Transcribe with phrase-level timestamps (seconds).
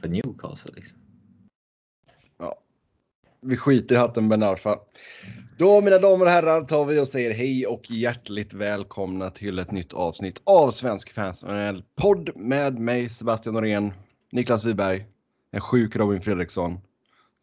[0.00, 0.72] för Newcastle.
[0.74, 0.98] Liksom.
[3.40, 4.78] Vi skiter i hatten Ben Arfa.
[5.58, 9.70] Då mina damer och herrar tar vi och säger hej och hjärtligt välkomna till ett
[9.70, 11.44] nytt avsnitt av Svensk Fans
[11.96, 13.92] podd med mig Sebastian Norén,
[14.32, 15.06] Niklas Wiberg,
[15.50, 16.80] en sjuk Robin Fredriksson.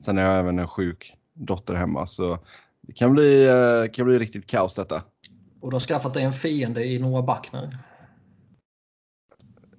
[0.01, 2.39] Sen är jag även en sjuk dotter hemma så
[2.81, 5.03] det kan bli, eh, kan bli riktigt kaos detta.
[5.61, 7.69] Och du har skaffat dig en fiende i Noah Backner.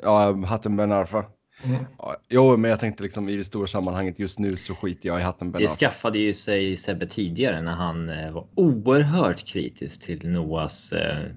[0.02, 1.24] Ja, hatten Ben Arfa.
[1.64, 1.84] Mm.
[1.98, 5.20] Ja, jo, men jag tänkte liksom i det stora sammanhanget just nu så skiter jag
[5.20, 10.28] i hatten Det skaffade ju sig Sebbe tidigare när han eh, var oerhört kritisk till
[10.28, 11.30] Noahs eh,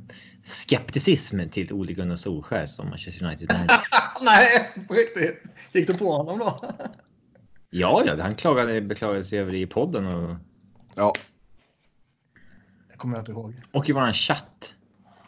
[0.43, 3.49] skepticism till Ole Gunnar Solskär som Manchester United.
[4.21, 5.43] Nej, på riktigt.
[5.73, 6.59] Gick du på honom då?
[7.69, 10.35] Ja, ja, han klagade, beklagade sig över det i podden och,
[10.95, 11.13] Ja,
[12.91, 13.53] Det kommer jag inte ihåg.
[13.71, 14.73] och i våran chatt.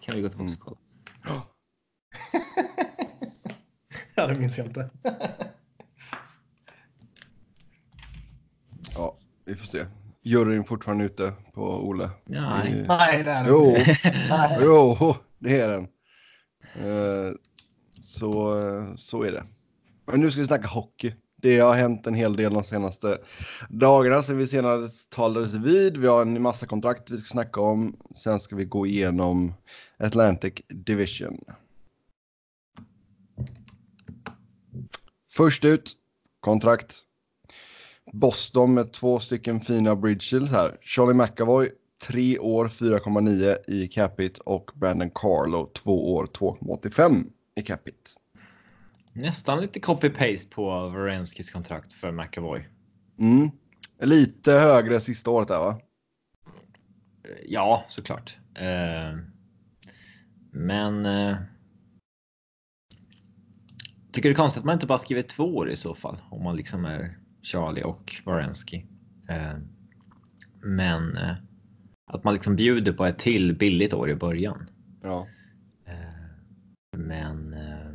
[0.02, 0.78] Kan vi gå tillbaka och
[1.24, 1.42] kolla.
[4.16, 4.90] Ja, det minns jag inte.
[8.96, 9.86] ja, vi får se.
[10.24, 12.10] Juryn fortfarande ute på Ole.
[12.26, 12.74] Nej.
[12.74, 13.76] Vi- Nej, det är det Jo,
[15.00, 15.88] jo, det är den.
[16.76, 17.32] Eh,
[18.00, 18.56] Så,
[18.98, 19.44] så är det.
[20.06, 21.14] Men nu ska vi snacka hockey.
[21.36, 23.18] Det har hänt en hel del de senaste
[23.70, 25.98] dagarna sen vi senast talades vid.
[25.98, 27.96] Vi har en massa kontrakt vi ska snacka om.
[28.16, 29.54] Sen ska vi gå igenom
[29.98, 31.40] Atlantic Division.
[35.34, 35.92] Först ut,
[36.40, 36.96] kontrakt.
[38.14, 40.78] Boston med två stycken fina bridges här.
[40.82, 41.72] Charlie McAvoy,
[42.08, 47.98] 3 år 4,9 i capita och Brandon Carlo, 2 år 2,85 i capita.
[49.14, 52.68] Nästan lite copy-paste på Varenskis kontrakt för McAvoy.
[53.20, 53.50] Mm.
[54.00, 55.80] Lite högre sista året där va?
[57.46, 58.38] Ja, såklart.
[58.56, 59.18] Eh,
[60.52, 61.06] men.
[61.06, 61.38] Eh,
[64.12, 66.44] tycker det är konstigt att man inte bara skriver två år i så fall om
[66.44, 68.84] man liksom är Charlie och Varensky.
[69.30, 69.58] Eh,
[70.62, 71.34] men eh,
[72.12, 74.70] att man liksom bjuder på ett till billigt år i början.
[75.02, 75.28] Ja.
[75.86, 77.92] Eh, men eh,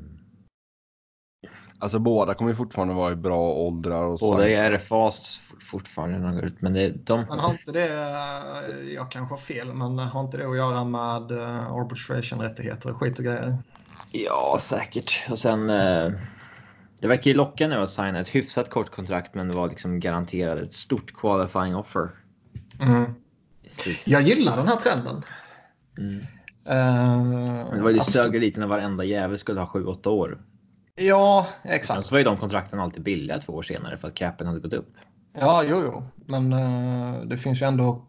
[1.78, 4.04] Alltså båda kommer ju fortfarande vara i bra åldrar.
[4.04, 6.62] Och båda är RFAs fortfarande när de går ut.
[6.62, 10.36] Men det, de, Men har inte det, eh, jag kanske har fel, men har inte
[10.36, 13.58] det att göra med eh, arbitration-rättigheter och skit och grejer?
[14.12, 15.26] Ja, säkert.
[15.30, 15.70] Och sen.
[15.70, 16.10] Eh,
[17.00, 20.00] det verkar ju locka nu att signa ett hyfsat kort kontrakt, men det var liksom
[20.00, 22.08] garanterat ett stort qualifying offer.
[22.80, 23.14] Mm.
[24.04, 25.22] Jag gillar den här trenden.
[25.98, 26.26] Mm.
[26.64, 30.38] Men det var ju alltså- sög lite när varenda jävel skulle ha 7-8 år.
[30.94, 32.06] Ja, Sen exakt.
[32.06, 34.72] så var ju de kontrakten alltid billiga två år senare för att capen hade gått
[34.72, 34.94] upp.
[35.38, 36.04] Ja, jo, jo.
[36.26, 38.06] Men eh, det finns ju ändå...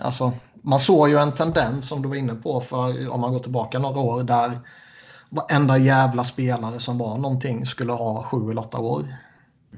[0.00, 0.32] Alltså,
[0.62, 3.78] man såg ju en tendens som du var inne på för om man går tillbaka
[3.78, 4.50] några år där
[5.30, 9.14] varenda jävla spelare som var någonting skulle ha sju eller åtta år.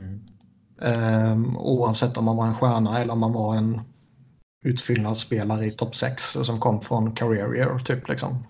[0.01, 0.21] Mm.
[0.83, 3.81] Eh, oavsett om man var en stjärna eller om man var en
[4.65, 8.47] utfyllnadsspelare i topp 6 som kom från career year typ liksom.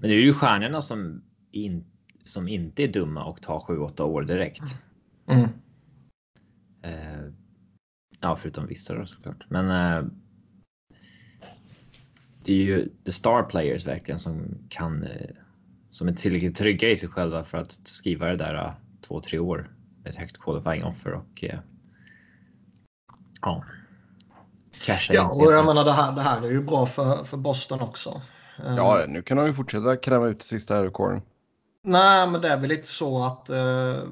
[0.00, 1.84] Men det är ju stjärnorna som, in,
[2.24, 4.62] som inte är dumma och tar 7-8 år direkt.
[5.26, 5.48] Mm.
[6.82, 7.32] Eh,
[8.20, 9.44] ja, förutom vissa då såklart.
[9.48, 10.10] Men eh,
[12.44, 15.30] det är ju the star players verkligen som kan, eh,
[15.90, 18.72] som är tillräckligt trygga i sig själva för att skriva det där eh,
[19.08, 19.70] två, tre år
[20.02, 21.58] med ett högt qualifying offer och eh,
[23.42, 23.64] ja.
[24.84, 27.80] Casha Ja, och jag menar det här, det här är ju bra för, för Boston
[27.80, 28.22] också.
[28.64, 31.22] Eh, Ja, nu kan de ju fortsätta kräma ut det sista här rekordet.
[31.84, 34.02] Nej, men det är väl lite så att eh,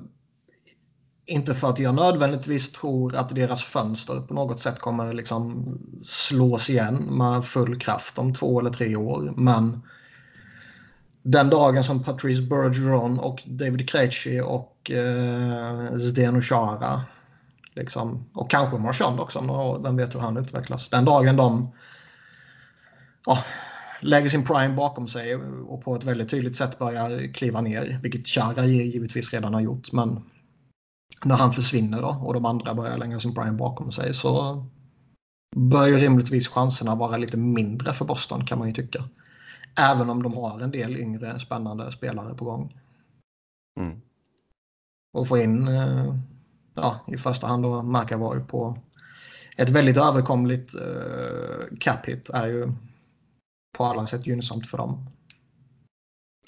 [1.26, 5.64] inte för att jag nödvändigtvis tror att deras fönster på något sätt kommer liksom
[6.02, 9.34] slås igen med full kraft om två eller tre år.
[9.36, 9.82] Men
[11.30, 17.02] den dagen som Patrice Bergeron och David Krejci och eh, Zdeno Chara
[17.74, 20.88] liksom, och kanske Marchand också om några år, vem vet hur han utvecklas.
[20.88, 21.72] Den dagen de
[23.26, 23.44] ja,
[24.00, 25.36] lägger sin prime bakom sig
[25.68, 29.92] och på ett väldigt tydligt sätt börjar kliva ner, vilket Chara givetvis redan har gjort.
[29.92, 30.20] Men
[31.24, 34.64] när han försvinner då och de andra börjar lägga sin prime bakom sig så
[35.56, 39.04] bör ju rimligtvis chanserna vara lite mindre för Boston kan man ju tycka.
[39.76, 42.80] Även om de har en del yngre spännande spelare på gång.
[43.80, 44.00] Mm.
[45.12, 46.14] Och få in eh,
[46.74, 48.78] ja, i första hand då McAvoy på
[49.56, 52.72] ett väldigt överkomligt eh, cap hit är ju
[53.78, 55.06] på alla sätt gynnsamt för dem.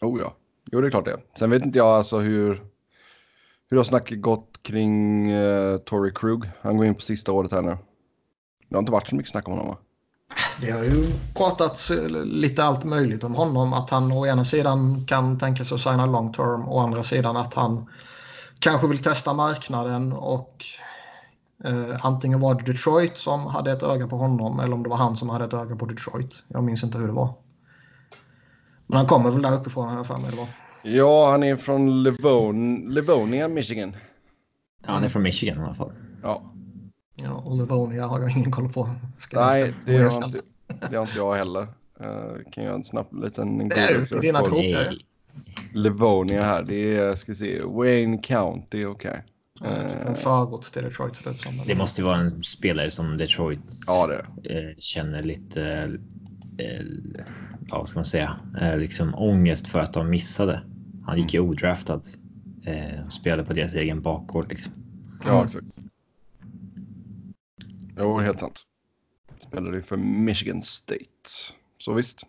[0.02, 0.36] Oh ja,
[0.72, 1.20] jo det är klart det.
[1.38, 2.64] Sen vet inte jag alltså hur,
[3.70, 6.50] hur har snacket gått kring uh, Tory Krug.
[6.60, 7.76] Han går in på sista året här nu.
[8.68, 9.78] Det har inte varit så mycket snack om honom va?
[10.60, 13.72] Det har ju pratats eh, lite allt möjligt om honom.
[13.72, 16.68] Att han å ena sidan kan tänka sig att signa long term.
[16.68, 17.86] Å andra sidan att han
[18.58, 20.64] kanske vill testa marknaden och
[21.64, 24.96] eh, antingen var det Detroit som hade ett öga på honom eller om det var
[24.96, 26.44] han som hade ett öga på Detroit.
[26.48, 27.34] Jag minns inte hur det var.
[28.86, 30.48] Men han kommer väl där uppifrån har jag för mig det var.
[30.82, 33.96] Ja, han är från Livon Livonia, Michigan.
[34.86, 35.92] Ja, han är från Michigan i alla fall.
[36.22, 36.49] Ja.
[37.24, 38.90] Ja, och Livonia har jag ingen koll på.
[39.18, 40.40] Ska Nej, det har, inte,
[40.90, 41.62] det har inte jag heller.
[42.00, 44.42] Uh, kan jag en snabb liten Det är dina.
[45.72, 46.62] Livonia här.
[46.62, 49.24] Det är, ska vi se, Wayne County, okej.
[49.60, 51.62] Ja, typ Eh, en förort till Detroit ser det ut som.
[51.66, 55.62] Det måste ju vara en spelare som Detroit Ja, det eh, känner lite,
[56.58, 56.80] eh,
[57.68, 60.62] ja, vad ska man säga, eh, liksom ångest för att de missade.
[61.06, 62.02] Han gick ju odraftad
[62.66, 64.72] eh, och spelade på deras egen bakgård liksom.
[65.26, 65.78] Ja, exakt.
[67.98, 68.62] Jo, helt sant.
[69.48, 71.04] Spelade ju för Michigan State.
[71.78, 72.26] Så visst.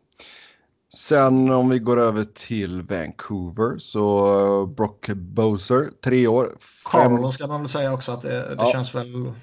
[0.94, 6.46] Sen om vi går över till Vancouver så uh, Brock Boser, tre år.
[6.92, 8.72] Fem, Carlo ska man väl säga också att det, det Ja.
[8.72, 9.34] känns väl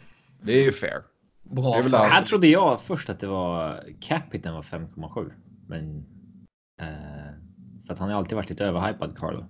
[0.43, 1.03] det är ju fair.
[1.43, 5.33] bra Det är där- Här trodde jag först att det var capiten var 5,7.
[5.69, 5.97] Men
[6.81, 6.87] eh,
[7.87, 9.45] för att han har alltid varit lite överhypad Carlo.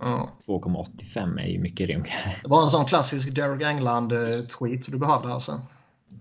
[0.00, 0.30] ja.
[0.46, 2.36] 2,85 är ju mycket rimligare.
[2.42, 5.60] Det var en sån klassisk Derek England-tweet du behövde alltså.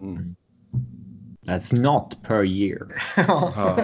[0.02, 0.36] Mm.
[1.46, 2.88] That's not per year.
[3.18, 3.78] Ja.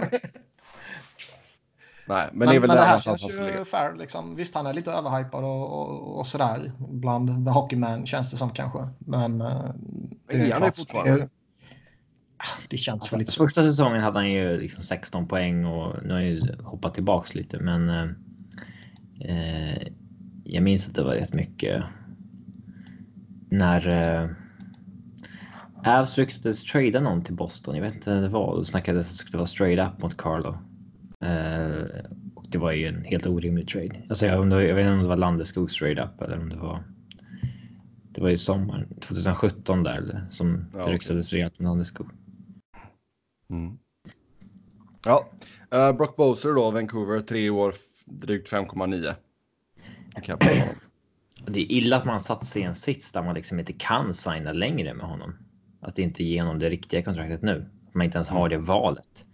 [2.09, 3.97] Nej, men, Men, det är väl men det här känns ju fair.
[3.97, 4.35] Liksom.
[4.35, 6.71] Visst, han är lite överhypad och, och, och sådär.
[6.77, 8.87] Bland the hockeyman känns det som kanske.
[8.99, 9.41] Men...
[9.41, 9.61] eh, är
[10.37, 11.17] han det klart, fortfarande?
[11.17, 11.29] Det,
[12.69, 13.43] det känns väl lite så.
[13.43, 17.35] Första säsongen hade han ju liksom 16 poäng och nu har han ju hoppat tillbaks
[17.35, 17.59] lite.
[17.59, 18.09] Men eh,
[19.19, 19.87] eh,
[20.43, 21.83] jag minns att det var rätt mycket
[23.49, 24.29] när eh,
[25.87, 27.75] Avs ryktades trada någon till Boston.
[27.75, 28.55] Jag vet inte vad det var.
[28.55, 30.57] Då snackades att det skulle vara straight up mot Carlo.
[31.21, 32.01] Eh,
[32.35, 34.01] och det var ju en helt orimlig trade.
[34.09, 36.55] Alltså, jag, undrar- jag vet inte om det var Landeskog straight up eller om det
[36.55, 36.83] var.
[38.11, 42.09] Det var ju sommaren 2017 där som Ja, det ryktades rejält med Landeskog.
[43.49, 43.77] Mm.
[45.05, 45.25] Ja,
[45.75, 47.73] uh, Brock Boser då, Vancouver, tre år,
[48.05, 49.13] drygt 5,9.
[50.17, 50.75] i cap på honom.
[51.45, 53.73] Och Det är illa att man satt sig i en sits där man liksom inte
[53.73, 55.35] kan signa längre med honom.
[55.81, 57.65] Att inte ge honom det riktiga kontraktet nu.
[57.91, 59.25] Man inte ens har det valet.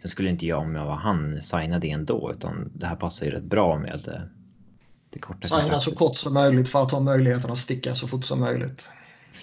[0.00, 3.26] Sen skulle inte jag om jag var han signa det ändå, utan det här passar
[3.26, 4.20] ju rätt bra med eh,
[5.10, 5.98] det korta Signa så kontraktet.
[5.98, 8.90] kort som möjligt för att ha möjligheten att sticka så fort som möjligt.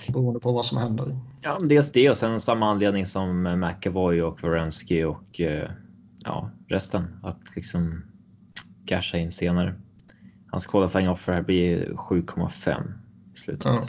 [0.08, 1.18] Beroende på vad som händer.
[1.42, 5.72] Ja, dels det och sen samma anledning som McAvoy och Wierenski och eh,
[6.20, 7.20] ja, resten.
[7.24, 8.04] Att liksom
[8.86, 9.76] casha in senare.
[10.48, 12.94] Hans qualifying offer här blir 7,5
[13.34, 13.66] i slutet.
[13.66, 13.88] Ja.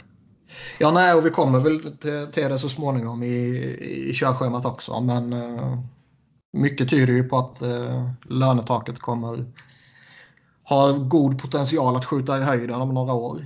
[0.79, 3.35] Ja, nej, och vi kommer väl till, till det så småningom i,
[4.09, 5.01] i körschemat också.
[5.01, 5.79] Men eh,
[6.53, 9.45] mycket tyder ju på att eh, lönetaket kommer
[10.69, 13.45] ha god potential att skjuta i höjden om några år.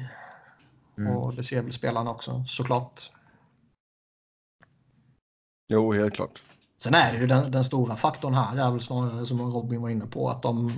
[0.98, 1.18] Mm.
[1.18, 3.12] Och det ser väl spelarna också såklart.
[5.70, 6.42] Jo, helt klart.
[6.78, 9.90] Sen är det ju den, den stora faktorn här är väl snarare som Robin var
[9.90, 10.72] inne på att de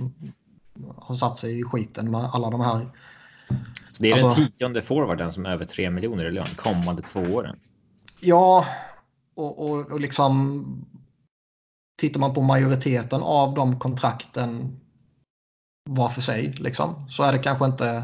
[0.96, 2.88] har satt sig i skiten med alla de här.
[3.92, 7.02] Så det är Alltså- den tionde forwarden som är över 3 miljoner i lön kommande
[7.02, 7.58] två åren.
[8.20, 8.66] Ja,
[9.34, 10.64] och, och, och liksom
[12.00, 14.80] tittar man på majoriteten av de kontrakten
[15.90, 18.02] var för sig liksom, så är det kanske inte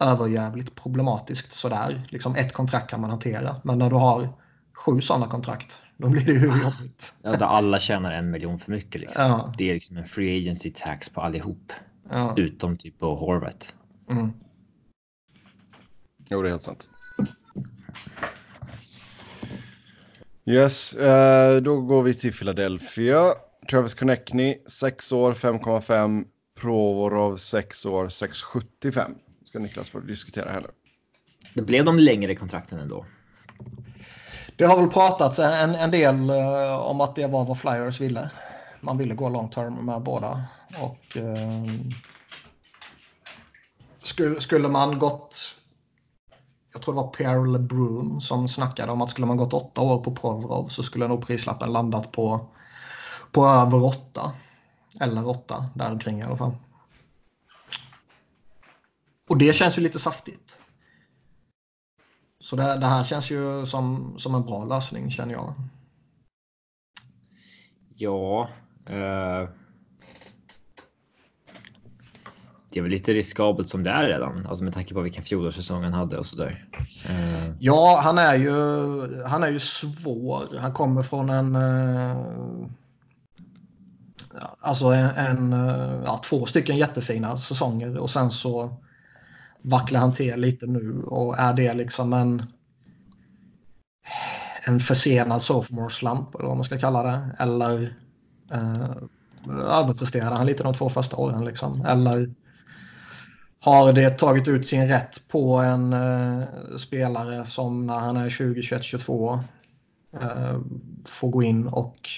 [0.00, 2.02] överjävligt problematiskt sådär.
[2.08, 3.56] Liksom ett kontrakt kan man hantera.
[3.64, 4.28] Men när du har
[4.74, 7.14] sju sådana kontrakt, då blir det ju jobbigt.
[7.22, 9.00] Ja, där alla tjänar en miljon för mycket.
[9.00, 9.24] Liksom.
[9.24, 9.54] Ja.
[9.58, 11.72] Det är liksom en free agency tax på allihop.
[12.10, 12.34] Ja.
[12.36, 13.74] Utom typ på Horvat.
[14.10, 14.32] Mm.
[16.28, 16.88] Jo, det är helt sant.
[20.44, 23.34] Yes, eh, då går vi till Philadelphia.
[23.70, 26.24] Travis Konechny, 6 år, 5,5.
[26.60, 29.14] Provorov, 6 år, 6,75.
[29.44, 30.68] Ska Niklas få diskutera här nu.
[31.54, 33.06] Det blev de längre kontrakten ändå.
[34.56, 38.30] Det har väl pratats en, en del eh, om att det var vad Flyers ville.
[38.80, 40.44] Man ville gå long term med båda.
[40.80, 41.64] Och, eh,
[44.06, 45.54] skulle, skulle man gått...
[46.72, 50.04] Jag tror det var Pierre LeBrun som snackade om att skulle man gått åtta år
[50.04, 52.48] på Provrov så skulle nog prislappen landat på,
[53.32, 54.32] på över åtta.
[55.00, 56.56] Eller åtta, där omkring i alla fall.
[59.28, 60.62] Och det känns ju lite saftigt.
[62.40, 65.54] Så det, det här känns ju som, som en bra lösning känner jag.
[67.94, 68.48] Ja.
[68.86, 69.48] Eh,
[72.76, 74.46] det är väl lite riskabelt som det är redan.
[74.46, 76.64] Alltså med tanke på vilken fjolårssäsong han hade och sådär.
[77.08, 78.52] Eh, Ja, han är ju,
[79.24, 80.58] han är ju svår.
[80.58, 81.54] Han kommer från en...
[81.56, 82.16] eh,
[84.60, 88.76] Alltså en, en, eh, ja, två stycken jättefina säsonger och sen så
[89.62, 92.42] vacklar han till lite nu och är det liksom en
[94.64, 97.94] en försenad sophomore slump eller vad man ska kalla det eller
[98.52, 98.96] eh,
[99.80, 102.30] överpresterade han lite de två första åren liksom eller
[103.66, 106.42] har det tagit ut sin rätt på en eh,
[106.78, 109.40] spelare som när han är 20, 21, 22
[110.20, 110.58] eh,
[111.04, 112.10] får gå in och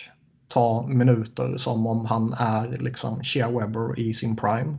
[0.49, 4.79] ta minuter som om han är liksom Shea Webber i sin prime.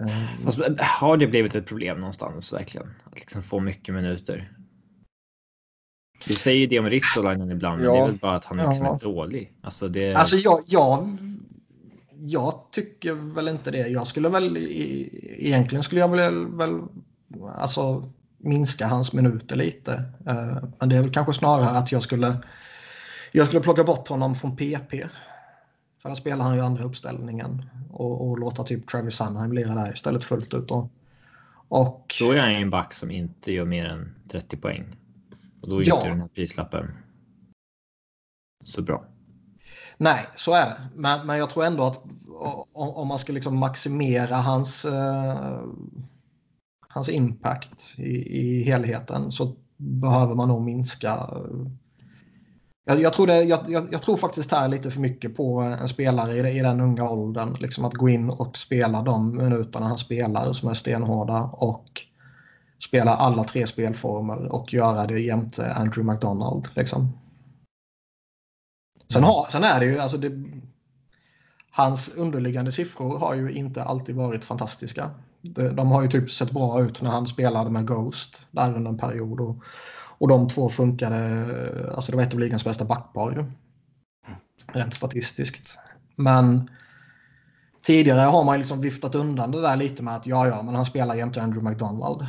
[0.00, 2.86] Eh, Fast, har det blivit ett problem någonstans verkligen?
[3.04, 4.52] Att liksom få mycket minuter?
[6.26, 7.84] Du säger ju det om Ristolainen ibland, ja.
[7.84, 8.94] men det är väl bara att han liksom ja.
[8.94, 9.52] är dålig.
[9.62, 10.14] Alltså, det...
[10.14, 11.18] alltså jag, jag,
[12.20, 13.88] jag tycker väl inte det.
[13.88, 16.80] Jag skulle väl egentligen skulle jag väl, väl
[17.54, 19.92] alltså, minska hans minuter lite.
[20.28, 22.36] Uh, men det är väl kanske snarare att jag skulle
[23.32, 24.92] jag skulle plocka bort honom från PP.
[26.02, 29.92] För där spelar han ju andra uppställningen och, och låta typ Travis Sunheim lira där
[29.92, 30.70] istället fullt ut.
[30.70, 30.92] Och,
[31.68, 34.96] och, då är han en back som inte gör mer än 30 poäng.
[35.60, 35.96] Och då är ja.
[35.96, 36.90] inte den här prislappen
[38.64, 39.04] så bra.
[40.00, 40.76] Nej, så är det.
[40.94, 42.02] Men, men jag tror ändå att
[42.72, 45.60] om man ska liksom maximera hans, eh,
[46.88, 51.08] hans impact i, i helheten så behöver man nog minska.
[51.08, 51.70] Eh,
[52.84, 56.50] jag, jag tror, det, jag, jag, tror faktiskt här lite för mycket på en spelare
[56.50, 57.56] i, i den unga åldern.
[57.60, 62.02] Liksom att gå in och spela de minuterna han spelar som är stenhårda och
[62.84, 66.68] spela alla tre spelformer och göra det jämte Andrew McDonald.
[66.74, 67.12] Liksom.
[69.12, 70.32] Sen, har, sen är det ju, alltså det,
[71.70, 75.10] hans underliggande siffror har ju inte alltid varit fantastiska.
[75.40, 78.90] De, de har ju typ sett bra ut när han spelade med Ghost där under
[78.90, 79.40] en period.
[79.40, 79.56] Och,
[80.18, 81.46] och de två funkade,
[81.94, 83.44] alltså det var ett av ligans bästa backpar ju.
[84.72, 85.78] Rent statistiskt.
[86.16, 86.70] Men
[87.82, 90.86] tidigare har man liksom viftat undan det där lite med att ja, ja, men han
[90.86, 92.22] spelar jämte Andrew McDonald.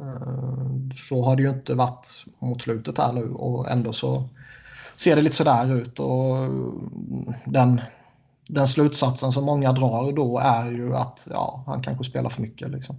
[0.00, 4.28] Eh, så har det ju inte varit mot slutet här nu och ändå så
[4.96, 6.00] ser det lite sådär ut.
[6.00, 6.36] Och
[7.44, 7.80] den,
[8.48, 12.70] den slutsatsen som många drar då är ju att ja, han kanske spelar för mycket.
[12.70, 12.96] Liksom.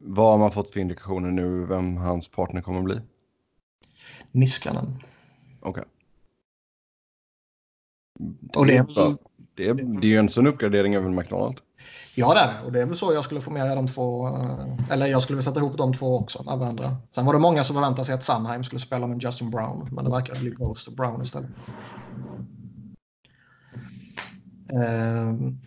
[0.00, 3.00] Vad har man fått för indikationer nu vem hans partner kommer att bli?
[4.32, 5.02] Niskanen.
[5.60, 5.84] Okej.
[8.54, 8.76] Okay.
[8.76, 9.16] Det, det,
[9.54, 11.60] det, det är ju en sån uppgradering över McDonald.
[12.14, 12.60] Ja, det är det.
[12.66, 14.28] Och det är väl så jag skulle få med de två.
[14.28, 16.96] Eh, eller jag skulle väl sätta ihop de två också med varandra.
[17.14, 19.88] Sen var det många som förväntade sig att Sunheim skulle spela med Justin Brown.
[19.92, 21.50] Men det verkar bli Ghost och Brown istället.
[24.72, 25.58] Ehm,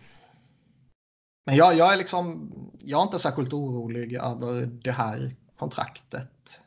[1.46, 2.52] men jag, jag är liksom.
[2.78, 6.60] Jag är inte särskilt orolig över det här kontraktet.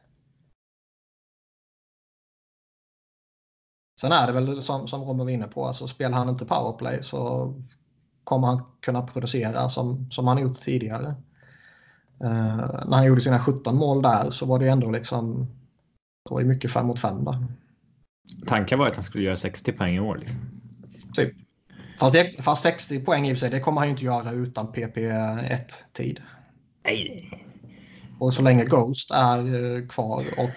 [4.02, 7.04] Sen är det väl som, som Robin var inne på, alltså spelar han inte powerplay
[7.04, 7.54] så
[8.24, 11.16] kommer han kunna producera som, som han gjort tidigare.
[12.24, 15.48] Uh, när han gjorde sina 17 mål där så var det ändå liksom
[16.30, 17.46] det var ju mycket 5 mot 5 där.
[18.48, 20.18] Tanken var att han skulle göra 60 poäng i år.
[20.18, 20.40] Liksom.
[21.14, 21.34] Typ.
[22.00, 24.32] Fast, det, fast 60 poäng i och för sig, det kommer han ju inte göra
[24.32, 26.22] utan PP1-tid.
[26.84, 27.44] Nej.
[28.20, 30.50] Och så länge Ghost är eh, kvar och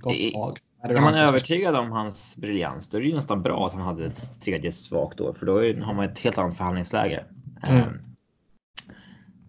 [0.00, 3.66] gott slag är, är man övertygad om hans briljans, då är det ju nästan bra
[3.66, 5.52] att han hade ett tredje svagt år, för då
[5.84, 7.24] har man ett helt annat förhandlingsläge.
[7.62, 7.82] Mm.
[7.82, 7.98] Ehm,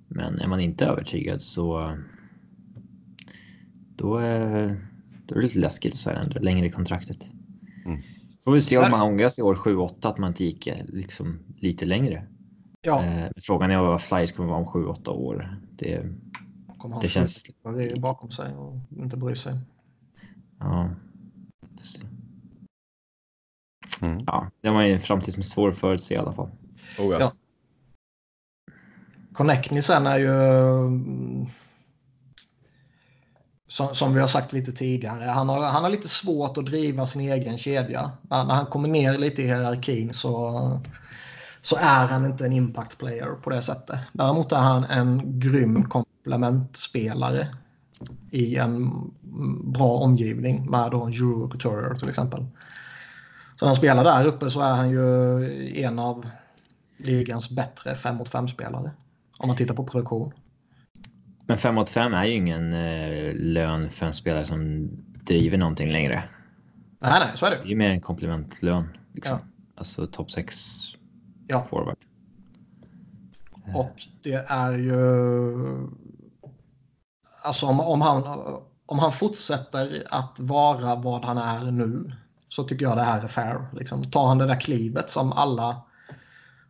[0.08, 1.98] men är man inte övertygad så
[3.96, 4.68] då är,
[5.26, 7.32] då är det lite läskigt så här längre i kontraktet.
[7.86, 8.02] Mm.
[8.44, 11.40] Får vi se om man ångrar sig i år 7-8 att man inte gick liksom
[11.58, 12.28] lite längre.
[12.82, 13.04] Ja.
[13.04, 15.60] Eh, frågan är vad Flyers kommer vara om 7-8 år.
[15.70, 16.06] Det,
[16.78, 17.44] kommer det känns...
[17.98, 19.54] bakom sig och inte bry sig.
[20.60, 20.90] Ja.
[24.02, 24.24] Mm.
[24.26, 26.50] Ja, det var en framtid som är svår att förutse i alla fall.
[27.00, 27.20] Oh, ja.
[27.20, 27.32] ja.
[29.34, 30.34] Connectny sen är ju
[33.68, 35.24] som, som, vi har sagt lite tidigare.
[35.24, 38.12] Han har, han har lite svårt att driva sin egen kedja.
[38.22, 40.82] När, när han kommer ner lite i hierarkin så,
[41.62, 44.00] så är han inte en impact player på det sättet.
[44.14, 47.48] Däremot är han en grym komplementspelare
[48.32, 48.92] i en
[49.74, 52.46] bra omgivning med då Euro Couturier till exempel.
[53.56, 56.30] Så när han spelar där uppe så är han ju en av
[56.98, 58.92] ligans bättre 5 mot 5 spelare.
[59.38, 60.34] Om man tittar på produktion.
[61.46, 64.90] Men 5 mot 5 är ju ingen eh, lön för en spelare som
[65.24, 66.24] driver någonting längre.
[67.00, 67.58] Nej, nej, så är det.
[67.58, 68.88] Det är ju mer en komplementlön.
[69.14, 69.38] Liksom.
[69.42, 69.48] Ja.
[69.76, 70.56] Alltså topp 6
[71.48, 71.66] ja.
[71.70, 71.98] forward.
[73.74, 74.98] Och det är ju
[77.48, 78.24] alltså om, om, han,
[78.86, 82.12] om han fortsätter att vara vad han är nu
[82.50, 83.68] så tycker jag det här är fair.
[83.74, 85.82] Liksom, tar han det där klivet som alla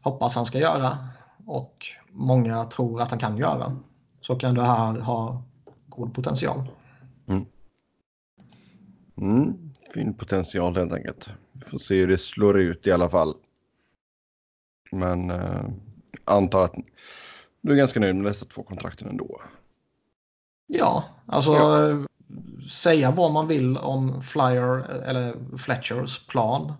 [0.01, 0.97] hoppas han ska göra
[1.45, 3.75] och många tror att han kan göra
[4.21, 5.43] så kan det här ha
[5.87, 6.67] god potential.
[7.27, 7.45] Mm,
[9.17, 11.29] mm fin potential helt enkelt.
[11.51, 13.35] Vi får se hur det slår ut i alla fall.
[14.91, 15.65] Men eh,
[16.25, 16.75] antar att
[17.61, 19.41] du är ganska nöjd med dessa två kontrakten ändå.
[20.67, 22.05] Ja, alltså Ja.
[22.69, 26.73] säga vad man vill om Flyer eller Fletchers plan.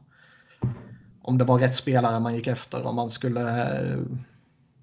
[1.21, 3.97] Om det var rätt spelare man gick efter, om man skulle eh,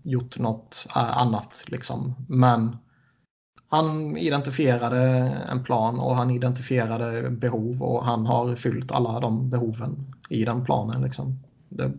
[0.02, 2.14] gjort något eh, annat liksom.
[2.28, 2.76] Men
[3.68, 4.98] han identifierade
[5.50, 10.64] en plan och han identifierade behov och han har fyllt alla de behoven i den
[10.64, 11.38] planen liksom.
[11.68, 11.92] Det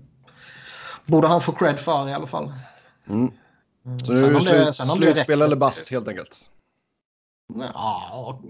[1.05, 2.53] borde han få cred för i alla fall.
[3.07, 3.31] Mm.
[3.99, 6.31] Så Sen nu är det slut, sen slutspel eller bast helt enkelt.
[7.53, 8.41] Ja,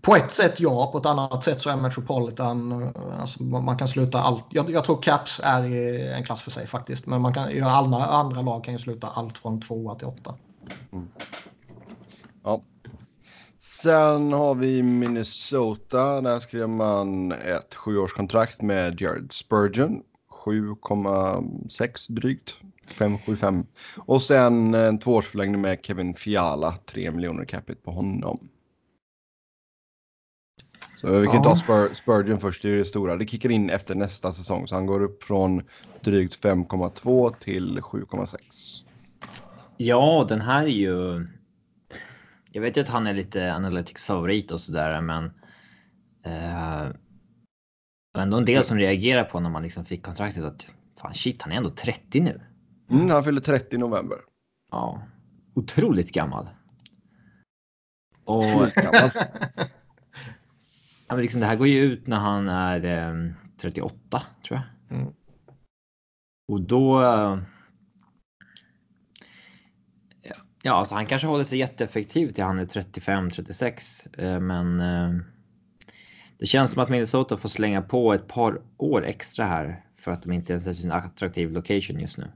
[0.00, 4.20] på ett sätt ja, på ett annat sätt så är Metropolitan, alltså man kan sluta
[4.20, 4.44] allt.
[4.50, 8.06] Jag, jag tror Caps är i en klass för sig faktiskt, men man kan, alla
[8.06, 10.34] andra lag kan ju sluta allt från tvåa till åtta.
[10.92, 11.08] Mm.
[12.42, 12.62] Ja.
[13.58, 16.20] Sen har vi Minnesota.
[16.20, 20.02] Där skrev man ett sjuårskontrakt med Jared Spurgeon.
[20.44, 22.54] 7,6 drygt.
[22.88, 23.66] 5,75.
[23.98, 26.76] Och sen en tvåårsförlängning med Kevin Fiala.
[26.86, 28.48] 3 miljoner capita på honom.
[30.96, 31.42] Så vi kan Ja.
[31.44, 33.16] ta Spur Spurgeon först, det är det stora.
[33.16, 34.68] Det kickar in efter nästa säsong.
[34.68, 35.62] Så han går upp från
[36.00, 38.84] drygt 5,2 till 7,6.
[39.76, 41.26] Ja, den här är ju.
[42.52, 45.24] Jag vet ju att han är lite Analytics favorit och sådär, men.
[46.24, 46.86] Eh,
[48.18, 50.66] ändå en del som reagerar på när man liksom fick kontraktet att
[51.00, 52.40] fan shit, han är ändå 30 nu.
[52.90, 54.18] Mm, han fyller 30 i november.
[54.70, 55.02] Ja,
[55.54, 56.48] otroligt gammal.
[58.24, 58.42] Och
[58.76, 59.10] Gammal.
[61.08, 64.98] ja, men liksom, det här går ju ut när han är eh, 38 tror jag.
[64.98, 65.12] Mm.
[66.48, 67.02] Och då.
[67.02, 67.38] eh,
[70.22, 74.80] Ja, ja, alltså han kanske håller sig jätteeffektiv till han är 35 36, eh, men.
[74.80, 75.20] Eh,
[76.38, 80.22] det känns som att Minnesota får slänga på ett par år extra här för att
[80.22, 82.32] de inte ens är en attraktiv location just nu.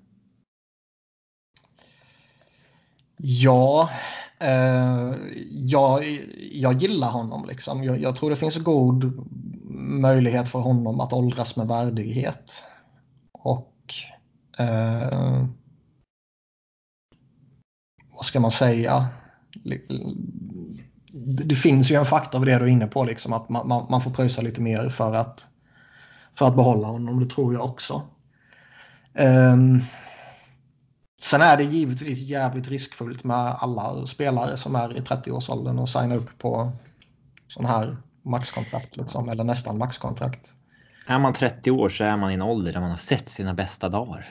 [3.18, 3.90] Ja,
[4.38, 5.14] eh,
[5.50, 6.04] jag,
[6.52, 7.84] jag gillar honom liksom.
[7.84, 9.26] Jag, jag tror det finns god
[10.00, 12.64] möjlighet för honom att åldras med värdighet.
[13.32, 13.94] Och
[14.58, 15.44] eh,
[18.16, 19.06] vad ska man säga?
[21.44, 23.86] Det, finns ju en faktor av det du är inne på, liksom, att man, man,
[23.90, 25.46] man får pröjsa lite mer för att,
[26.34, 27.20] för att behålla honom.
[27.20, 28.02] Det tror jag också.
[29.14, 29.56] Eh,
[31.20, 36.14] Sen är det givetvis jävligt riskfullt med alla spelare som är i 30-årsåldern och signa
[36.14, 36.72] upp på
[37.48, 40.54] sån här maxkontrakt liksom, eller nästan maxkontrakt.
[41.06, 43.54] Är man 30 år så är man i en ålder där man har sett sina
[43.54, 44.26] bästa dagar.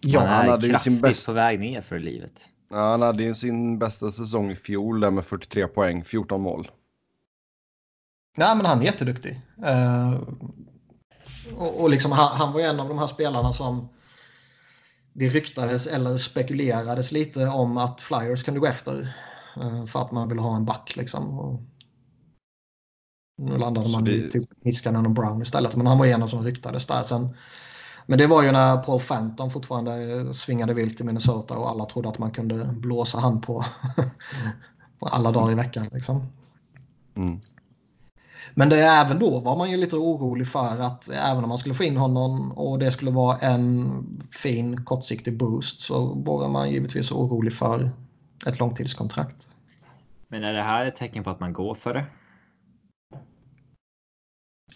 [0.00, 2.48] Ja, man han är hade ju sin kraftigt bäst- på väg ner för livet.
[2.70, 6.70] Ja, han hade ju sin bästa säsong i fjol där med 43 poäng, 14 mål.
[8.36, 9.40] Nej, men han är jätteduktig.
[9.64, 10.12] Eh,
[11.56, 13.88] och, och liksom, han, han var ju en av de här spelarna som
[15.12, 19.16] det ryktades eller spekulerades lite om att Flyers kunde gå efter.
[19.56, 21.38] eh, för att man ville ha en back liksom.
[21.38, 21.60] Och
[23.42, 25.76] nu landade Så man i det- typ Niskanen och Brown istället.
[25.76, 27.02] Men han var en av som ryktades där.
[27.02, 27.36] Sen,
[28.06, 31.84] men det var ju när Paul Fenton fortfarande eh, svingade vilt i Minnesota och alla
[31.86, 33.64] trodde att man kunde blåsa han på,
[34.98, 35.88] på alla dagar i veckan.
[35.92, 36.26] Liksom.
[37.14, 37.40] Mm.
[38.54, 41.58] Men det är även då var man ju lite orolig för att även om man
[41.58, 46.70] skulle få in honom och det skulle vara en fin kortsiktig boost så var man
[46.70, 47.90] givetvis orolig för
[48.46, 49.48] ett långtidskontrakt.
[50.28, 52.04] Men är det här ett tecken på att man går för det?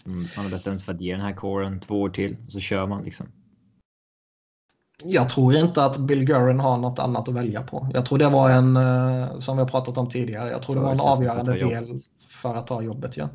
[0.05, 2.51] Mm, man har bestämt sig för att ge den här kåren två år till och
[2.51, 3.27] så kör man liksom.
[5.03, 7.89] Jag tror inte att Bill Gurren har något annat att välja på.
[7.93, 10.81] Jag tror det var en, eh, som vi har pratat om tidigare, jag tror det
[10.81, 13.17] var en avgörande del för att ta jobbet.
[13.17, 13.29] Ja,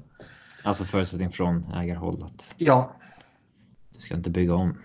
[0.65, 2.93] Alltså förutsättning från ägarhåll att ja
[3.95, 4.79] du ska inte bygga om.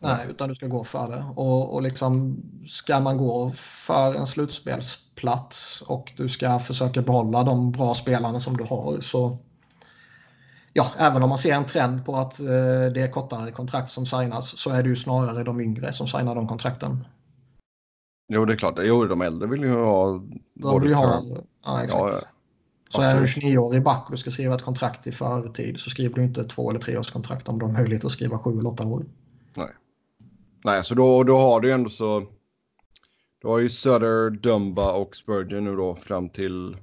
[0.00, 1.24] nej, utan du ska gå för det.
[1.36, 7.72] Och, och liksom, ska man gå för en slutspelsplats och du ska försöka behålla de
[7.72, 9.38] bra spelarna som du har så
[10.76, 12.46] ja, även om man ser en trend på att eh,
[12.94, 16.34] det är kortare kontrakt som signas så är det ju snarare de yngre som signar
[16.34, 17.04] de kontrakten.
[18.28, 18.78] Jo, det är klart.
[18.82, 21.22] Jo, de äldre vill ju ha De både vill ju ha,
[21.64, 22.02] ja, exakt.
[22.02, 22.12] Ja.
[22.90, 23.44] Så är du Absolut.
[23.44, 26.80] 29-årig back och ska skriva ett kontrakt i förtid så skriver du inte två eller
[26.80, 29.04] tre års kontrakt om du har möjlighet att skriva sju eller åtta år.
[30.64, 32.22] Nej, så då, då har du ju ändå så.
[33.40, 36.76] Du har ju Sutter, Dumba och Spurgeon nu då fram till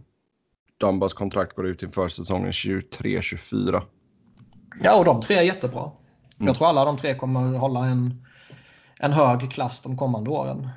[0.83, 3.81] Dumbas kontrakt går ut inför säsongen 23-24.
[4.83, 5.81] Ja, och de tre är jättebra.
[5.81, 6.47] Mm.
[6.47, 8.25] Jag tror alla de tre kommer hålla en,
[8.99, 10.69] en hög klass de kommande åren.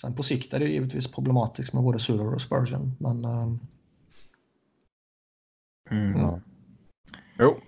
[0.00, 2.96] Sen på sikt är det givetvis problematiskt med både Suler och Spurgeon.
[3.00, 3.56] Men, uh...
[5.90, 6.20] Mm.
[6.20, 6.40] Ja.
[7.38, 7.60] Jo.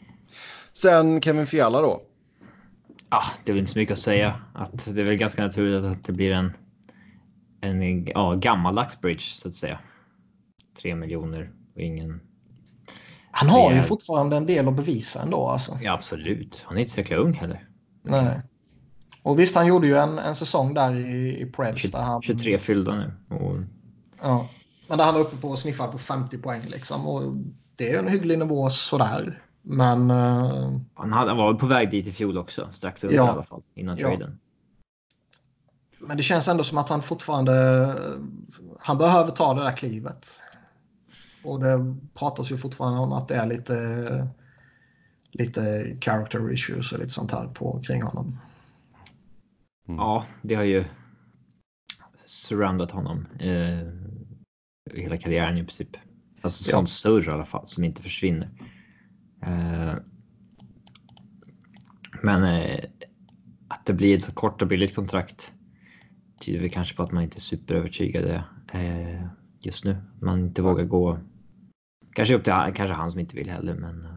[0.73, 2.01] Sen Kevin Fiala då.
[3.09, 4.41] Ah, det är väl inte så mycket att säga.
[4.55, 6.53] Att det är väl ganska naturligt att det blir en,
[7.61, 9.79] en ja, gammaldags bridge så att säga.
[10.81, 12.21] Tre miljoner och ingen.
[13.31, 15.47] Han har ju fortfarande en del att bevisa ändå.
[15.49, 15.79] Alltså.
[15.83, 16.65] Ja, absolut.
[16.69, 17.69] Han är inte så jäkla ung heller.
[18.03, 18.41] Nej.
[19.23, 21.83] Och visst, han gjorde ju en, en säsong där i, i Preds.
[21.91, 23.13] Där han, 23 fyllda nu.
[23.37, 23.57] Och,
[24.23, 24.49] Ja.
[24.89, 27.07] Men där han var uppe på och sniffade på 50 poäng liksom.
[27.07, 27.35] Och
[27.77, 29.43] det är en hygglig nivå sådär.
[29.63, 32.69] Men eh, han, hade, han var på väg dit i fjol också.
[32.73, 33.27] Strax under Ja.
[33.27, 33.63] i alla fall.
[33.75, 34.09] Innan Ja.
[34.09, 34.39] traden.
[36.01, 37.53] Men det känns ändå som att han fortfarande
[38.81, 40.41] han behöver ta det där klivet.
[41.45, 44.29] Och det pratas ju fortfarande om att det är lite
[45.33, 48.39] lite character issues och lite sånt här på kring honom.
[49.87, 50.85] Ja, det har ju
[52.25, 53.27] surroundat honom.
[53.41, 53.89] Eh,
[54.95, 55.97] hela karriären i princip.
[56.43, 56.77] Alltså Ja.
[56.77, 58.51] som surr i alla fall, som inte försvinner.
[59.43, 59.95] Eh,
[62.23, 62.85] men eh,
[63.69, 65.53] att det blir ett så kort och billigt kontrakt
[66.41, 69.27] tyder väl kanske på att man inte är superövertygade eh,
[69.61, 69.97] just nu.
[70.21, 71.19] Man inte vågar gå.
[72.15, 74.05] Kanske upp till kanske han som inte vill heller, men.
[74.05, 74.13] eh,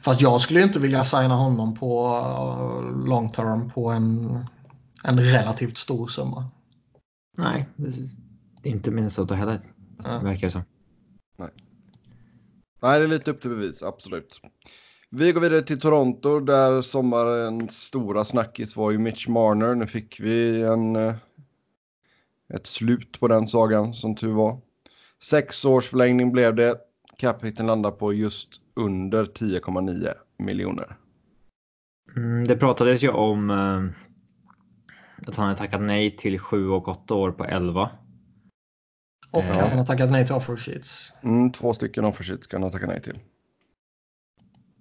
[0.00, 4.38] Fast jag skulle inte vilja signa honom på uh, long term på en,
[5.04, 6.44] en relativt stor summa.
[7.38, 9.60] Nej, det är inte Minnesota heller.
[10.04, 10.18] Ja.
[10.18, 10.62] Verkar det som.
[12.82, 14.40] Nej, det är lite upp till bevis, absolut.
[15.10, 19.74] Vi går vidare till Toronto där sommarens stora snackis var ju Mitch Marner.
[19.74, 21.14] Nu fick vi en, eh,
[22.54, 24.60] ett slut på den sagan som tur var.
[25.24, 26.76] Sex års förlängning blev det.
[27.18, 30.96] Capiten landar på just under 10,9 miljoner.
[32.16, 33.84] Mm, det pratades ju om eh,
[35.28, 37.90] att han hade tackat nej till 7 och 8 år på 11.
[39.30, 39.66] Och Ja.
[39.68, 41.12] han har tackat nej till offer sheets.
[41.22, 43.18] Mm, två stycken offershit ska han ha tackat nej till.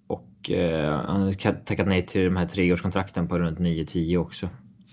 [0.08, 4.50] Och eh, han ka- tackat nej till de här treårskontrakten på runt 9-10 också.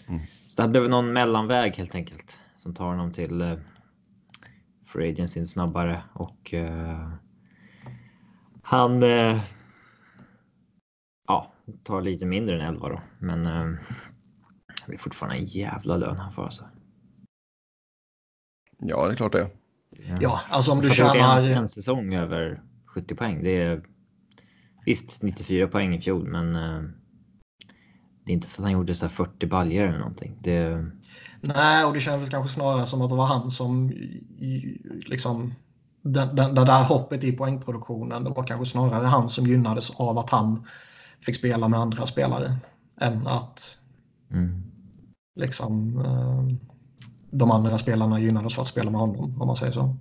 [0.09, 0.20] Mm.
[0.48, 2.38] Så det här blev någon mellanväg helt enkelt.
[2.57, 3.55] Som tar honom till eh,
[4.92, 6.02] Free Agency snabbare.
[6.12, 7.12] Och eh,
[8.62, 9.40] han eh,
[11.28, 11.52] ja,
[11.83, 13.00] tar lite mindre än 11 då.
[13.18, 13.78] Men eh,
[14.87, 16.64] det är fortfarande en jävla lön han får alltså.
[18.78, 19.50] Ja, det är klart det.
[20.20, 21.46] Ja, alltså om du tjänar...
[21.46, 23.42] en, en säsong över 70 poäng.
[23.42, 23.83] Det är
[24.87, 26.57] visst 94 poäng i fjol, men
[28.24, 30.38] det är inte så att han gjorde så här 40 baljor eller någonting.
[30.40, 30.87] Det,
[31.40, 33.92] Nej, och det känns väl kanske snarare som att det var han som
[35.06, 35.52] liksom
[36.02, 38.24] den, den, det där hoppet i poängproduktionen.
[38.24, 40.66] Det var kanske snarare han som gynnades av att han
[41.20, 42.56] fick spela med andra spelare
[43.00, 43.78] än att
[44.30, 44.62] mm.
[45.37, 46.56] liksom eh,
[47.30, 49.96] de andra spelarna gynnades för att spela med honom om man säger så.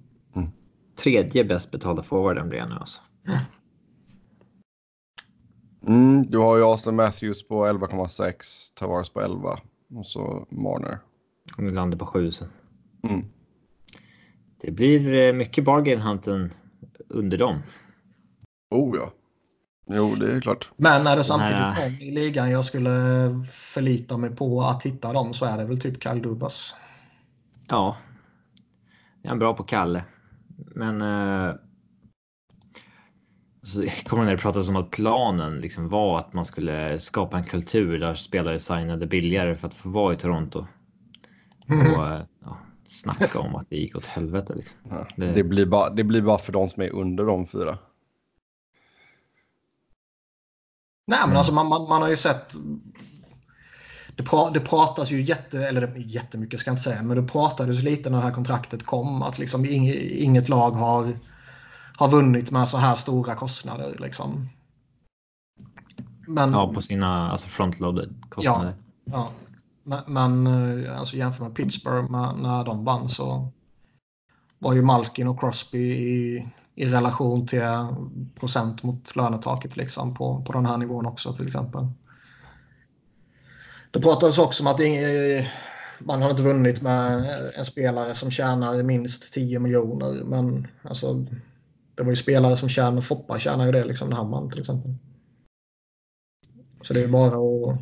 [1.03, 3.01] Tredje bäst betalda forwarden blir han nu alltså.
[5.87, 9.59] Mm, du har ju Austin Matthews på 11,6, Tavares på 11
[9.95, 10.97] och så Marner.
[11.57, 12.49] Om vi landar på sju sen.
[13.03, 13.25] Mm.
[14.61, 16.53] Det blir eh, mycket bargain hunten
[17.07, 17.59] under dem.
[18.69, 19.11] Oh ja.
[19.85, 20.69] Jo, det är klart.
[20.75, 22.91] Men är det samtidigt någon i ligan jag skulle
[23.51, 26.75] förlita mig på att hitta dem så är det väl typ Kyle Dubas.
[27.67, 27.97] Ja.
[29.21, 30.03] Jag är bra på Kalle.
[30.75, 31.01] Men.
[33.63, 37.37] Så jag kommer när det pratades om att planen liksom var att man skulle skapa
[37.37, 40.65] en kultur där spelare signade billigare för att få vara i Toronto.
[41.67, 44.79] Och eh, ja, snacka om att det gick åt helvete liksom.
[44.89, 47.77] Ja, Det- det, blir bara, det blir bara för de som är under de fyra.
[51.07, 51.37] Nej, men Mm.
[51.37, 52.53] alltså man, man, man har ju sett.
[54.15, 57.83] Det, pra, det pratas ju jätte, eller jättemycket ska jag inte säga, men det pratades
[57.83, 61.13] lite när det här kontraktet kom att liksom inget, inget lag har,
[62.01, 63.95] har vunnit med så här stora kostnader.
[63.99, 64.49] Liksom.
[66.27, 68.73] Men, Ja, på sina alltså frontloaded kostnader.
[69.05, 69.29] ja,
[69.83, 73.51] men, men eh, alltså jämför med Pittsburgh med, när de vann så
[74.59, 77.61] var ju Malkin och Crosby i, i relation till
[78.39, 81.87] procent mot lönetaket liksom på, på den här nivån också till exempel.
[83.91, 84.79] Det pratades också om att
[85.99, 90.23] man har inte vunnit med en spelare som tjänar minst 10 miljoner.
[90.23, 91.25] Men alltså,
[91.95, 94.59] det var ju spelare som tjänar, Foppa tjänar ju det liksom när han vann till
[94.59, 94.95] exempel.
[96.81, 97.79] Så det är bara att...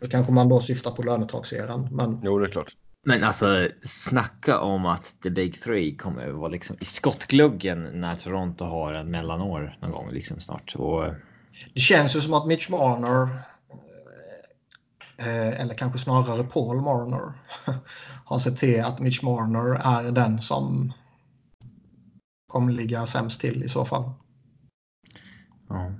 [0.00, 1.88] Då kanske man då syftar på lönetakseran.
[1.90, 2.76] Men Jo, det är klart.
[3.06, 8.64] Men alltså snacka om att the big three kommer vara liksom i skottgluggen när Toronto
[8.64, 10.74] har en mellanår någon gång liksom snart.
[10.76, 11.04] Och
[11.74, 13.28] det känns ju som att Mitch Marner...
[15.16, 17.32] eh, eller kanske snarare Paul Marner,
[18.24, 20.92] har sett till att Mitch Marner är den som
[22.48, 24.12] kommer ligga sämst till i så fall.
[25.68, 25.92] Ja.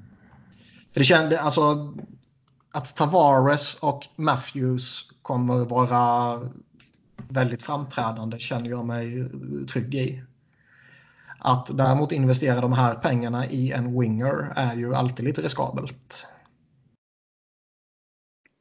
[0.91, 1.95] För det kände, alltså
[2.73, 6.41] att Tavares och Matthews kommer vara
[7.29, 9.31] väldigt framträdande känner jag mig
[9.67, 10.23] trygg i.
[11.39, 16.27] Att däremot investera de här pengarna i en winger är ju alltid lite riskabelt.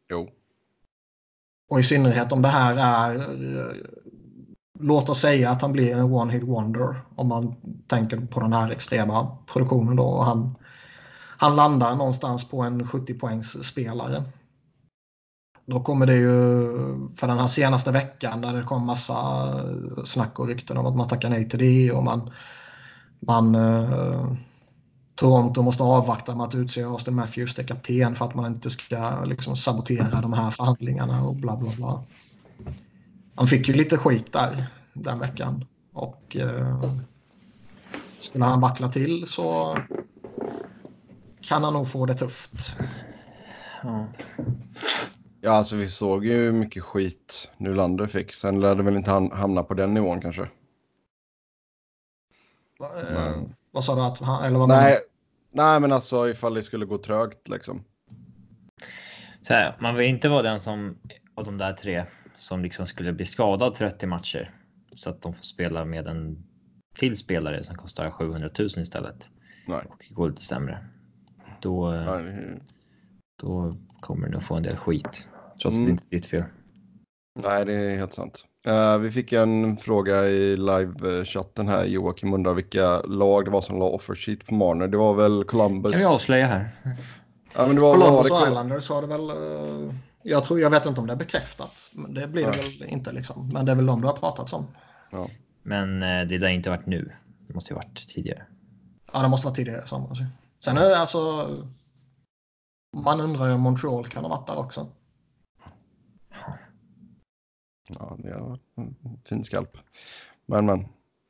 [0.09, 0.29] Jo.
[1.69, 3.17] Och i synnerhet om det här är...
[4.79, 7.01] Låt oss säga att han blir en one-hit wonder.
[7.15, 7.55] Om man
[7.87, 10.03] tänker på den här extrema produktionen då.
[10.03, 10.55] Och han,
[11.37, 14.23] han landar någonstans på en 70 poängs spelare.
[15.65, 16.31] Då kommer det ju
[17.15, 19.15] för den här senaste veckan där det kom massa
[20.03, 22.31] snack och rykten om att man tackar nej till det och man,
[23.19, 24.31] man eh,
[25.15, 29.23] Toronto måste avvakta med att utse Austin Matthews till kapten för att man inte ska
[29.25, 32.03] liksom, sabotera de här förhandlingarna och bla bla bla.
[33.37, 36.83] Han fick ju lite skit där den veckan och eh,
[38.19, 39.77] skulle han vackla till så
[41.41, 42.77] kan han nog få det tufft.
[43.83, 44.07] Ja.
[45.41, 48.33] Ja, alltså vi såg ju mycket skit Nylander fick.
[48.33, 50.49] Sen lär det väl inte han hamna på den nivån kanske.
[52.79, 54.01] Va- eh, Vad sa du?
[54.01, 54.97] Att han, eller vad Nej,
[55.51, 57.83] nej, men alltså ifall det skulle gå trögt liksom.
[59.41, 60.97] Så här, man vill inte vara den som
[61.35, 62.05] av de där tre
[62.37, 64.51] som liksom skulle bli skadad 30 matcher
[64.95, 66.43] så att de får spela med en
[66.97, 69.29] till spelare som kostar 700 000 istället
[69.67, 69.81] Nej.
[69.89, 70.85] och går lite sämre.
[71.61, 72.59] Då, nej
[73.41, 75.27] då kommer du nog få en del skit.
[75.61, 75.81] Trots Mm.
[75.81, 76.43] att det inte är ditt fel.
[77.43, 78.45] Nej, det är helt sant.
[78.65, 81.85] Eh, vi fick en fråga i live-chatten här.
[81.85, 84.87] Joakim undrar vilka lag det var som la offer sheet på Marner.
[84.87, 85.91] Det var väl Columbus?
[85.91, 86.69] kan vi avslöja här.
[87.55, 89.29] Ja, men det var, var Columbus Islanders har det väl...
[89.29, 89.93] eh,
[90.29, 91.91] Jag, tror, jag vet inte om det är bekräftat.
[91.93, 93.49] Men det blir det väl inte liksom.
[93.49, 94.67] Men det är väl de du har pratat om.
[95.63, 97.11] Men eh, det har inte varit nu.
[97.47, 98.45] Det måste ju varit tidigare.
[99.13, 99.83] Ja, det måste vara tidigare
[100.19, 100.25] ju.
[100.59, 101.19] Sen är det alltså...
[102.95, 104.87] Man undrar ju om Montreal kan ha varit där också.
[107.89, 109.77] Ja, det var en fin skalp.
[110.45, 110.87] Men, men.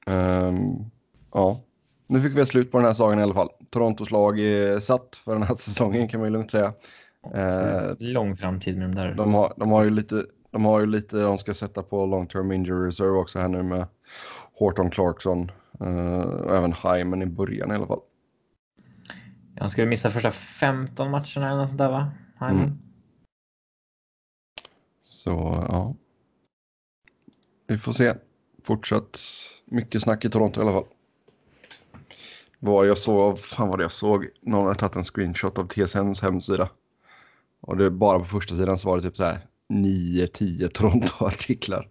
[0.08, 0.90] Ehm,
[1.34, 1.62] ja,
[2.08, 3.50] nu fick vi ett slut på den här sagan i alla fall.
[3.70, 6.74] Torontos lag är satt för den här säsongen kan man ju lugnt säga.
[7.36, 9.14] Eh, Lång framtid med de där.
[9.16, 12.28] De har, de har ju lite, de har ju lite de ska sätta på long
[12.28, 13.88] term injury reserve också här nu med
[14.54, 18.02] Horton Clarkson eh, och även Hyman i början i alla fall.
[19.60, 22.12] Han ska ju missa första 15 matcherna eller något sånt där va?
[22.40, 22.64] Hyman?
[22.64, 22.78] Mm.
[25.02, 25.96] Så ja.
[27.68, 28.14] Vi får se.
[28.64, 29.20] Fortsatt
[29.66, 30.86] mycket snack i Toronto i alla fall.
[32.60, 36.22] Vad jag såg, fan vad det jag såg, någon hade tagit en screenshot av TSNs
[36.22, 36.70] hemsida.
[37.62, 39.40] Och det bara på första sidan så var det typ så här
[39.74, 41.88] 9-10 Toronto-artiklar.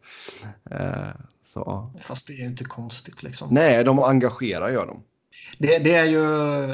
[0.70, 1.90] Eh, så.
[2.00, 3.48] Fast det är ju inte konstigt liksom.
[3.50, 5.02] Nej, de engagerar gör de.
[5.58, 6.24] Det, det är ju,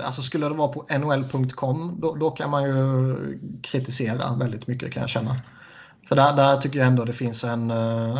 [0.00, 5.00] alltså skulle det vara på nhl.com då, då kan man ju kritisera väldigt mycket kan
[5.00, 5.36] jag känna.
[6.08, 7.70] För där, där tycker jag ändå det finns en...
[7.70, 8.18] eh,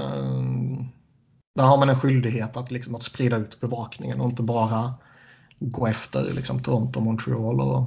[1.54, 4.94] där har man en skyldighet att, liksom, att sprida ut bevakningen och inte bara
[5.60, 7.84] gå efter liksom, Toronto, Montreal och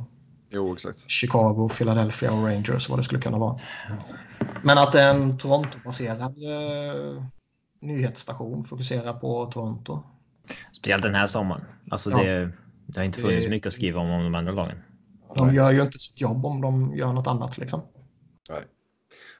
[0.49, 1.11] Jo, exakt.
[1.11, 3.59] Chicago, Philadelphia och Rangers vad det skulle kunna vara.
[4.63, 7.23] Men att det är en Toronto-baserad eh,
[7.81, 10.03] nyhetsstation fokuserar på Toronto.
[10.71, 11.63] Speciellt den här sommaren.
[11.91, 12.23] Alltså Ja.
[12.23, 12.51] det,
[12.85, 14.77] det har inte funnits Det- mycket att skriva om om de andra lagen.
[15.35, 15.55] De Nej.
[15.55, 17.81] gör ju inte sitt jobb om de gör något annat liksom.
[18.49, 18.61] Nej.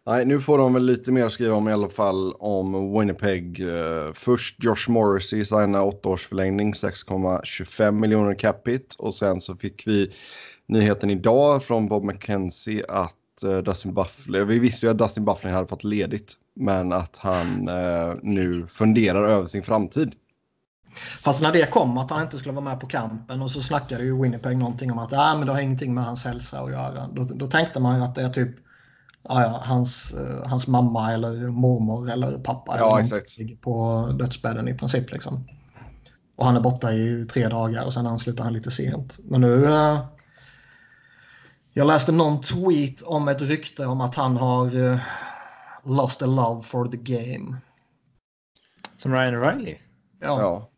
[0.06, 3.60] Nej, nu får de väl lite mer att skriva om i alla fall om Winnipeg.
[3.62, 10.12] Eh, först Josh Morrissey signa åttaårsförlängning 6,25 miljoner capita och sen så fick vi
[10.67, 15.54] nyheten idag från Bob McKenzie att eh, Dustin Bufflin, vi visste ju att Dustin Bufflin
[15.54, 20.13] hade fått ledigt, men att han eh, nu funderar över sin framtid.
[21.21, 24.04] Fast när det kom att han inte skulle vara med på kampen och så snackade
[24.04, 27.08] ju Winnipeg någonting om att ah, men det har ingenting med hans hälsa att göra.
[27.13, 28.49] Då, då tänkte man ju att det är typ
[29.23, 33.38] ah, ja, hans, eh, hans mamma eller mormor eller pappa Ja, exakt.
[33.38, 35.12] ligger på dödsbädden i princip.
[35.12, 35.43] Liksom.
[36.36, 39.19] Och han är borta i tre dagar och sen anslutar han lite sent.
[39.23, 39.67] Men nu...
[41.78, 45.00] jag läste någon tweet om ett rykte om att han har eh,
[45.84, 47.58] lost a love for the game.
[48.98, 49.78] Som Ryan O'Reilly.
[50.20, 50.70] Ja, Ja.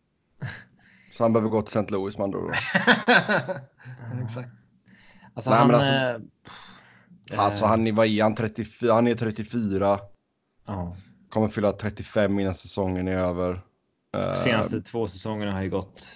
[1.18, 1.92] Så han behöver gå till St.
[1.92, 2.52] Louis med andra ord.
[4.24, 4.50] exakt.
[5.34, 5.68] Alltså Nej, han...
[5.68, 6.20] men alltså- eh,
[7.40, 10.00] Alltså eh, han är, vad är han, 34, han är 34,
[10.68, 10.96] ja.
[11.30, 13.62] kommer fylla 35 innan säsongen är över.
[14.18, 16.10] Eh, Senaste två säsongerna har ju gått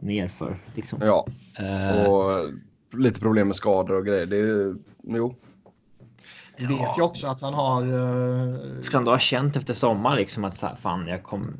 [0.00, 0.98] ner för liksom.
[1.02, 1.26] Ja,
[1.58, 2.50] Eh, och
[2.92, 4.26] lite problem med skador och grejer.
[4.26, 5.34] Det är, jo.
[6.58, 7.86] Vi vet ju också att han har...
[7.86, 8.80] Uh...
[8.80, 11.56] Ska han då ha känt efter sommar liksom att så här, fan, jag kom,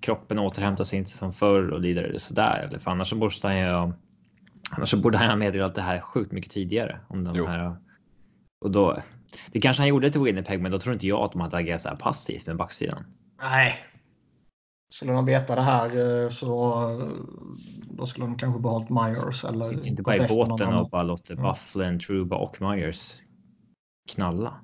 [0.00, 2.66] kroppen återhämtar sig inte som förr och lider sådär.
[2.68, 3.92] Eller för annars så borde han ju
[4.70, 7.00] Annars så borde han ha meddelat det här sjukt mycket tidigare.
[7.08, 7.76] Om de här,
[8.60, 9.02] och då,
[9.52, 11.80] det kanske han gjorde till Winnipeg, men då tror inte jag att de hade agerat
[11.80, 13.04] så här passivt med backsidan.
[13.42, 13.76] Nej.
[14.90, 16.84] Skulle de veta det här eh, så
[17.90, 19.44] då skulle de kanske behållit Myers.
[19.44, 21.44] Eller Sitter inte bara i båten och bara låter mm.
[21.44, 23.14] Bufflin, Truba och Myers
[24.08, 24.54] knalla.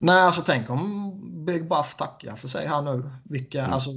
[0.00, 1.12] Nej, alltså tänk om
[1.46, 3.10] Big Buff tackar för sig här nu.
[3.24, 3.72] Vilka, mm.
[3.72, 3.90] alltså,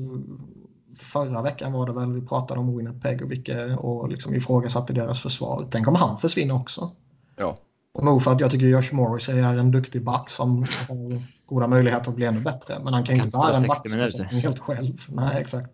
[1.13, 5.21] förra veckan var det väl vi pratade om Winnipeg och, vilka, och liksom ifrågasatte deras
[5.21, 5.67] försvar.
[5.71, 6.91] Tänk om han försvinner också.
[7.35, 7.57] Ja.
[7.93, 11.67] Och nog för att jag tycker Josh Morris är en duktig back som har goda
[11.67, 12.79] möjligheter att bli ännu bättre.
[12.83, 14.97] Men han kan, kan inte vara en back helt själv.
[15.09, 15.71] Nej, exakt.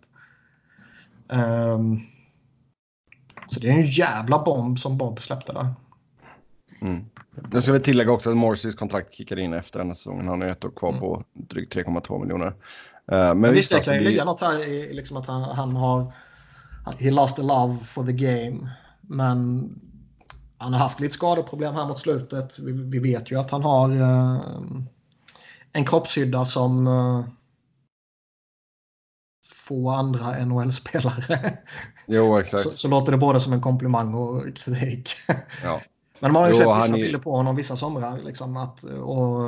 [1.28, 2.00] Um,
[3.46, 5.74] så det är en jävla bomb som Bob släppte där.
[6.80, 7.04] Mm.
[7.50, 10.28] Nu ska vi tillägga också att Morrisys kontrakt kickade in efter den här säsongen.
[10.28, 11.00] Han har ett år kvar mm.
[11.00, 12.46] på drygt 3,2 miljoner.
[12.46, 12.54] Uh,
[13.06, 14.10] men, men visst, det kan ju det...
[14.10, 16.12] ligga något här i liksom att han, han har...
[16.98, 18.70] He lost a love for the game.
[19.00, 19.70] Men
[20.58, 22.58] han har haft lite skadeproblem här mot slutet.
[22.58, 24.40] Vi, vi vet ju att han har uh,
[25.72, 27.24] en kroppshydda som uh,
[29.54, 31.58] få andra NHL-spelare.
[32.06, 32.62] Jo, exakt.
[32.62, 35.10] Så, så, låter det både som en komplimang och kritik.
[35.62, 35.80] Ja.
[36.20, 38.18] Men man har ju jo, sett vissa bilder på honom vissa somrar.
[38.24, 39.40] Liksom, att, och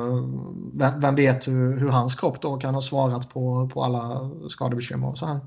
[0.72, 5.08] vem, vem vet hur, hur, hans kropp då kan ha svarat på, på alla skadebekymmer
[5.08, 5.40] och så här.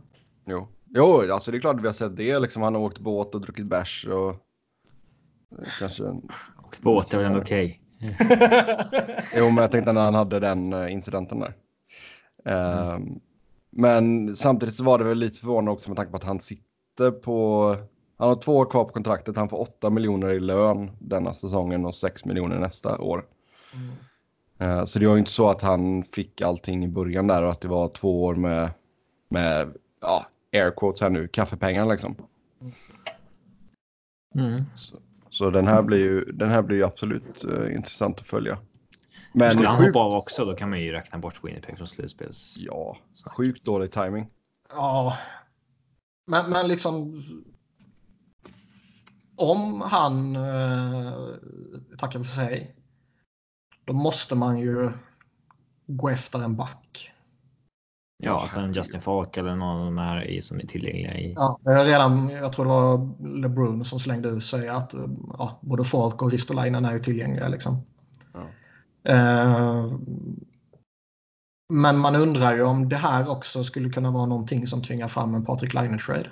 [0.46, 2.40] Jo, jo alltså det är klart att vi har sett det.
[2.40, 4.36] Liksom, han har åkt båt och druckit bärs och
[5.80, 6.04] kanske...
[6.66, 7.82] Åkt båt är väl ändå okej.
[9.36, 11.54] Jo, men jag tänkte när han hade den eh, incidenten där.
[12.46, 13.20] Mm.
[13.70, 17.12] Men samtidigt så var det väl lite förvånande också med tanke på att han sitter
[17.12, 17.76] på
[18.18, 19.38] han har två år kvar på kontraktet.
[19.38, 23.26] Han får 8 miljoner i lön denna säsongen och 6 miljoner nästa år.
[23.74, 24.80] Mm.
[24.80, 27.52] Uh, så det var ju inte så att han fick allting i början där och
[27.52, 28.70] att det var två år med,
[29.30, 32.16] med ja, air quotes här nu, kaffepengar liksom.
[34.36, 34.64] Mm.
[34.74, 34.98] Så,
[35.38, 38.58] så, den, här blir ju, den här blir ju absolut uh, intressant att följa.
[39.34, 42.56] Men skulle han hoppa av också, då kan man ju räkna bort Winnipeg från slutspels.
[42.58, 44.28] Ja, sjukt dålig timing.
[44.70, 45.18] Ja,
[46.28, 47.24] men, men liksom
[49.38, 51.14] om han eh,
[51.98, 52.76] tackar för sig,
[53.86, 54.92] då måste man ju
[55.88, 57.12] gå efter en back.
[58.18, 61.18] Ja, sen Justin Falk eller någon av de här som är tillgängliga.
[61.18, 61.34] I...
[61.34, 63.10] Ja, redan, jag tror det var
[63.42, 64.94] LeBron som slängde ut sig att
[65.38, 67.48] ja, både Falk och Ristolainen är ju tillgängliga.
[67.48, 67.82] Liksom.
[68.34, 68.40] Ja.
[69.14, 69.86] Eh,
[71.74, 75.36] men man undrar ju om det här också skulle kunna vara någonting som tvingar fram
[75.36, 76.30] en Patrik Laine-trade.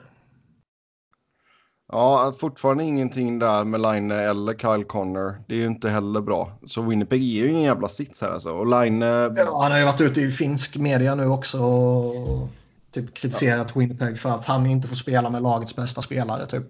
[1.92, 5.36] Ja, fortfarande ingenting där med Line eller Kyle Connor.
[5.48, 6.60] Det är ju inte heller bra.
[6.68, 8.52] Så Winnipeg är ju ingen jävla sits här alltså.
[8.52, 9.02] Och Line...
[9.02, 12.50] Ja, han har ju varit ute i finsk media nu också och
[12.92, 13.80] typ kritiserat ja.
[13.80, 16.68] Winnipeg för att han inte får spela med lagets bästa spelare typ.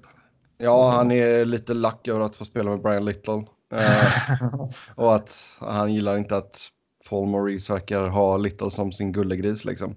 [0.57, 3.43] Ja, han är lite lack över att få spela med Brian Little.
[3.73, 6.69] Eh, och att han gillar inte att
[7.09, 9.95] Paul Maurice verkar ha Little som sin gullegris liksom.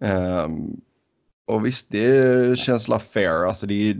[0.00, 0.80] Um,
[1.46, 3.46] och visst, det känns la fair.
[3.46, 3.96] Alltså det,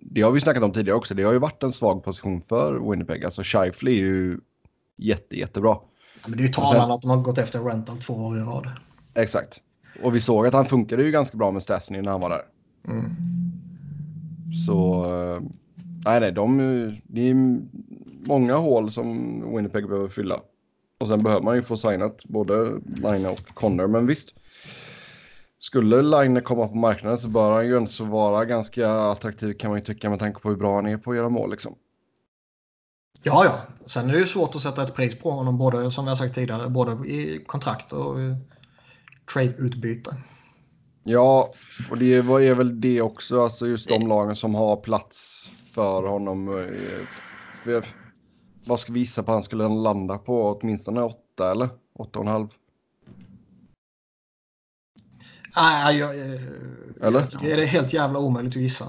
[0.00, 1.14] det har vi snackat om tidigare också.
[1.14, 3.24] Det har ju varit en svag position för Winnipeg.
[3.24, 4.38] Alltså Scheifele är ju
[4.96, 5.76] jätte, jättebra.
[6.22, 8.40] Ja, men det är ju talande att de har gått efter rental två år i
[8.40, 8.68] rad.
[9.14, 9.60] Exakt.
[10.02, 12.42] Och vi såg att han funkade ju ganska bra med Stasny när han var där.
[12.88, 13.10] Mm.
[14.66, 15.04] Så...
[15.04, 15.42] Eh,
[16.04, 16.58] nej, nej, de,
[17.06, 17.60] det är
[18.26, 19.06] många hål som
[19.56, 20.40] Winnipeg behöver fylla.
[20.98, 23.86] Och sen behöver man ju få signat både Line och Connor.
[23.86, 24.34] Men visst,
[25.62, 29.78] skulle Line komma på marknaden så bör han ju ändå vara ganska attraktiv kan man
[29.78, 31.74] ju tycka med tanke på hur bra han är på att göra mål liksom.
[33.22, 33.60] Ja, ja.
[33.86, 36.34] Sen är det ju svårt att sätta ett pris på honom både som har sagt
[36.34, 38.16] tidigare, både i kontrakt och
[39.34, 40.16] trade-utbyte.
[41.04, 41.48] Ja,
[41.90, 46.48] och det är väl det också, alltså just de lagen som har plats för honom.
[47.66, 47.84] Eh,
[48.64, 50.58] vad ska vi gissa på han skulle landa på?
[50.60, 51.68] Åtminstone åtta eller?
[51.98, 52.48] Åtta och en halv?
[55.56, 56.16] Nej, jag,
[57.00, 57.20] Eller?
[57.32, 58.84] Jag det är helt jävla omöjligt att gissa.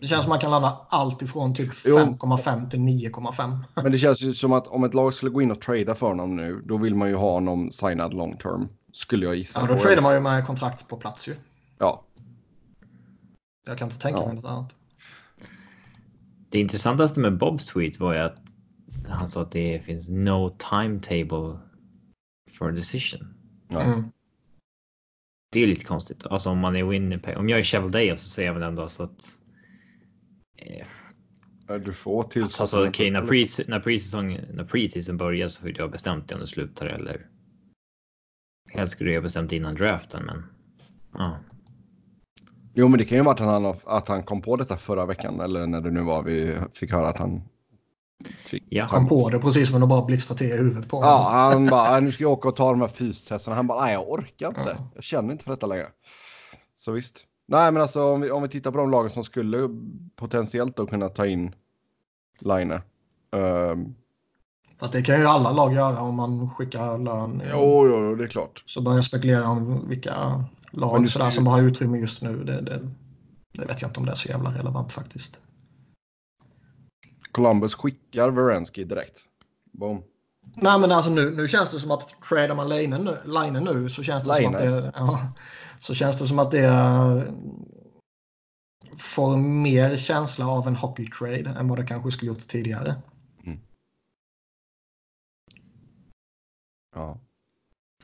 [0.00, 3.58] Det känns som man kan landa allt ifrån typ 5,5 till 9,5.
[3.82, 6.06] Men det känns ju som att om ett lag skulle gå in och trada för
[6.06, 8.68] honom nu, då vill man ju ha honom signad long term.
[8.92, 9.60] Skulle jag gissa.
[9.60, 11.36] Ja, då tradar man ju med kontrakt på plats ju.
[11.78, 12.02] Ja.
[13.66, 14.26] Jag kan inte tänka ja.
[14.26, 14.74] mig något annat.
[16.50, 18.36] Det intressantaste med Bobs tweet var ju att
[19.08, 21.58] han sa att det finns no timetable
[22.58, 23.34] for decision.
[23.70, 24.04] Mm
[25.56, 26.26] det är lite konstigt.
[26.26, 27.36] Alltså om man är Winnipeg.
[27.38, 29.24] Om jag är Chevel Day så säger jag väl ändå så att.
[30.56, 30.86] Eh,
[31.80, 32.60] Du får tillskott.
[32.60, 36.40] Alltså okej, när pre- när preseason när preseason börjar så får ha bestämt dig om
[36.40, 37.26] du slutar eller.
[38.72, 40.42] Helst skulle ha bestämt innan draften, men.
[41.12, 41.38] Ja,
[42.74, 45.40] Jo, men det kan ju vara att han, att han kom på detta förra veckan
[45.40, 47.42] eller när det nu var vi fick höra att han
[48.68, 48.88] Ja.
[48.88, 51.10] Kom på det precis som det bara blixtrade till i huvudet på honom.
[51.10, 53.56] Ja, han bara, nu ska jag åka och ta de här fystesterna.
[53.56, 54.76] Han bara, nej jag orkar inte.
[54.78, 54.90] Ja.
[54.94, 55.86] Jag känner inte för detta längre.
[56.76, 57.24] Så visst.
[57.48, 59.68] Nej, men alltså om vi, om vi tittar på de lagen som skulle
[60.16, 61.54] potentiellt då kunna ta in
[62.40, 62.80] Line.
[63.32, 63.94] Um,
[64.78, 67.42] Fast det kan ju alla lag göra om man skickar lön.
[67.52, 68.64] jo, jo, jo, det är klart.
[68.66, 72.44] Så börjar jag spekulera om vilka lag sådär, som har utrymme just nu.
[72.44, 72.80] Det, det,
[73.52, 75.40] det vet jag inte om det är så jävla relevant faktiskt.
[77.36, 79.24] Columbus skickar Verensky direkt.
[79.72, 80.02] Boom.
[80.56, 83.88] Nej men alltså nu, nu känns det som att tradar man Line nu, line nu
[83.88, 84.72] så känns det som att Line?
[84.72, 85.28] det, ja,
[85.80, 87.22] så känns det som att det eh,
[88.96, 92.94] får mer känsla av en hockey trade än vad det kanske skulle gjort tidigare.
[96.94, 97.18] Ja.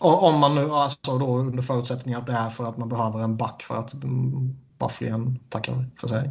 [0.00, 3.20] Och, om man nu, alltså då under förutsättning att det är för att man behöver
[3.20, 6.30] en back för att mm, Bufflin tackar för sig.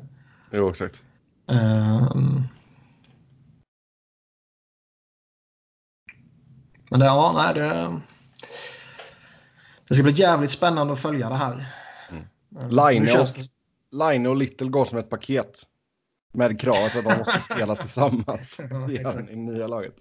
[0.51, 1.03] Jo, exakt.
[1.47, 2.43] Ehm.
[6.91, 7.99] Men det, ja, nej, det,
[9.87, 11.65] det ska bli jävligt spännande att följa det här.
[12.11, 12.69] Mm.
[12.69, 13.49] Line och, känns det-
[13.97, 15.63] Line och Little går som ett paket.
[16.33, 19.93] Med kravet att de måste spela tillsammans Ja, i, i nya laget.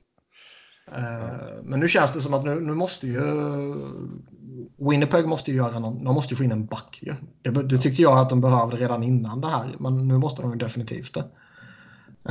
[0.93, 3.21] Eh, Men nu känns det som att nu, nu måste ju
[4.79, 7.15] Winnipeg måste ju göra någon, de måste ju få in en back ju.
[7.43, 10.51] Det, det tyckte jag att de behövde redan innan det här, men nu måste de
[10.53, 11.25] ju definitivt det.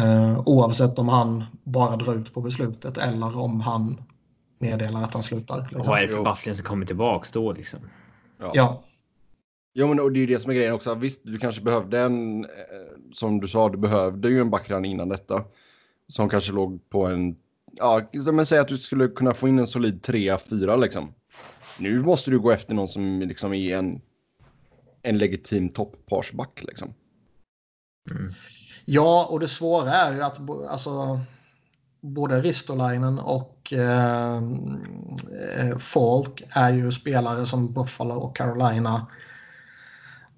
[0.04, 4.02] Eh, oavsett om han bara drar ut på beslutet eller om han
[4.60, 5.58] meddelar att han slutar.
[5.58, 5.82] och Liksom.
[5.86, 6.24] vad är det för.
[6.24, 7.80] Bufflin som kommer tillbaks då liksom?
[8.38, 8.52] Ja.
[8.56, 8.84] Ja,
[9.74, 10.96] Jo, men och det är ju det som är grejen också.
[10.96, 12.50] Visst, du kanske behövde en, eh,
[13.14, 15.44] som du sa, du behövde ju en back redan innan detta.
[16.08, 17.36] Som kanske låg på en,
[17.78, 18.02] ja,
[18.34, 21.14] men säg att du skulle kunna få in en solid 3-4 liksom.
[21.80, 24.02] Nu måste du gå efter någon som liksom är en,
[25.02, 26.94] en legitim toppparsback liksom.
[28.12, 28.34] Mm.
[28.86, 31.20] ja, och det svåra är ju att alltså,
[32.02, 34.36] både Ristolainen och eh,
[35.58, 39.08] eh, Falk är ju spelare som Buffalo och Carolina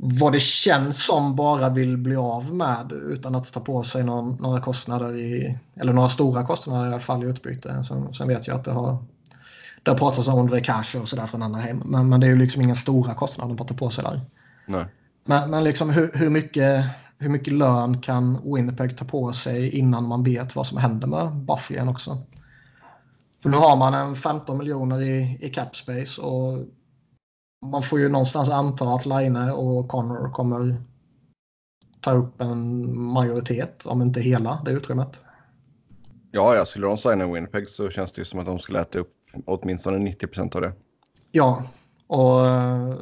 [0.04, 4.36] vad det känns som bara vill bli av med utan att ta på sig någon,
[4.36, 7.84] några kostnader i, eller några stora kostnader i alla fall i utbyte.
[7.84, 8.98] Sen, sen vet jag att det har
[9.84, 11.82] det har pratats om André Cash och sådär från Anaheim.
[11.86, 14.22] Men, men det är ju liksom inga stora kostnader att ta på sig där.
[14.66, 14.86] Nej.
[15.26, 16.86] Men, men liksom hur, hur, mycket,
[17.22, 21.36] hur mycket lön kan Winnipeg ta på sig innan man vet vad som händer med
[21.36, 22.18] Bufflin också?
[23.44, 26.66] För nu har man en 15 miljoner i, i cap space och
[27.66, 30.82] man får ju någonstans anta att Line och Connor kommer
[32.00, 35.26] ta upp en majoritet, om inte hela, det utrymmet.
[36.32, 39.00] Ja, ja, skulle de signa Winnipeg så känns det ju som att de skulle äta
[39.00, 39.14] upp
[39.46, 40.74] åtminstone 90 procent av det.
[41.32, 41.64] Ja,
[42.08, 42.96] och eh,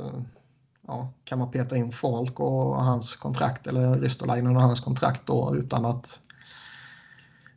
[0.89, 5.55] ja, kan man peta in folk och hans kontrakt eller Ristolainen och hans kontrakt då
[5.55, 6.21] utan att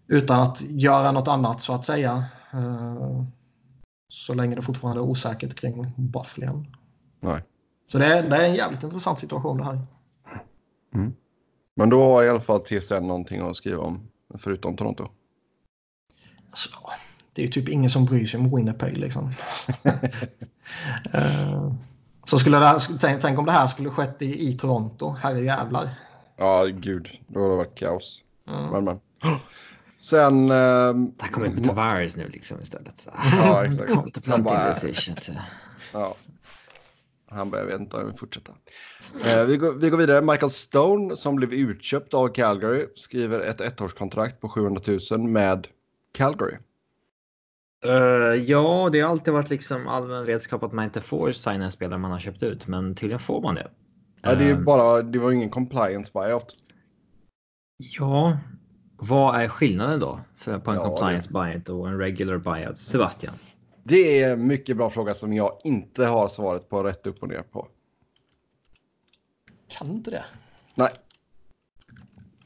[0.06, 2.24] utan att göra något annat så att säga.
[2.52, 3.24] eh,
[4.08, 6.76] Så länge det fortfarande är osäkert kring Bufflin.
[7.20, 7.42] Nej.
[7.92, 9.80] Så det är, det är en jävligt intressant situation det här.
[11.76, 14.08] Men då har i alla fall TSN någonting att skriva om,
[14.38, 15.08] förutom Toronto.
[16.50, 16.68] Alltså,
[17.32, 19.32] det är ju typ ingen som bryr sig om Winnipeg liksom.
[21.12, 21.72] Eh,
[22.24, 25.40] Så skulle det här, tänk, tänk om det här skulle skett i, i Toronto, herre
[25.40, 25.88] jävlar.
[26.36, 28.20] Ja, gud, då har det varit kaos.
[28.48, 28.66] Mm.
[28.70, 29.00] Men, men.
[29.98, 30.50] Sen...
[30.50, 32.98] ehm, Där kommer inte Tavares nu liksom istället.
[32.98, 33.10] Så.
[33.32, 33.90] Ja, exakt.
[33.90, 35.16] Han Multiplanting bara, decision.
[35.92, 36.14] ja.
[37.30, 38.52] Han bara, jag vet inte om jag vill fortsätta.
[39.26, 40.20] Eh, vi, går, vi går vidare.
[40.22, 45.66] Michael Stone som blev utköpt av Calgary skriver ett ettårskontrakt på 700 000 med
[46.14, 46.56] Calgary.
[47.86, 47.92] Uh,
[48.34, 51.98] ja, det har alltid varit liksom allmän redskap att man inte får signa en spelare
[51.98, 53.70] man har köpt ut, men tydligen får man det.
[54.22, 56.56] Ja, det, är ju Eh, bara, det var ju ingen compliance buyout.
[57.76, 58.38] Ja,
[58.96, 62.78] vad är skillnaden då för, på en Ja, compliance buyout och en regular buyout?
[62.78, 63.34] Sebastian?
[63.84, 67.28] Det är en mycket bra fråga som jag inte har svaret på rätt upp och
[67.28, 67.68] ner på.
[69.68, 70.24] Kan inte det?
[70.74, 70.90] Nej.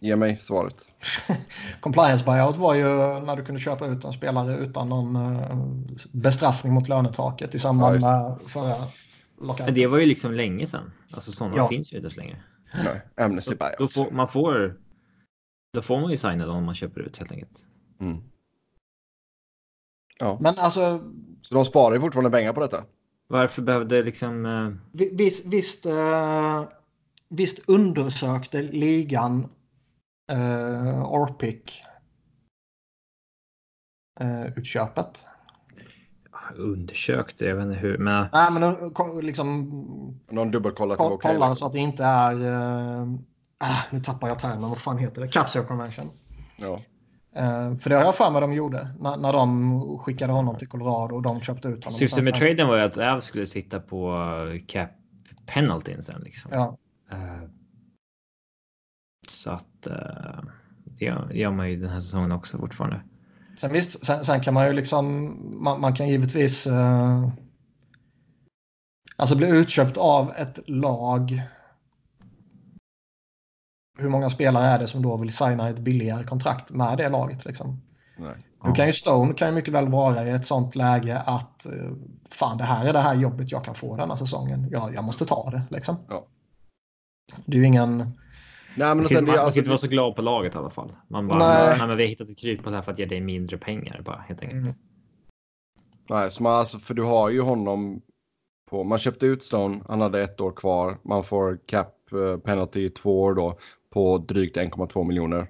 [0.01, 0.95] Ge mig svaret.
[1.81, 2.85] Compliance buyout var ju
[3.21, 5.57] när du kunde köpa ut en spelare utan någon eh,
[6.13, 8.69] bestraffning mot lönetaket i samband Ja, med förra
[9.39, 9.75] Men lockouten.
[9.75, 10.93] det var ju liksom länge sedan.
[11.11, 11.69] Alltså sådana Ja.
[11.69, 12.37] finns ju inte så länge.
[12.85, 13.93] Nej, Amnesty Då, då buyout.
[13.95, 14.77] får, man får,
[15.73, 17.67] då får man ju signa dem om man köper ut helt enkelt.
[18.01, 18.23] Mm.
[20.19, 21.01] Ja, Men alltså,
[21.43, 22.85] så de sparar ju fortfarande pengar på detta.
[23.29, 24.47] Varför behövde liksom...
[24.47, 26.65] eh, vi- visst, visst, eh,
[27.29, 29.49] visst undersökte ligan
[30.33, 31.83] uh, Orpic
[34.21, 35.25] uh, utköpet.
[36.57, 37.99] Undersökt, jag vet inte hur.
[37.99, 38.27] Men...
[38.33, 39.71] Nej, men de, liksom.
[40.31, 40.99] Någon dubbelkollat.
[40.99, 42.35] Koll, Okay, kollar så att det inte är.
[42.35, 43.15] Uh,
[43.91, 44.71] nu tappar jag termen.
[44.71, 45.29] Vad fan heter det?
[45.29, 46.11] Capture Convention.
[46.57, 46.81] Ja.
[47.37, 50.69] Uh, för det har jag för mig de gjorde när, när de skickade honom till
[50.69, 51.93] Colorado och de köpte ut honom.
[51.93, 54.27] Syftet med traden var ju att Av skulle sitta på
[54.67, 54.91] cap
[55.47, 56.51] penaltyn sen liksom.
[56.55, 56.77] Ja.
[57.13, 57.49] Uh,
[59.31, 60.45] så att uh,
[60.85, 63.01] det gör man ju den här säsongen också fortfarande.
[63.59, 67.29] Sen visst, sen, sen kan man ju liksom, man, man kan givetvis uh,
[69.17, 71.43] alltså bli utköpt av ett lag.
[73.99, 77.45] Hur många spelare är det som då vill signa ett billigare kontrakt med det laget
[77.45, 77.83] liksom?
[78.19, 78.35] Nej.
[78.65, 81.67] Nu kan ju Stone kan ju mycket väl vara i ett sånt läge att
[82.31, 84.69] fan det här är det här jobbet jag kan få denna säsongen.
[84.71, 85.97] Ja, jag måste ta det liksom.
[86.09, 86.27] Ja.
[87.47, 88.13] Det är ju ingen...
[88.77, 90.55] Nej, men man, sen, kan, det, man alltså, kan inte vara så glad på laget
[90.55, 90.93] i alla fall.
[91.09, 91.79] Man bara, Nej.
[91.79, 91.89] nej.
[91.89, 94.43] men vi har hittat ett kryphål här för att ge dig mindre pengar bara helt
[94.43, 94.63] enkelt.
[94.63, 94.75] Mm.
[96.09, 98.03] Nej, så man, alltså, för du har ju honom
[98.71, 102.85] på, man köpte ut Stone, han hade ett år kvar, man får cap eh, penalty
[102.85, 103.59] i två år då
[103.91, 105.49] på drygt 1,2 miljoner.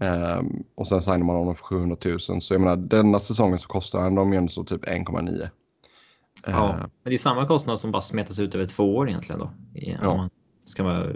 [0.00, 2.20] Ehm, och sen signar man honom för 700 000.
[2.20, 5.48] Så jag menar, denna säsongen så kostar han dem ju ändå så typ 1,9.
[6.46, 9.40] Ja, Ehm, men det är samma kostnad som bara smetas ut över två år egentligen
[9.40, 9.50] då.
[9.72, 10.08] Ja.
[10.08, 10.30] om man
[10.64, 11.06] ska vara,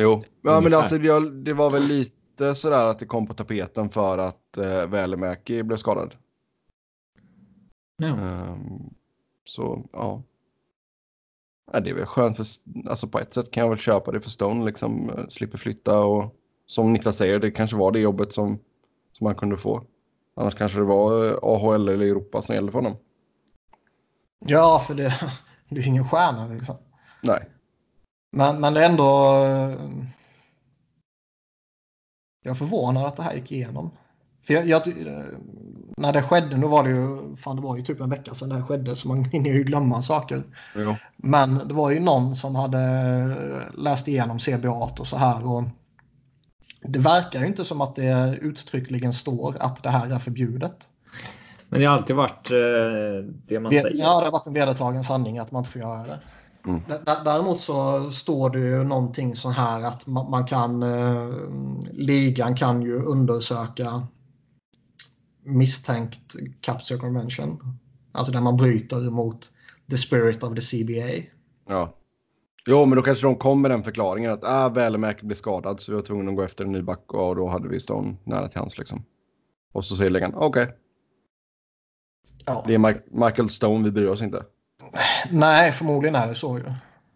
[0.00, 3.90] Jo, ja, men alltså det, det var väl lite sådär att det kom på tapeten
[3.90, 6.14] för att uh, Välimäki blev skadad.
[7.96, 8.06] ja.
[8.06, 8.94] Ehm,
[9.44, 10.22] så ja.
[11.72, 11.80] ja.
[11.80, 12.46] Det är väl skönt för,
[12.88, 15.98] alltså på ett sätt kan jag väl köpa det för Stone, liksom eh, slipper flytta
[15.98, 16.36] och
[16.66, 18.58] som Niklas säger, det kanske var det jobbet som,
[19.12, 19.84] som han kunde få.
[20.36, 22.96] Annars kanske det var eh, AHL eller Europa som gällde för honom.
[24.38, 25.14] Ja, för det,
[25.68, 26.76] det är ingen stjärna liksom.
[27.22, 27.48] Nej.
[28.32, 29.34] Men, men det är ändå...
[29.44, 29.88] eh,
[32.42, 33.90] Jag är förvånad att det här gick igenom.
[34.42, 35.24] För jag, jag, eh,
[35.96, 38.48] när det skedde, nu var det ju, fan det var ju typ en vecka sedan
[38.48, 40.42] det här skedde så man hinner ju glömma saker.
[40.76, 40.94] Jo.
[41.16, 45.62] Men det var ju någon som hade eh, läst igenom CBA och så här och
[46.82, 50.88] det verkar ju inte som att det uttryckligen står att det här är förbjudet.
[51.68, 53.96] Men det har alltid varit eh, det man Det, säger.
[53.96, 56.20] ja, det har varit en vedertagen sanning att man inte får göra det.
[56.66, 56.80] Mm.
[57.24, 61.28] Däremot så står det ju någonting så här att man, kan, eh,
[61.92, 64.06] ligan kan ju undersöka
[65.44, 67.78] misstänkt capture convention.
[68.12, 69.52] Alltså där man bryter mot
[69.90, 71.26] the spirit of the CBA.
[71.68, 71.94] Ja.
[72.66, 75.92] Jo, men då kanske de kom med den förklaringen att ah, Välimäki blev skadad så
[75.92, 78.48] vi var tvungna att gå efter en ny back och då hade vi Stone nära
[78.48, 79.04] till hans liksom.
[79.72, 80.68] Och så säger ligan, okej,
[82.46, 82.64] Ja.
[82.66, 82.78] det är
[83.26, 84.44] Michael Stone, vi bryr oss inte.
[85.30, 86.64] Nej, förmodligen är det så ju.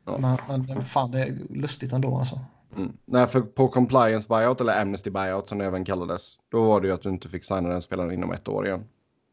[0.05, 0.39] Ja.
[0.49, 2.41] Men, men fan, det är lustigt ändå alltså.
[2.77, 2.93] Mm.
[3.05, 6.87] Nej, för på compliance buyout eller amnesty buyout som det även kallades, då var det
[6.87, 8.85] ju att du inte fick signa den spelaren inom ett år igen.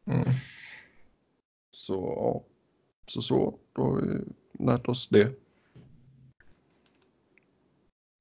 [0.06, 0.28] Mm.
[1.72, 2.42] Så, ja.
[3.06, 4.24] Så, så, då har vi
[4.64, 5.32] lärt oss det.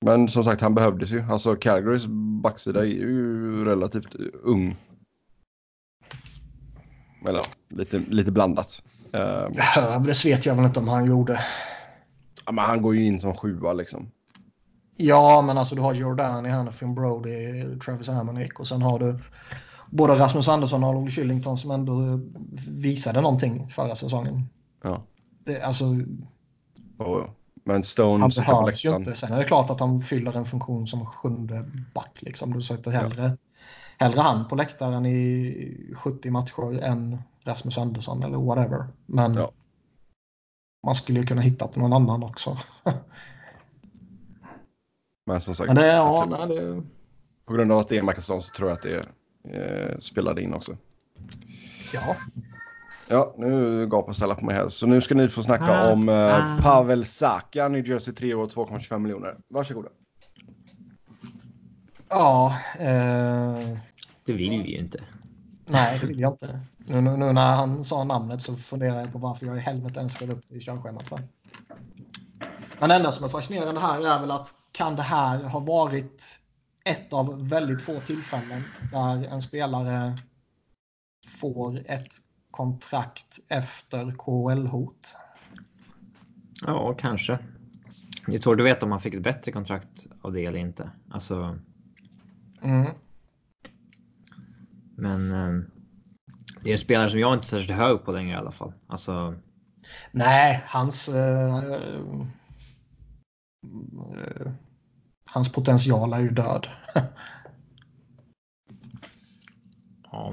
[0.05, 1.21] Men som sagt, han behövdes ju.
[1.21, 2.05] Alltså Calgarys
[2.41, 4.75] backsida är ju relativt ung.
[7.25, 8.83] Eller ja, lite, lite blandat.
[9.15, 11.39] Uh, Ja, det vet jag väl inte om han gjorde.
[12.45, 14.11] ja, men han går ju in som sjua liksom.
[14.95, 19.19] Ja, men alltså du har Jordan i Hannafin Brody, Travis Hamonic och sen har du
[19.89, 22.19] både Rasmus Andersson och Olle Shillington som ändå
[22.69, 24.49] visade någonting förra säsongen.
[24.83, 25.03] Ja.
[25.45, 25.85] Det, alltså,
[26.97, 27.27] Och,
[27.63, 29.15] men Stone han behövs ju inte.
[29.15, 32.17] Sen är det klart att han fyller en funktion som sjunde back.
[32.19, 32.53] Liksom.
[32.53, 33.37] Du sätter hellre,
[33.97, 38.87] hellre han på läktaren i 70 matcher än Rasmus Andersson eller whatever.
[39.05, 39.51] Men Ja.
[40.85, 42.57] man skulle ju kunna hitta någon annan också.
[45.25, 46.81] Men som sagt, Men det, ja, nej, det,
[47.45, 49.05] på grund av att det är Stone så tror jag att det
[49.57, 50.77] eh, spelade in också.
[51.93, 52.15] ja.
[53.07, 54.69] Ja, nu gapar Stella på mig här.
[54.69, 56.61] Så nu ska ni få snacka Ah, om eh, ah.
[56.61, 59.37] Pavel Saka, New Jersey 3 år, 2,25 miljoner.
[59.47, 59.89] Varsågoda.
[62.09, 63.77] Ja, eh,
[64.25, 65.03] Det vill vi ju inte.
[65.65, 66.59] nej det vill jag inte.
[66.85, 70.13] Nu, nu, när han sa namnet så funderar jag på varför jag i helvete ens
[70.13, 71.07] skrev upp det i körschemat.
[71.07, 71.19] För.
[72.79, 76.39] Men det enda som är fascinerande här är väl att kan det här ha varit
[76.85, 80.17] ett av väldigt få tillfällen där en spelare
[81.27, 82.11] får ett
[82.51, 85.15] kontrakt efter KHL-hot?
[86.61, 87.39] Ja, kanske.
[88.25, 90.89] Det är svårt att veta om han fick ett bättre kontrakt av det eller inte.
[91.09, 91.59] Alltså,
[92.63, 92.91] Mm.
[94.95, 95.63] men eh,
[96.63, 98.73] det är en spelare som jag inte är särskilt hög på längre i alla fall.
[98.87, 99.35] Alltså,
[100.11, 101.09] Nej, hans...
[101.09, 102.01] eh, eh,
[105.25, 106.67] hans potential är ju död.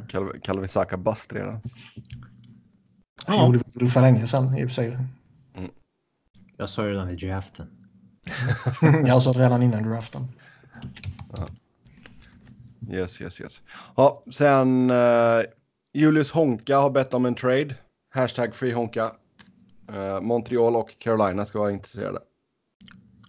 [0.09, 1.61] Kal Kalvisaka bust redan.
[3.26, 3.47] Ja.
[3.47, 4.99] Gjorde vi för länge sedan i och för sig.
[6.57, 7.66] Jag sa det redan vid draften.
[9.07, 10.29] jag sa det redan innan draften.
[11.37, 11.49] Ja.
[12.91, 13.62] Yes, yes, yes.
[13.97, 15.43] Ja, sen uh,
[15.93, 17.74] Julius Honka har bett om en trade.
[18.11, 19.12] Hashtag free Honka.
[19.93, 22.18] Uh, Montreal och Carolina ska vara intresserade.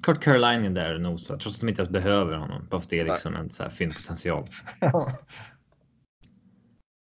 [0.03, 2.67] Klart Carolina är där och nosar, trots att de inte ens behöver honom.
[2.69, 4.47] Bara för att det är liksom en så här fyndpotential.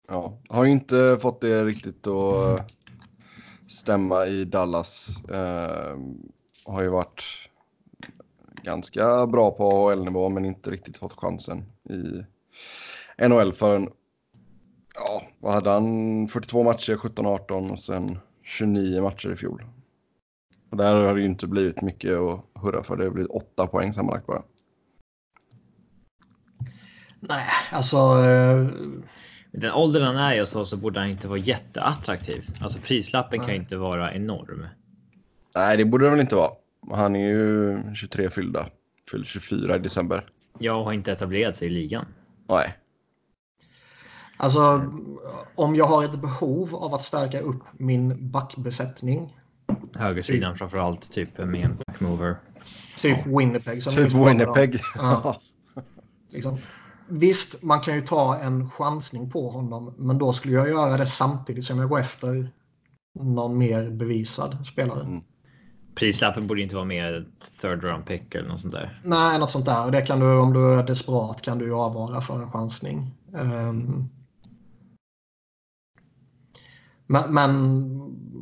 [0.08, 2.72] ja, har ju inte fått det riktigt att
[3.68, 5.22] stämma i Dallas.
[5.30, 5.98] Uh,
[6.64, 7.22] har ju varit
[8.62, 12.24] ganska bra på AHL-nivå men inte riktigt fått chansen i
[13.28, 13.88] NHL förrän,
[14.94, 16.28] ja, vad hade han?
[16.28, 19.64] 42 matcher, 17-18 och sen 29 matcher i fjol.
[20.70, 22.96] Och där har det ju inte blivit mycket att hurra för.
[22.96, 24.42] Det har blivit åtta poäng sammanlagt bara.
[27.20, 27.96] Nej, alltså...
[27.96, 28.68] Uh...
[29.56, 32.50] Den åldern han är och så, så borde han inte vara jätteattraktiv.
[32.60, 33.46] Alltså prislappen Nej.
[33.46, 34.66] kan ju inte vara enorm.
[35.56, 36.50] Nej, det borde det väl inte vara.
[36.90, 38.68] Han är ju 23 fyllda.
[39.10, 40.26] Fyllde 24 i december.
[40.58, 42.06] Jag har inte etablerat sig i ligan.
[42.48, 42.74] Nej.
[44.36, 44.92] Alltså,
[45.54, 49.36] om jag har ett behov av att stärka upp min backbesättning.
[49.94, 50.58] Högersidan typ.
[50.58, 52.36] framför allt, typ med en backmover.
[52.98, 53.38] Typ ja.
[53.38, 53.82] Winnipeg.
[53.82, 54.80] Som typ Winnipeg.
[54.94, 55.40] Ja.
[56.30, 56.58] liksom.
[57.08, 61.06] Visst, man kan ju ta en chansning på honom, men då skulle jag göra det
[61.06, 62.50] samtidigt som jag går efter
[63.20, 65.00] någon mer bevisad spelare.
[65.00, 65.20] Mm.
[65.94, 67.26] Prislappen borde inte vara mer
[67.60, 69.00] third round pick eller något sånt där.
[69.04, 69.90] Nej, något sånt där.
[69.90, 73.10] Det kan du, om du är desperat kan du ju avvara för en chansning.
[73.32, 74.10] Um,
[77.06, 77.50] men, men,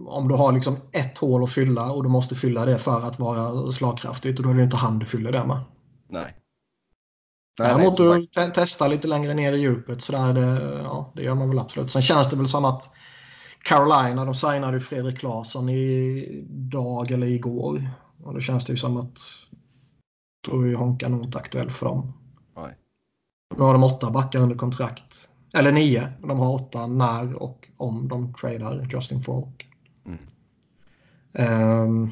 [0.07, 3.19] om du har liksom ett hål att fylla och du måste fylla det för att
[3.19, 5.61] vara slagkraftigt och då är det inte han du fyller det med.
[6.09, 6.37] Nej.
[7.57, 11.35] Däremot du te testa lite längre ner i djupet så där det, ja, det gör
[11.35, 11.91] man väl absolut.
[11.91, 12.91] Sen känns det väl som att
[13.63, 17.91] Carolina, de signade Fredrik Claesson idag eller igår.
[18.23, 19.19] Och då känns det ju som att
[20.49, 22.13] då är Honka nog inte aktuell för dem.
[22.57, 22.77] Nej.
[23.57, 25.29] Nu har de åtta backar under kontrakt.
[25.55, 26.13] Eller nio.
[26.21, 29.69] De har åtta när och om de tradar Justin Falk.
[30.07, 30.19] Mm.
[31.33, 32.11] Um,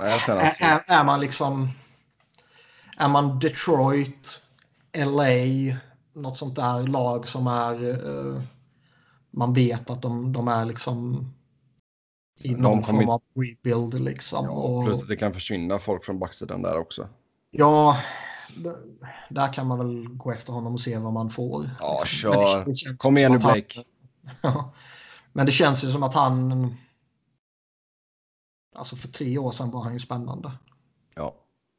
[0.00, 1.68] är, är, är, man liksom...
[2.96, 4.42] Är man Detroit,
[4.96, 5.76] LA,
[6.12, 7.84] något sånt där lag som är...
[8.06, 8.42] Uh,
[9.30, 11.30] man vet att de, de är liksom
[12.42, 14.44] i någon form av rebuild liksom.
[14.44, 17.08] Ja, och, plus att det kan försvinna folk från backsidan där också.
[17.50, 17.98] Ja,
[19.28, 21.70] där kan man väl gå efter honom och se vad man får.
[21.80, 22.96] Ja, kör.
[22.96, 23.84] Kom igen nu Blake.
[24.42, 24.70] Han,
[25.32, 26.70] men det känns ju som att han...
[28.76, 30.52] Alltså för tre år sedan var han ju spännande.
[31.14, 31.34] Ja.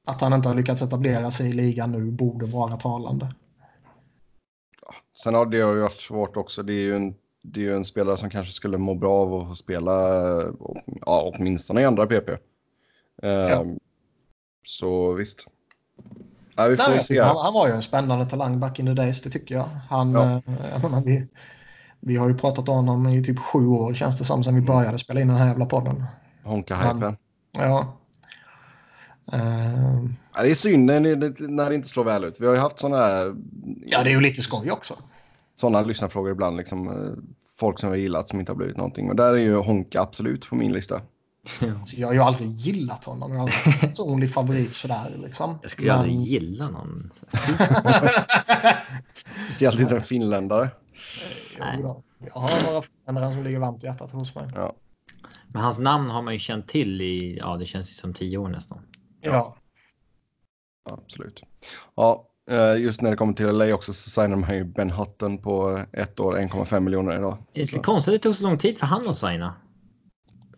[0.05, 3.35] Att han inte har lyckats etablera sig i ligan nu borde vara talande.
[4.81, 4.93] Ja.
[5.23, 6.63] Sen har det ju varit svårt också.
[6.63, 9.51] Det är ju en, det är ju en spelare som kanske skulle må bra av
[9.51, 9.91] att spela
[10.85, 12.29] ja, åtminstone i andra PP.
[13.21, 13.27] Ja.
[13.27, 13.79] Ehm,
[14.63, 15.47] så visst.
[16.55, 17.21] Ja, vi får Nej, se.
[17.21, 19.69] Han, han, var ju en spännande talang back in the days, det tycker jag.
[19.89, 20.41] Han, ja.
[20.45, 21.27] eh, vi,
[21.99, 24.61] vi har ju pratat om honom i typ sju år känns det som, sen vi
[24.61, 24.75] mm.
[24.75, 26.03] började spela in den här jävla podden.
[26.43, 27.17] Honka-hypen.
[27.51, 27.97] Ja.
[29.33, 30.41] Uh, ja.
[30.41, 32.39] Det är synd när det inte slår väl ut.
[32.39, 33.35] Vi har ju haft sådana här...
[33.85, 34.95] Ja, det är ju lite skoj också.
[35.55, 37.23] Sådana lyssnarfrågor ibland, liksom eh,
[37.59, 39.07] folk som vi gillat som inte har blivit någonting.
[39.07, 41.01] Men där är ju Honka absolut på min lista.
[41.85, 43.33] Så jag har ju aldrig gillat honom.
[43.33, 45.11] Jag har en personlig favorit sådär.
[45.17, 45.59] Liksom.
[45.61, 45.99] Jag skulle Men...
[45.99, 47.11] aldrig gilla någon.
[49.45, 50.69] Speciellt inte en finländare.
[51.59, 51.79] Nej.
[52.19, 54.49] Jag har några finländare som ligger varmt i hjärtat hos mig.
[54.55, 54.73] Ja.
[55.47, 58.49] Men hans namn har man ju känt till i, ja det känns som tio år
[58.49, 58.79] nästan.
[59.21, 59.31] Ja.
[59.31, 59.55] ja.
[60.89, 61.41] Absolut.
[61.95, 65.37] Ja, eh, just när det kommer till LA också så signar man ju Ben Hutton
[65.37, 67.37] på ett år, 1,5 miljoner idag.
[67.53, 69.53] Det är lite konstigt att det tog så lång tid för han att signa.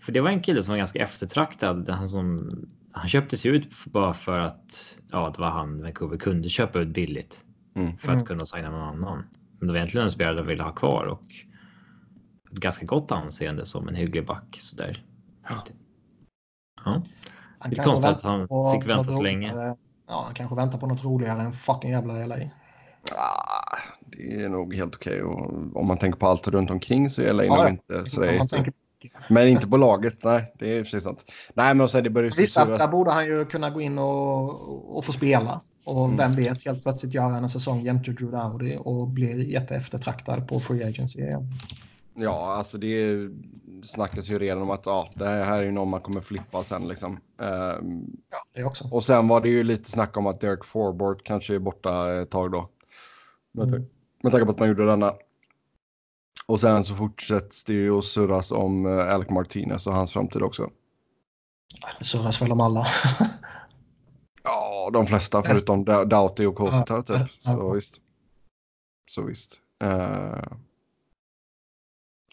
[0.08, 1.89] För det var en kille som var ganska eftertraktad.
[1.89, 2.49] Han, som,
[2.91, 7.43] han köptes ut bara för att ja, det var han Vancouver kunde köpa ut billigt.
[7.76, 7.97] Mm.
[7.97, 8.26] För att mm.
[8.26, 9.24] kunna signa någon annan.
[9.60, 11.24] Men det var egentligen en spelare de ville ha kvar och
[12.51, 14.58] ett ganska gott anseende som en hygglig back.
[14.60, 15.05] Sådär.
[15.49, 15.64] Ja.
[16.86, 17.01] ja.
[17.70, 19.76] Det är konstigt att han fick vänta så länge.
[20.08, 22.36] Ja, han kanske väntar på något roligare än fucking jävla LA.
[23.16, 25.24] Ah, det är nog helt okej.
[25.24, 25.72] Okay.
[25.74, 28.34] om man tänker på allt runt omkring så är LA ja, nog inte sådär
[29.30, 30.53] men inte på laget, nej.
[30.60, 31.26] Det är precis sant.
[31.53, 35.05] Nej, men också, det börjar Visst, där borde han ju kunna gå in och, och
[35.05, 35.62] få spela.
[35.84, 36.18] Och mm.
[36.18, 40.60] vem vet, helt plötsligt gör han en säsong jämte Drew Dowdy och blir jätteeftertraktad på
[40.60, 41.51] Free Agency igen.
[42.16, 43.30] Ja, alltså det
[43.84, 46.88] snackas ju redan om att ja, det här är ju någon man kommer flippa sen
[46.88, 47.12] liksom.
[47.38, 48.88] Um, ja, det också.
[48.91, 52.30] Och sen var det ju lite snack om att Derek Forbort kanske är borta ett
[52.30, 52.70] tag då.
[53.51, 53.86] Med, mm.
[54.24, 55.14] med tanke på att man gjorde denna.
[56.48, 60.41] Och sen så fortsätts det ju att surras om eh, Alec Martinez och hans framtid
[60.41, 60.70] också.
[62.00, 62.86] Det surras väl om alla.
[64.43, 67.30] ja, de flesta förutom Doughty och Kopitar typ.
[67.39, 68.02] Så visst.
[69.10, 69.62] Så visst.
[69.84, 70.54] Uh...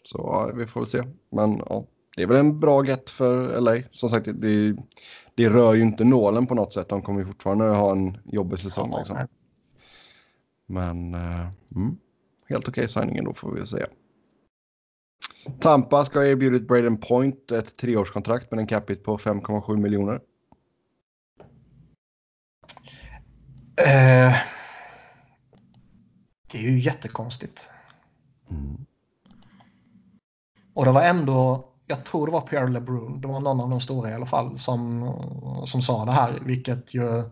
[0.03, 1.03] Så ja, vi får väl se.
[1.29, 1.85] Men ja,
[2.15, 3.81] det är väl en bra get för LA.
[3.91, 4.75] Som sagt, det,
[5.35, 6.89] det rör ju inte nålen på något sätt.
[6.89, 8.89] De kommer ju fortfarande ha en jobbig säsong.
[8.91, 9.27] Ja, liksom.
[10.65, 11.97] Men uh, mm,
[12.49, 13.85] helt okej okay signing då får vi se.
[15.59, 20.13] Tampa ska ha erbjudit Braden Point ett treårskontrakt med en capita på 5,7 miljoner.
[23.81, 24.35] Uh,
[26.51, 27.69] det är ju jättekonstigt.
[28.49, 28.85] Mm.
[30.73, 33.81] Och det var ändå, jag tror det var Pierre LeBrun, det var någon av de
[33.81, 35.11] stora i alla fall, som,
[35.65, 37.23] som sa det här, vilket ju...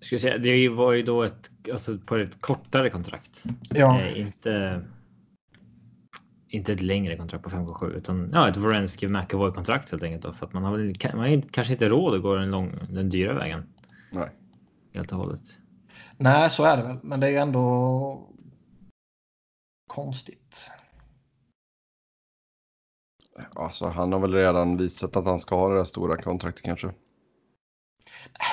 [0.00, 3.44] Ska säga, det var ju då ett, alltså på ett kortare kontrakt.
[3.70, 4.00] Ja.
[4.00, 4.82] Eh, inte,
[6.54, 10.22] inte ett längre kontrakt på 5,7 utan ja, ett Vorensky McAvoy kontrakt helt enkelt.
[10.22, 12.78] Då, för att man har, väl, man har kanske inte råd att gå den, lång,
[12.90, 13.66] den dyra vägen.
[14.12, 14.28] Nej.
[14.94, 15.58] Helt och hållet.
[16.16, 16.98] Nej, så är det väl.
[17.02, 18.28] Men det är ändå
[19.86, 20.70] konstigt.
[23.54, 26.92] Alltså, han har väl redan visat att han ska ha det där stora kontraktet kanske.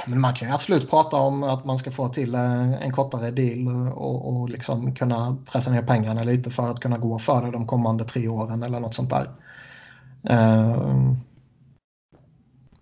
[0.07, 3.31] Men man kan ju absolut prata om att man ska få till eh, en kortare
[3.31, 7.67] deal och, och liksom kunna pressa ner pengarna lite för att kunna gå före de
[7.67, 9.29] kommande tre åren eller något sånt där.
[10.29, 11.13] Uh,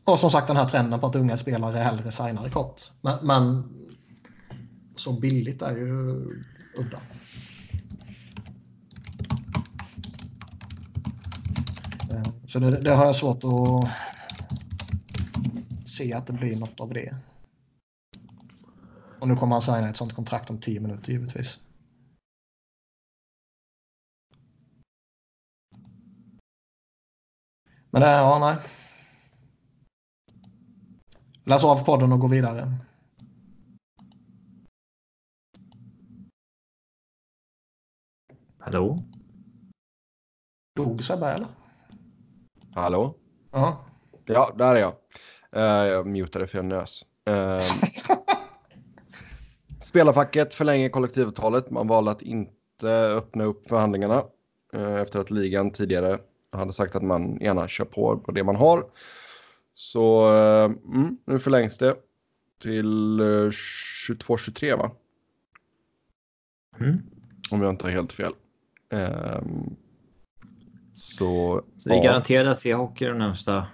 [0.04, 2.82] och som sagt den här trenden på att unga spelare hellre signar kort.
[3.02, 3.64] Men, men
[4.96, 5.92] så billigt är ju
[6.78, 7.00] udda.
[12.12, 13.90] Eh, så det, det, har jag svårt att
[15.90, 17.18] se att det blir något av det.
[19.20, 21.60] Och nu kommer han signa ett sånt kontrakt om tio minuter givetvis.
[27.92, 28.58] Men det, ja, nej.
[31.44, 32.78] Läs av podden och gå vidare.
[38.60, 38.98] Hallå?
[40.76, 41.48] Dog Sebbe eller?
[42.76, 43.16] Hallå?
[43.52, 43.86] Ja.
[44.26, 44.99] Ja, där är jag.
[45.56, 47.06] Uh, jag mutade för jag nös.
[47.30, 47.60] Uh,
[49.80, 51.70] spelarfacket förlänger kollektivavtalet.
[51.70, 54.24] Man valde att inte öppna upp förhandlingarna
[54.76, 56.18] uh, efter att ligan tidigare
[56.52, 58.86] hade sagt att man gärna kör på på det man har.
[59.74, 61.96] Så mm, nu förlängs det
[62.62, 64.92] till 22-23 va?
[66.80, 66.98] Mm.
[67.52, 68.34] Om jag inte har helt fel.
[68.90, 69.76] Um,
[70.96, 73.68] så, så det är garanterat att se hockey de närmsta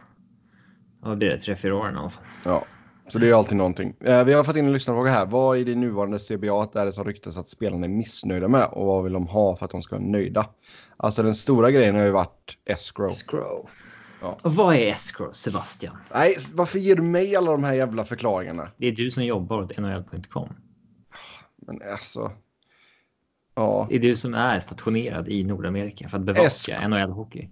[1.05, 2.23] vad blir det, tre, fyra åren i alla fall.
[2.43, 2.65] Ja,
[3.07, 3.95] så det är alltid någonting.
[3.99, 5.25] Eh, vi har fått in en lyssnarfråga här.
[5.25, 8.85] Vad i det nuvarande CBA är det som ryktas att spelarna är missnöjda med och
[8.85, 10.49] vad vill de ha för att de ska vara nöjda?
[10.97, 13.09] Alltså den stora grejen har ju varit escrow.
[13.09, 13.69] Escrow.
[14.21, 14.37] Ja.
[14.41, 15.97] Och vad är escrow, Sebastian?
[16.13, 18.67] Nej, varför ger du mig alla de här jävla förklaringarna?
[18.77, 20.49] Det är du som jobbar åt NHL.com.
[21.57, 22.31] Men alltså.
[23.55, 23.87] Ja.
[23.89, 27.49] Det är du som är stationerad i Nordamerika för att bevaka NHL-hockey.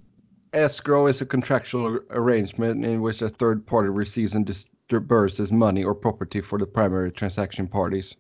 [0.54, 5.96] Escrow is a contractual arrangement in which a third party receives and disburses money or
[5.96, 8.18] property for the primary transaction parties.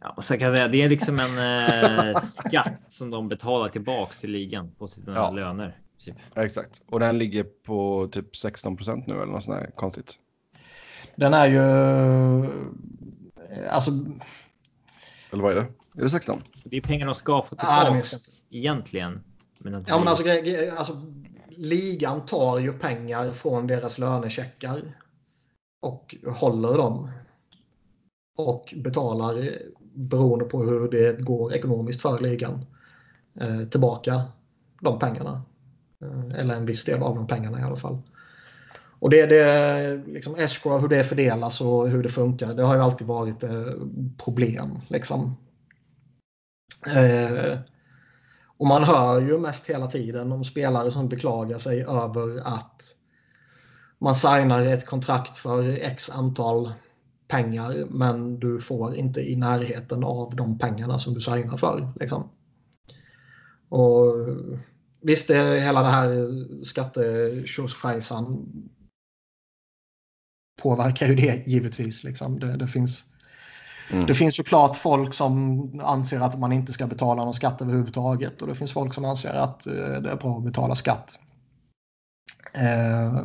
[0.00, 3.68] Ja, och så kan jag säga, det är liksom en eh, skatt som de betalar
[3.68, 5.30] tillbaks till ligan på sina ja.
[5.30, 5.78] löner.
[5.98, 6.16] Typ.
[6.36, 10.18] exakt, och den ligger på typ 16 procent nu eller något sånt där konstigt.
[11.16, 11.60] Den är ju
[13.70, 13.90] alltså.
[15.32, 15.66] Eller vad är det?
[15.96, 16.38] Är det 16?
[16.64, 18.18] Det är pengar de ska få tillbaka ah,
[18.50, 19.24] egentligen.
[19.58, 20.24] Men ja, men alltså,
[20.76, 20.92] alltså,
[21.48, 24.82] ligan tar ju pengar från deras lönecheckar
[25.82, 27.10] och håller dem.
[28.36, 29.52] Och betalar,
[29.94, 32.66] beroende på hur det går ekonomiskt för ligan,
[33.40, 34.22] eh, tillbaka
[34.80, 35.42] de pengarna.
[36.02, 37.98] Eh, eller en viss del av de pengarna i alla fall.
[39.00, 42.80] Och det, det liksom escrow, hur det fördelas och hur det funkar, det har ju
[42.80, 43.72] alltid varit eh,
[44.16, 44.80] problem.
[44.88, 45.36] Liksom.
[46.86, 47.58] Eh,
[48.58, 52.82] och man hör ju mest hela tiden om spelare som beklagar sig över att
[53.98, 56.72] man signar ett kontrakt för x antal
[57.28, 61.92] pengar men du får inte i närheten av de pengarna som du signar för.
[62.00, 62.30] Liksom.
[63.68, 64.14] Och
[65.00, 66.28] Visst, det, hela det här
[66.64, 68.46] skattetjosfrejsan
[70.62, 72.04] påverkar ju det givetvis.
[72.04, 72.38] Liksom.
[72.38, 73.04] Det, det finns
[73.90, 74.06] Mm.
[74.06, 78.48] Det finns såklart folk som anser att man inte ska betala någon skatt överhuvudtaget och
[78.48, 81.18] det finns folk som anser att eh, det är bra att betala skatt.
[82.54, 83.24] Eh,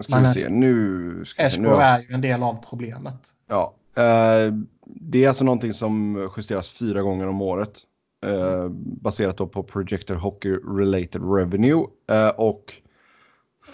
[0.00, 1.24] ska men vi se, nu...
[1.24, 3.20] Ska SK är ju en del av problemet.
[3.48, 4.54] Ja, Eh,
[4.86, 7.80] det är alltså någonting som justeras fyra gånger om året.
[8.26, 8.68] Eh,
[9.02, 11.84] baserat på Projected Hockey Related Revenue.
[12.10, 12.74] Eh, och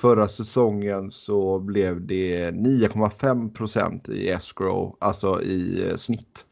[0.00, 6.44] förra säsongen så blev det 9,5 procent i escrow, alltså i eh, snitt.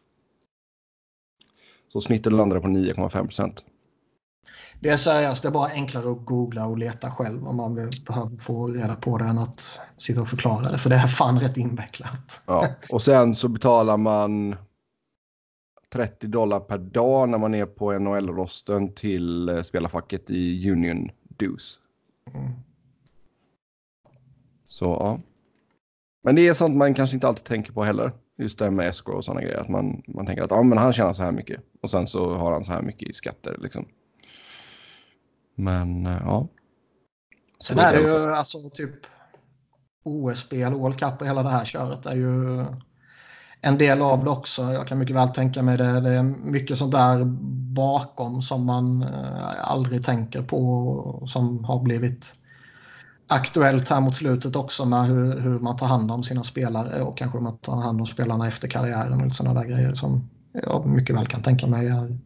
[1.92, 3.64] Så snittet landade på 9,5 procent.
[4.80, 8.36] Det är seriöst, det är bara enklare att googla och leta själv om man behöver
[8.38, 10.78] få reda på det än att sitta och förklara det.
[10.78, 12.40] För det är fan rätt invecklat.
[12.46, 14.56] Ja, och sen så betalar man
[15.92, 21.78] 30 dollar per dag när man är på NHL-rosten till eh, spelarfacket i Union Dues.
[22.34, 22.52] Mm.
[24.68, 25.20] Så ja.
[26.22, 28.12] Men det är sånt man kanske inte alltid tänker på heller.
[28.38, 29.58] Just det här med escrow och sådana grejer.
[29.58, 31.60] Att man, man tänker att ja, men han tjänar så här mycket.
[31.82, 33.84] Och sen så har han så här mycket i skatter liksom.
[35.54, 36.48] Men eh, ja.
[37.58, 38.94] Så Sen är det ju alltså typ
[40.04, 42.64] OS-spel, World Cup och hela det här köret är ju
[43.60, 44.62] en del av det också.
[44.62, 46.00] Jag kan mycket väl tänka mig det.
[46.00, 47.24] Det är mycket sånt där
[47.74, 52.34] bakom som man eh, aldrig tänker på som har blivit
[53.28, 57.18] aktuellt här mot slutet också med hur, hur man tar hand om sina spelare och
[57.18, 61.16] kanske man tar hand om spelarna efter karriären och sådana där grejer som jag mycket
[61.16, 62.18] väl kan tänka mig är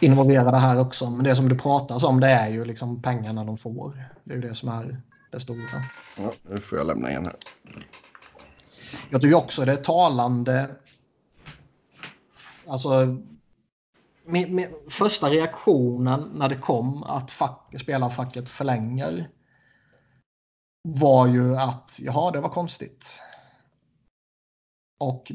[0.00, 1.10] involverade här också.
[1.10, 4.08] Men det som det pratas om det är ju liksom pengarna de får.
[4.24, 5.82] Det är ju det som är det stora.
[6.16, 7.36] Ja, nu får jag lämna igen här.
[9.10, 10.70] Jag tycker också det är talande.
[12.66, 13.16] Alltså.
[14.24, 19.28] Min, min, första reaktionen när det kom att fack, spelarfacket förlänger.
[20.90, 23.22] Var ju att jaha, det var konstigt.
[25.00, 25.32] Och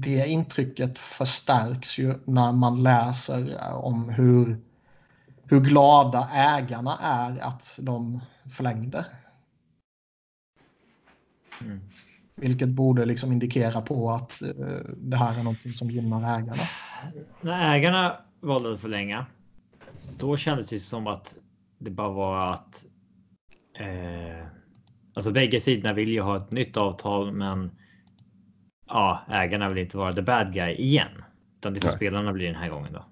[0.00, 4.60] det intrycket förstärks ju när man läser om hur,
[5.44, 8.20] hur glada ägarna är att de
[8.56, 9.06] förlängde.
[11.60, 11.80] Mm.
[12.34, 16.62] Vilket borde liksom indikera på att uh, det här är någonting som gynnar ägarna.
[17.40, 19.26] När ägarna valde att förlänga,
[20.18, 21.36] då kändes det som att
[21.78, 22.86] det bara var att.
[23.82, 24.46] Eh,
[25.14, 27.70] alltså bägge sidorna vill ju ha ett nytt avtal, men.
[28.86, 31.24] Ja, ägarna vill inte vara the bad guy igen,
[31.58, 31.96] utan det får Nej.
[31.96, 33.04] spelarna bli den här gången då.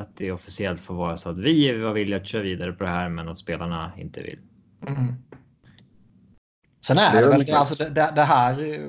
[0.00, 2.90] Att det officiellt får vara så att vi var villiga att köra vidare på det
[2.90, 4.38] här, men att spelarna inte vill.
[4.86, 5.14] Mm.
[6.80, 7.58] Sen är Det det, väl väl klart.
[7.58, 8.80] alltså det, det, det här.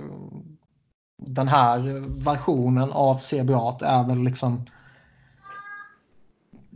[1.21, 1.79] Den här
[2.23, 4.65] versionen av CBA är väl liksom.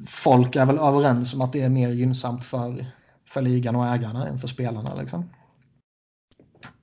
[0.08, 2.86] Folk är väl överens om att det är mer gynnsamt för,
[3.34, 4.96] för ligan och ägarna än för spelarna.
[4.96, 5.30] Liksom.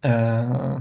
[0.02, 0.80] Eh,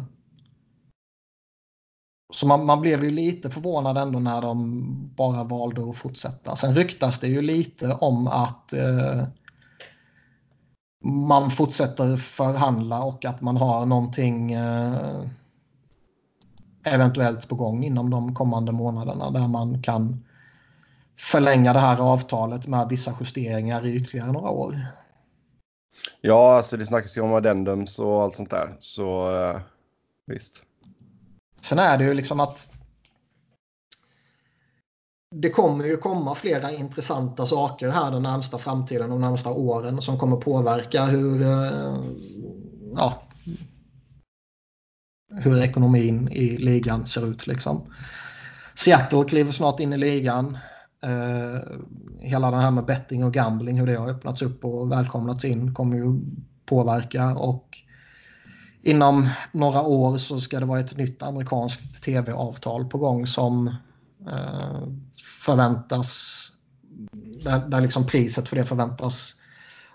[2.34, 4.84] så man, man blev ju lite förvånad ändå när de
[5.15, 6.55] bara valde att fortsätta.
[6.55, 9.24] Sen ryktas det ju lite om att eh,
[11.03, 15.26] man fortsätter förhandla och att man har någonting eh,
[16.84, 20.26] eventuellt på gång inom de kommande månaderna där man kan
[21.20, 24.99] förlänga det här avtalet med vissa justeringar i ytterligare några år.
[26.22, 28.78] Ja, alltså det snackas ju om addendums och allt sånt där.
[28.80, 29.62] Så eh,
[30.26, 30.64] visst.
[31.62, 32.72] Sen är det ju liksom att
[35.36, 40.18] det kommer ju komma flera intressanta saker här den närmsta framtiden, de närmsta åren som
[40.18, 41.95] kommer påverka hur, eh,
[42.95, 43.24] ja,
[45.32, 47.47] hur ekonomin i ligan ser ut.
[47.47, 47.93] Liksom.
[48.76, 50.58] Seattle kliver snart in i ligan.
[51.04, 51.62] Eh,
[52.20, 55.74] hela det här med betting och gambling, hur det har öppnats upp och välkomnats in
[55.74, 56.20] kommer ju
[56.66, 57.36] påverka.
[57.36, 57.78] Och
[58.82, 63.68] inom några år så ska det vara ett nytt amerikanskt tv-avtal på gång som
[64.28, 64.82] eh,
[65.45, 66.39] förväntas
[67.43, 69.36] där, där liksom priset för det förväntas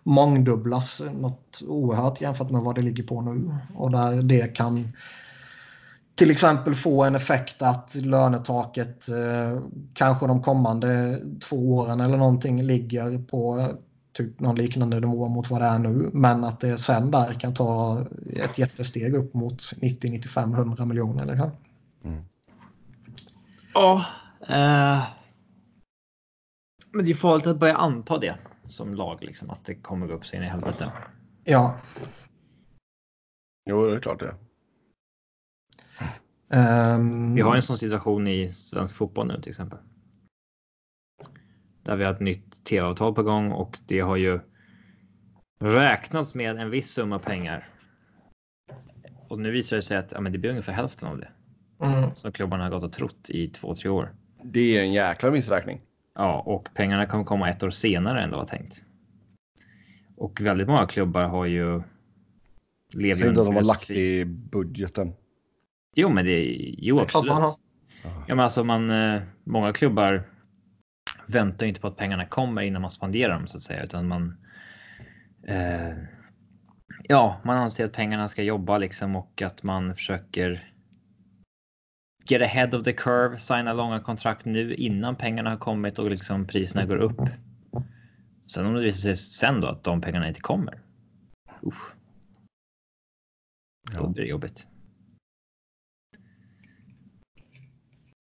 [0.03, 1.03] mångdubblas.
[1.15, 3.55] Något oerhört jämfört med vad det ligger på nu.
[3.75, 4.93] Och där det kan
[6.15, 9.63] till exempel få en effekt att lönetaket eh,
[9.95, 13.69] kanske de kommande två åren eller någonting ligger på
[14.13, 16.11] typ någon liknande nivå mot vad det är nu.
[16.13, 21.27] Men att det sen där kan ta ett jättesteg upp mot 90, 95, 100 miljoner.
[21.27, 21.51] Liksom.
[23.75, 24.07] Ja,
[24.41, 25.03] eh,
[26.93, 28.37] men det är farligt att börja anta det
[28.67, 30.93] som lag, liksom att det kommer gå upp sig in i helvete.
[31.45, 31.77] Ja.
[33.71, 34.35] Jo, det är klart det.
[36.51, 39.79] Ehm, Vi har en sån situation i svensk fotboll nu till exempel.
[41.83, 44.41] Där vi har ett nytt tv-avtal på gång och det har ju
[45.61, 47.69] räknats med en viss summa pengar.
[49.29, 51.29] Och nu visar det sig att ja, men det blir ungefär hälften av det
[51.85, 54.15] mm, som klubbarna har gått och trott i två, tre år.
[54.43, 55.81] Det är en jäkla missräkning.
[56.15, 58.83] Ja, och pengarna kommer komma ett år senare än det var tänkt.
[60.17, 61.83] Och väldigt många klubbar har ju.
[62.93, 65.13] Säg inte att de har lagt i budgeten.
[65.95, 66.45] Jo, men det
[66.79, 67.33] jo, Det är klart absolut.
[67.35, 67.57] man har.
[68.03, 70.23] Ja, men alltså man, eh, många klubbar
[71.27, 74.09] väntar ju inte på att pengarna kommer innan man spenderar dem så att säga, utan
[74.09, 74.37] man.
[75.47, 75.93] Eh,
[77.09, 80.71] ja, man anser att pengarna ska jobba liksom och att man försöker.
[82.27, 86.47] Get ahead of the curve, signa långa kontrakt nu innan pengarna har kommit och liksom
[86.47, 87.21] priserna går upp.
[88.47, 90.79] Sen om det visar sig sen då att de pengarna inte kommer.
[91.63, 91.95] Usch,
[93.93, 94.09] då Ja.
[94.09, 94.67] blir det jobbigt.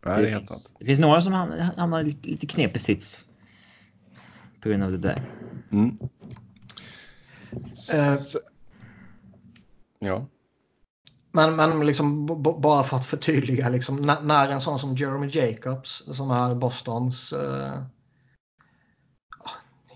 [0.04, 3.24] Nej, det finns, det finns några som hamnar, hamnar i lite, lite knepig sits.
[4.60, 5.22] På grund av det där.
[5.70, 5.98] Mm.
[7.94, 8.18] Eh.
[9.98, 10.26] Ja.
[11.32, 16.02] Men, men liksom, bara för att förtydliga, liksom, när, när en sån som Jeremy Jacobs,
[16.12, 17.32] som är Bostons...
[17.32, 17.82] Eh,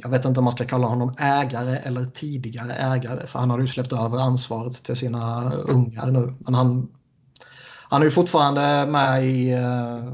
[0.00, 3.59] jag vet inte om man ska kalla honom ägare eller tidigare ägare, för han har
[3.59, 6.34] ju släppt över ansvaret till sina ungar nu.
[6.38, 6.88] Men han,
[7.91, 9.51] han är ju fortfarande med i...
[9.51, 10.12] Eh,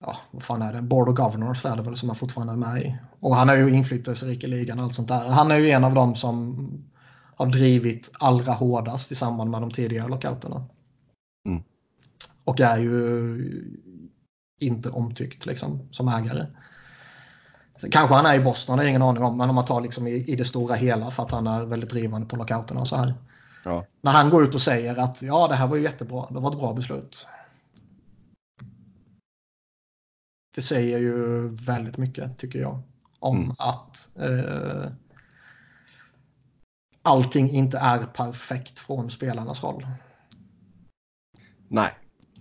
[0.00, 0.82] ja, vad fan är det?
[0.82, 2.96] Board of Governors är det väl som han fortfarande är med i.
[3.20, 5.28] Och han är ju inflytelserik i ligan och allt sånt där.
[5.28, 6.68] Han är ju en av dem som
[7.36, 10.64] har drivit allra hårdast i samband med de tidigare lockouterna.
[11.48, 11.62] Mm.
[12.44, 13.38] Och är ju
[14.60, 16.46] inte omtyckt liksom, som ägare.
[17.90, 19.36] Kanske han är i Boston, det har ingen aning om.
[19.36, 21.90] Men om man tar liksom i, i det stora hela för att han är väldigt
[21.90, 23.14] drivande på lockouterna och så här.
[23.64, 23.86] Ja.
[24.00, 26.26] När han går ut och säger att ja, det här var ju jättebra.
[26.30, 27.26] Det var ett bra beslut.
[30.54, 32.82] Det säger ju väldigt mycket, tycker jag.
[33.18, 33.56] Om Mm.
[33.58, 34.90] att eh,
[37.02, 39.86] allting inte är perfekt från spelarnas håll.
[41.68, 41.90] Nej.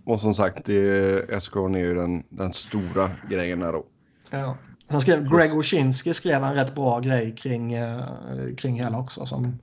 [0.05, 3.85] Och som sagt, Escon är ju den, den stora grejen här då.
[4.29, 4.57] Ja.
[4.89, 8.05] Sen skrev Greg Wyszynski skrev en rätt bra grej kring, eh,
[8.57, 9.59] kring hela också som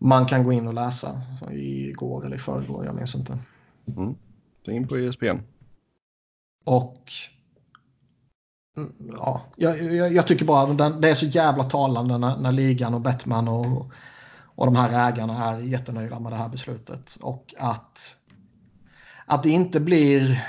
[0.00, 1.20] man kan gå in och läsa
[1.52, 3.38] igår eller i förrgår, jag minns inte.
[3.96, 4.14] Mm.
[4.64, 5.38] Så in på ESPN.
[6.64, 7.12] Och
[8.76, 12.36] mm, ja, jag, jag, jag tycker bara att den- det är så jävla talande när,
[12.36, 13.90] när ligan och Bettman och,
[14.54, 17.16] och de här ägarna är jättenöjda med det här beslutet.
[17.20, 18.16] Och att,
[19.26, 20.44] att det inte blir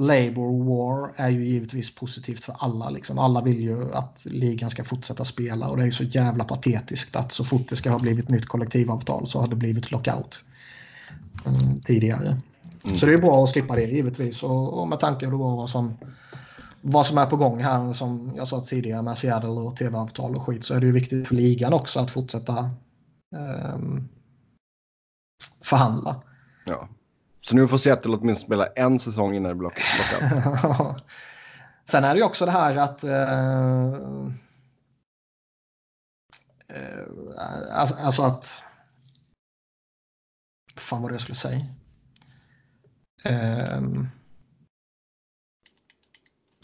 [0.00, 2.90] Labour War är ju givetvis positivt för alla.
[2.90, 3.18] Liksom.
[3.18, 7.16] Alla vill ju att ligan ska fortsätta spela och det är ju så jävla patetiskt
[7.16, 10.44] att så fort det ska ha blivit nytt kollektivavtal så har det blivit lockout
[11.46, 12.40] mm, tidigare.
[12.84, 12.98] Mm.
[12.98, 15.98] Så det är bra att slippa det givetvis och, och med tanke på vad som,
[16.80, 20.46] vad som är på gång här som jag sa tidigare med Seattle och tv-avtal och
[20.46, 22.70] skit så är det ju viktigt för ligan också att fortsätta
[23.36, 24.08] ehm,
[25.64, 26.22] förhandla.
[26.66, 26.88] Ja.
[27.40, 29.82] Så nu får Seattle åtminstone spela en säsong innan det blir lock-
[30.62, 31.04] lockout.
[31.90, 33.92] Sen är det ju också det här att eh,
[36.68, 37.04] eh,
[37.72, 38.62] alltså, alltså att
[40.76, 41.64] fan vad det jag skulle säga.
[43.24, 44.06] Ehm,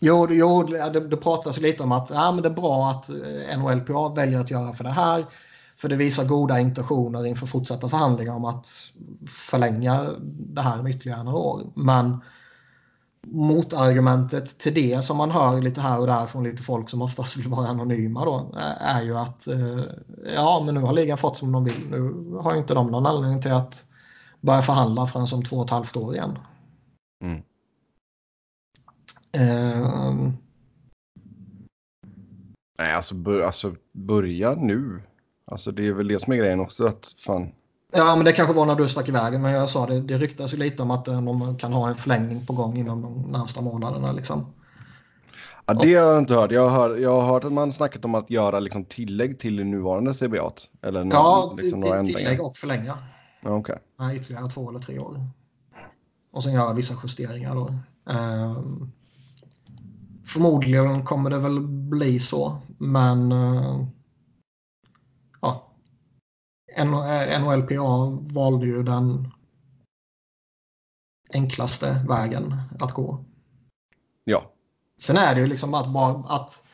[0.00, 2.90] jo, det- jo det, det pratas ju lite om att ja, men det är bra
[2.90, 5.26] att eh, NHLPA väljer att göra för det här.
[5.76, 8.92] För det visar goda intentioner inför fortsatta förhandlingar om att
[9.28, 11.62] förlänga det här med ytterligare några år.
[11.74, 12.20] Men
[13.26, 17.36] motargumentet till det som man hör lite här och där från lite folk som oftast
[17.36, 19.80] vill vara anonyma då är ju att eh,
[20.34, 21.90] ja men nu har ligan fått som de vill.
[21.90, 23.86] Nu har inte de någon anledning till att
[24.40, 26.38] börja förhandla förrän som två och ett halvt år igen.
[27.24, 27.42] Mm.
[29.32, 30.32] Eh,
[32.78, 35.02] Nej, alltså, bör, alltså börja nu.
[35.50, 36.86] Alltså det är väl det som är grejen också.
[36.86, 37.52] Att fan.
[37.92, 40.54] ja men det kanske var när du stack iväg men jag sa det, det ryktas
[40.54, 43.60] ju lite om att eh, de kan ha en förlängning på gång inom de närmsta
[43.60, 44.46] månaderna liksom.
[45.66, 46.52] Ja, det har jag inte hört.
[46.52, 50.14] Jag har, jag har hört att man snackat om att göra liksom tillägg till nuvarande
[50.14, 50.52] CBA.
[50.82, 52.98] Eller Ja, liksom några till, tillägg och förlänga.
[53.42, 53.78] Ja, okej.
[53.98, 55.20] Nej, ytterligare två eller tre år.
[56.32, 57.74] Och sen göra vissa justeringar då.
[58.12, 58.92] Ehm,
[60.24, 63.86] förmodligen kommer det väl bli så, men eh,
[66.76, 69.32] NHLPA valde ju den
[71.34, 73.24] enklaste vägen att gå.
[74.24, 74.52] Ja.
[74.98, 76.64] Sen är det ju liksom att bara att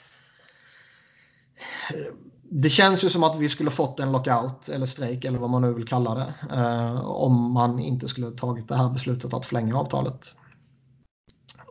[2.55, 5.63] det känns ju som att vi skulle fått en lockout eller strejk eller vad man
[5.63, 6.35] nu vill kalla det.
[6.51, 10.35] Eh, om man inte skulle tagit det här beslutet att förlänga avtalet.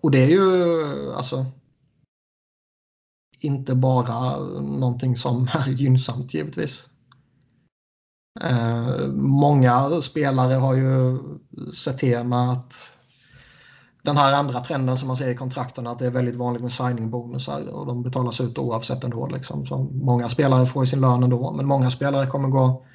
[0.02, 1.46] Och det är ju alltså
[3.40, 6.91] inte bara någonting som är gynnsamt givetvis.
[8.40, 11.20] Eh, många spelare har ju
[11.74, 12.98] sett till med att
[14.04, 16.74] den här andra trenden som man ser i kontrakten att det är väldigt vanligt med
[16.74, 19.28] signingbonusar och de betalas ut oavsett ändå.
[19.28, 19.66] Liksom.
[19.66, 22.86] Så många spelare får ju sin lön ändå men många spelare kommer gå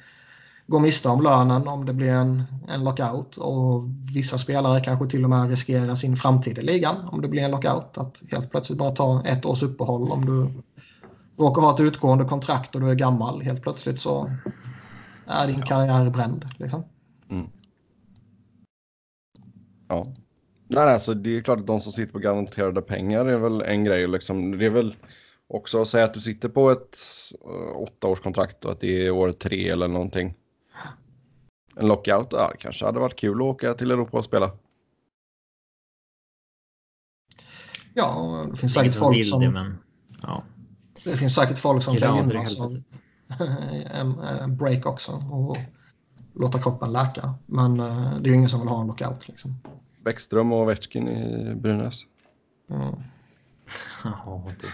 [0.67, 3.37] gå miste om lönen om det blir en, en lockout.
[3.37, 3.83] Och
[4.15, 7.51] vissa spelare kanske till och med riskerar sin framtid i ligan om det blir en
[7.51, 7.97] lockout.
[7.97, 10.49] Att helt plötsligt bara ta ett års uppehåll om du
[11.43, 13.41] råkar ha ett utgående kontrakt och du är gammal.
[13.41, 14.31] Helt plötsligt så
[15.27, 16.45] är din karriär bränd.
[16.57, 16.83] Liksom.
[17.29, 17.47] Mm.
[19.87, 20.07] Ja.
[20.67, 23.83] Nej, alltså, det är klart att de som sitter på garanterade pengar är väl en
[23.83, 24.07] grej.
[24.07, 24.57] Liksom.
[24.57, 24.95] Det är väl
[25.47, 26.97] också att säga att du sitter på ett
[27.45, 30.35] uh, åttaårskontrakt och att det är år tre eller någonting.
[31.75, 34.51] En lockout där kanske hade varit kul att åka till Europa och spela.
[37.93, 39.41] Ja, det finns säkert folk som...
[39.41, 39.77] Det, men,
[40.21, 40.43] ja.
[41.03, 42.77] det finns säkert folk som kan gynnas av
[43.91, 45.57] en, en break också och
[46.33, 47.33] låta kroppen läka.
[47.45, 49.27] Men uh, det är ju ingen som vill ha en lockout.
[49.27, 49.59] Liksom.
[50.03, 52.01] Bäckström och Ovechkin i Brynäs.
[52.69, 52.95] Mm.
[54.03, 54.67] Ja, det...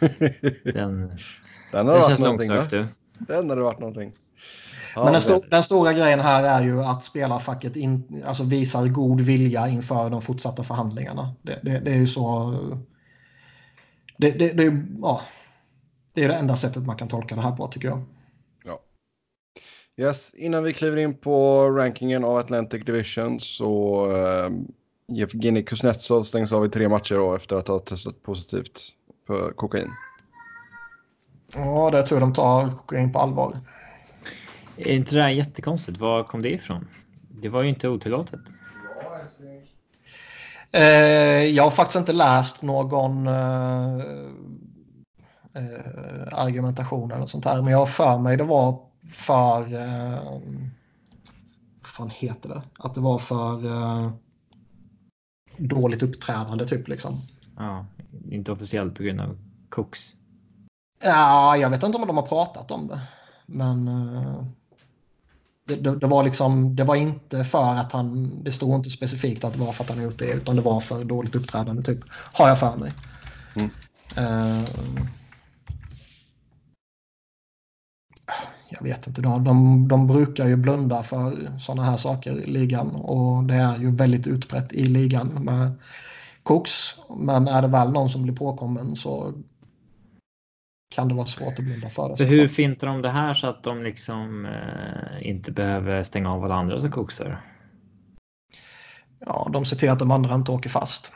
[0.72, 1.12] Den,
[1.72, 2.70] den, har den känns långsökt.
[3.18, 4.12] Den har det varit någonting.
[4.94, 8.86] Ja, Men den, sto den, stora grejen här är ju att spelarfacket in, alltså visar
[8.86, 11.34] god vilja inför de fortsatta förhandlingarna.
[11.42, 12.54] Det, det, det är ju så...
[14.16, 15.22] Det, det, det, ja,
[16.18, 18.02] det är det enda sättet man kan tolka det här på tycker jag.
[18.64, 18.80] Ja.
[19.96, 24.50] Yes, innan vi kliver in på rankingen av Atlantic Division så uh,
[25.22, 28.80] Evgenij Kuznetsov stängs av i tre matcher då, efter att ha testat positivt
[29.26, 29.90] på kokain.
[31.54, 33.58] Ja, det tror jag de tar kokain på allvar.
[34.76, 35.98] Är inte det här jättekonstigt?
[35.98, 36.88] Var kom det ifrån?
[37.42, 38.40] Det var ju inte otillåtet.
[40.72, 44.04] Eh, jag har faktiskt inte läst någon eh,
[45.54, 47.62] eh, argumentation eller sånt här.
[47.62, 48.78] Men jag har för mig det var
[49.12, 49.74] för...
[49.74, 50.40] Eh,
[51.80, 52.62] vad fan heter det?
[52.78, 54.10] Att det var för eh,
[55.56, 57.20] dåligt uppträdande typ liksom.
[57.56, 57.86] Ja,
[58.30, 59.36] inte officiellt på grund av
[59.68, 60.14] koks.
[61.02, 63.00] Ja, jag vet inte om de har pratat om det.
[63.46, 64.44] Men uh,
[65.64, 69.44] det, det, det, var liksom, det var inte för att han, det stod inte specifikt
[69.44, 72.00] att det var för att han gjort det, utan det var för dåligt uppträdande typ.
[72.10, 72.92] Har jag för mig.
[73.54, 73.70] Mm.
[74.18, 74.68] Uh,
[78.80, 82.90] jag vet inte, de, de, de brukar ju blunda för sådana här saker i ligan
[82.90, 85.72] och det är ju väldigt utbrett i ligan med
[86.42, 86.96] koks.
[87.16, 89.34] Men är det väl någon som blir påkommen så
[90.94, 92.16] kan det vara svårt att blunda för det.
[92.16, 96.44] Så hur fintar de det här så att de liksom eh, inte behöver stänga av
[96.44, 97.40] alla andra som koksar?
[99.20, 101.12] Ja, de ser till att de andra inte åker fast.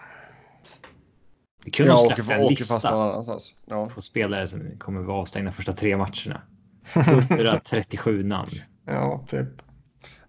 [1.65, 2.81] Det kunde ja, släppt en lista
[3.67, 3.91] ja.
[3.95, 6.43] på spelare som kommer vara avstängda första tre matcherna.
[6.95, 8.51] 137 namn.
[8.87, 9.49] Ja, typ.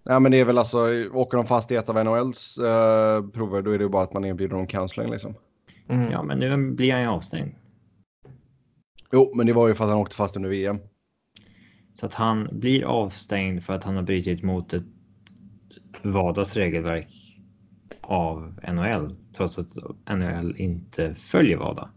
[0.02, 0.78] Nej, men det är väl alltså,
[1.12, 4.12] åker de fast i ett av NHLs uh, prover, då är det ju bara att
[4.12, 5.34] man erbjuder dem counseling liksom.
[5.88, 6.12] Mm.
[6.12, 7.54] Ja, men nu blir han ju avstängd.
[9.12, 10.78] Jo, men det var ju för att han åkte fast under VM.
[11.94, 14.84] Så att han blir avstängd för att han har brutit mot ett
[16.02, 17.08] Vadas regelverk
[18.00, 19.68] av NHL, trots att
[20.10, 21.90] NHL inte följer Vada.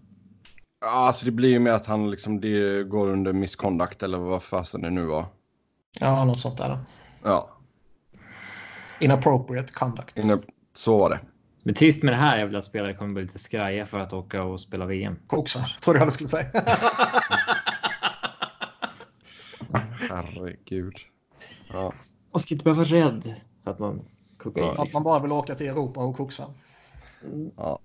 [0.82, 4.43] Ja, alltså det blir ju mer att han liksom det går under misconduct eller vad
[4.43, 5.25] fasen det nu var.
[5.99, 6.80] Ja, något sånt där.
[7.23, 7.49] Ja.
[8.99, 10.17] Inappropriate conduct.
[10.17, 10.41] Inap
[10.73, 11.19] så var det.
[11.63, 14.13] Men trist med det här är väl att spelare kommer bli lite skraja för att
[14.13, 15.19] åka och spela VM.
[15.28, 16.49] Koksar, tror jag du skulle säga.
[20.09, 20.95] Herregud.
[21.73, 21.93] Ja.
[22.31, 24.01] Man ska inte behöva vara rädd för att man
[24.38, 24.76] kokar ja.
[24.77, 26.45] Att man bara vill åka till Europa och koxa.
[27.57, 27.80] Ja.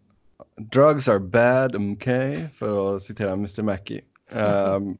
[0.57, 3.63] Drugs are bad, okay, för att citera Mr.
[3.63, 4.01] Mackey.
[4.33, 4.99] Um,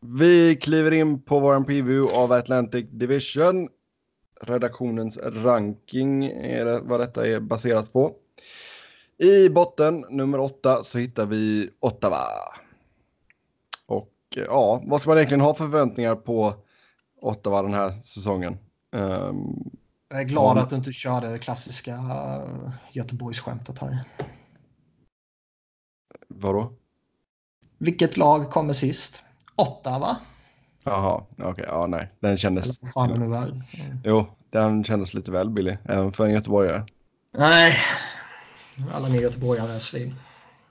[0.00, 3.68] vi kliver in på vår preview av Atlantic Division.
[4.40, 8.12] Redaktionens ranking är vad detta är baserat på.
[9.18, 12.18] I botten, nummer åtta, så hittar vi Ottawa.
[13.86, 16.54] Och ja, vad ska man egentligen ha för förväntningar på
[17.20, 18.58] Ottawa den här säsongen?
[18.92, 19.70] Um,
[20.08, 20.62] jag är glad om...
[20.64, 24.04] att du inte körde det klassiska uh, Göteborgsskämtet här.
[26.34, 26.72] Vadå?
[27.78, 29.22] Vilket lag kommer sist?
[29.56, 30.16] Ottawa.
[30.84, 32.92] Jaha, okej, okay, ja nej, den kändes...
[32.94, 33.10] Fan.
[33.10, 33.62] Mm.
[34.04, 36.86] Jo, den kändes lite väl billig, även för en göteborgare.
[37.30, 37.76] Nej,
[38.92, 40.14] alla ni göteborgare är svin.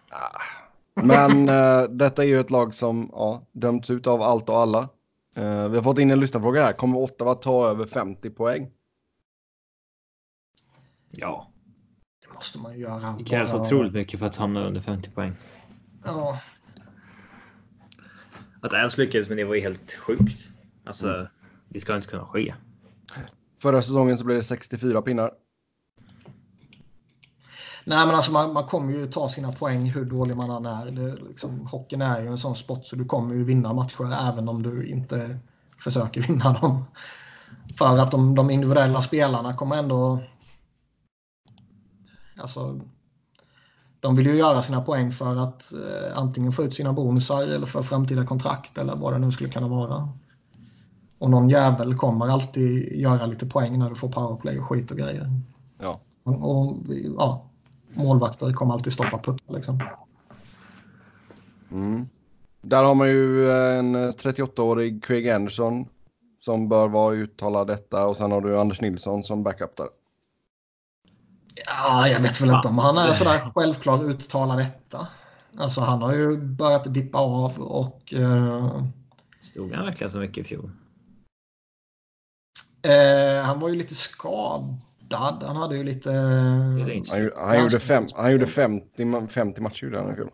[0.09, 0.41] Ah.
[1.01, 4.89] Men äh, detta är ju ett lag som ja, dömts ut av allt och alla.
[5.35, 6.73] Äh, vi har fått in en lyssnarfråga här.
[6.73, 8.71] Kommer Ottawa ta över 50 poäng?
[11.11, 11.50] Ja.
[12.41, 13.15] Det måste man göra.
[13.17, 13.61] Det krävs bara...
[13.61, 15.33] otroligt mycket för att hamna under 50 poäng.
[16.05, 16.39] Ja.
[18.61, 20.49] Att ens lyckades med det var ju helt sjukt.
[20.85, 21.27] Alltså, mm.
[21.69, 22.53] det ska inte kunna ske.
[23.61, 25.31] Förra säsongen så blev det 64 pinnar.
[27.85, 30.85] Nej, men alltså man, man kommer ju ta sina poäng hur dålig man än är.
[30.91, 34.49] Det, liksom, hockeyn är ju en sån sport så du kommer ju vinna matcher även
[34.49, 35.39] om du inte
[35.83, 36.85] försöker vinna dem.
[37.77, 40.19] För att de, de individuella spelarna kommer ändå...
[42.41, 42.79] Alltså,
[43.99, 47.65] de vill ju göra sina poäng för att eh, antingen få ut sina bonusar eller
[47.65, 50.09] för framtida kontrakt eller vad det nu skulle kunna vara.
[51.17, 54.97] Och någon jävel kommer alltid göra lite poäng när du får powerplay och skit och
[54.97, 55.29] grejer.
[55.77, 55.99] Ja.
[56.23, 56.77] Och, och
[57.17, 57.45] ja,
[57.93, 59.79] målvakter kommer alltid stoppa puckar liksom.
[61.71, 62.07] Mm.
[62.61, 65.85] Där har man ju en 38-årig Craig Anderson
[66.39, 69.87] som bör vara uttalad detta och sen har du Anders Nilsson som backup där.
[71.67, 75.07] Ja, jag vet väl inte om han är sådär självklar uttalad detta.
[75.57, 78.13] Alltså han har ju börjat dippa av och...
[78.13, 78.83] Eh,
[79.39, 80.71] Stod han verkligen så mycket i fjol?
[82.83, 85.43] eh, han var ju lite skadad.
[85.45, 86.09] Han hade ju lite...
[86.89, 90.15] Inte- Han, gjorde- han, gjorde, fem, han gjorde 50, ma- 50 matcher gjorde han i
[90.15, 90.29] fjol.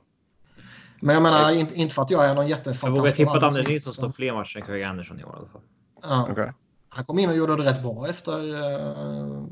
[1.01, 2.99] Men jag menar, inte, inte för att jag är någon Jag jättefantast.
[3.01, 5.47] vågar tippa att Anders Nilsson står fler matcher än Craig Anderson i år i alla
[5.47, 5.61] fall.
[6.01, 6.27] Ja.
[6.31, 6.53] Okej.
[6.89, 9.43] Han kom in och gjorde det rätt bra efter eh,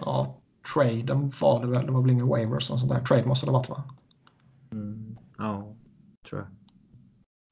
[0.00, 0.34] ja,
[0.74, 1.86] traden var det väl.
[1.86, 3.00] Det var väl inga waivers och sånt där.
[3.00, 3.84] Trade måste det ha varit va?
[4.72, 5.16] Mm.
[5.38, 5.74] Ja,
[6.28, 6.48] tror jag.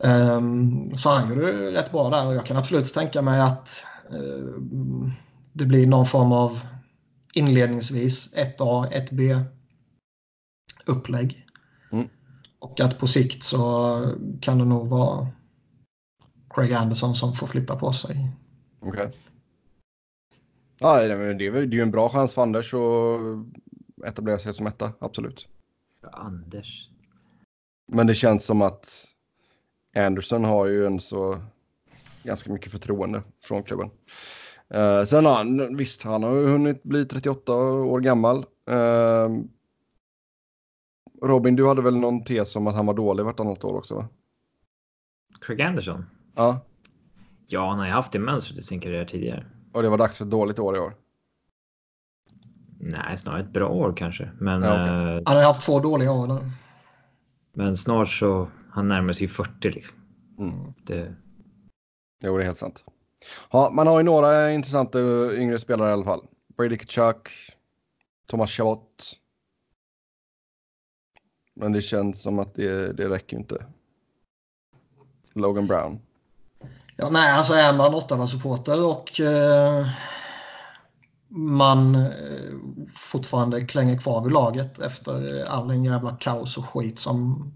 [0.04, 3.86] Ehm, så han gjorde det rätt bra där och jag kan absolut tänka mig att
[4.10, 4.62] eh,
[5.52, 6.60] det blir någon form av
[7.34, 9.44] inledningsvis 1A, 1B
[10.86, 11.46] upplägg.
[11.92, 12.08] Mm.
[12.58, 15.28] Och att på sikt så kan det nog vara
[16.54, 18.30] Craig Anderson som får flytta på sig.
[18.80, 19.12] Okej.
[20.84, 24.92] Ja, det är, det ju en bra chans för Anders att etablera sig som etta,
[24.98, 25.48] absolut.
[26.12, 26.88] Anders.
[27.86, 29.04] Men det känns som att
[29.96, 31.38] Anderson har ju en så
[32.22, 33.90] ganska mycket förtroende från klubben.
[34.74, 38.46] Uh, sen har han, visst, han har ju hunnit bli 38 år gammal.
[38.70, 39.28] Eh,
[41.22, 43.94] Robin, du hade väl någon tes om att han var dålig vartannat år också?
[43.94, 44.08] Va?
[45.40, 46.04] Craig Anderson?
[46.34, 46.60] Ja,
[47.46, 49.46] Ja, han har ju haft det mönstret i sin karriär tidigare.
[49.74, 50.94] Och det var dags för ett dåligt år i år.
[52.78, 54.30] Nej, snarare ett bra år kanske.
[54.40, 55.16] Men, Ja, okej.
[55.16, 56.50] eh, Han har haft två dåliga år nu.
[57.52, 59.96] men snart så han närmar sig 40 liksom.
[60.38, 60.74] Mm.
[60.84, 61.14] Det,
[62.20, 62.84] Jo, det är helt sant.
[63.50, 64.98] Ja, man har ju några intressanta
[65.34, 66.26] yngre spelare i alla fall.
[66.56, 67.28] Brady Kachuk,
[68.26, 69.20] Thomas Chabot.
[71.54, 73.66] Men det känns som att det, det räcker inte.
[75.32, 75.98] Logan Brown.
[76.96, 79.86] Ja, nej, alltså är man Ottawa-supporter och eh,
[81.28, 82.10] man eh,
[82.94, 87.52] fortfarande klänger kvar vid laget efter eh, all den jävla kaos och skit som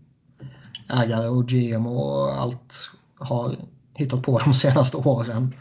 [0.89, 3.57] ägare och GM och allt har
[3.95, 5.55] hittat på de senaste åren.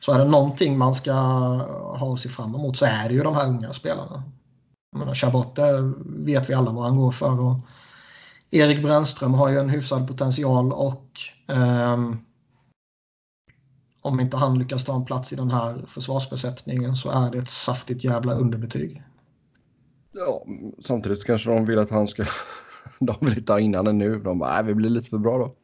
[0.00, 3.34] Så är det någonting man ska ha sig fram emot så är det ju de
[3.34, 4.22] här unga spelarna.
[4.92, 7.40] Jag menar, Chabot, det vet vi alla vad han går för.
[7.40, 7.56] Och
[8.50, 11.08] Erik Brännström har ju en hyfsad potential och
[11.48, 11.98] eh,
[14.04, 17.48] om inte han lyckas ta en plats i den här försvarsbesättningen så är det ett
[17.48, 19.02] saftigt jävla underbetyg.
[20.12, 20.44] Ja,
[20.80, 22.24] samtidigt kanske de vill att han ska...
[23.00, 24.18] De vill inte ha in honom nu.
[24.18, 25.54] De bara, nej, vi blir lite för bra då.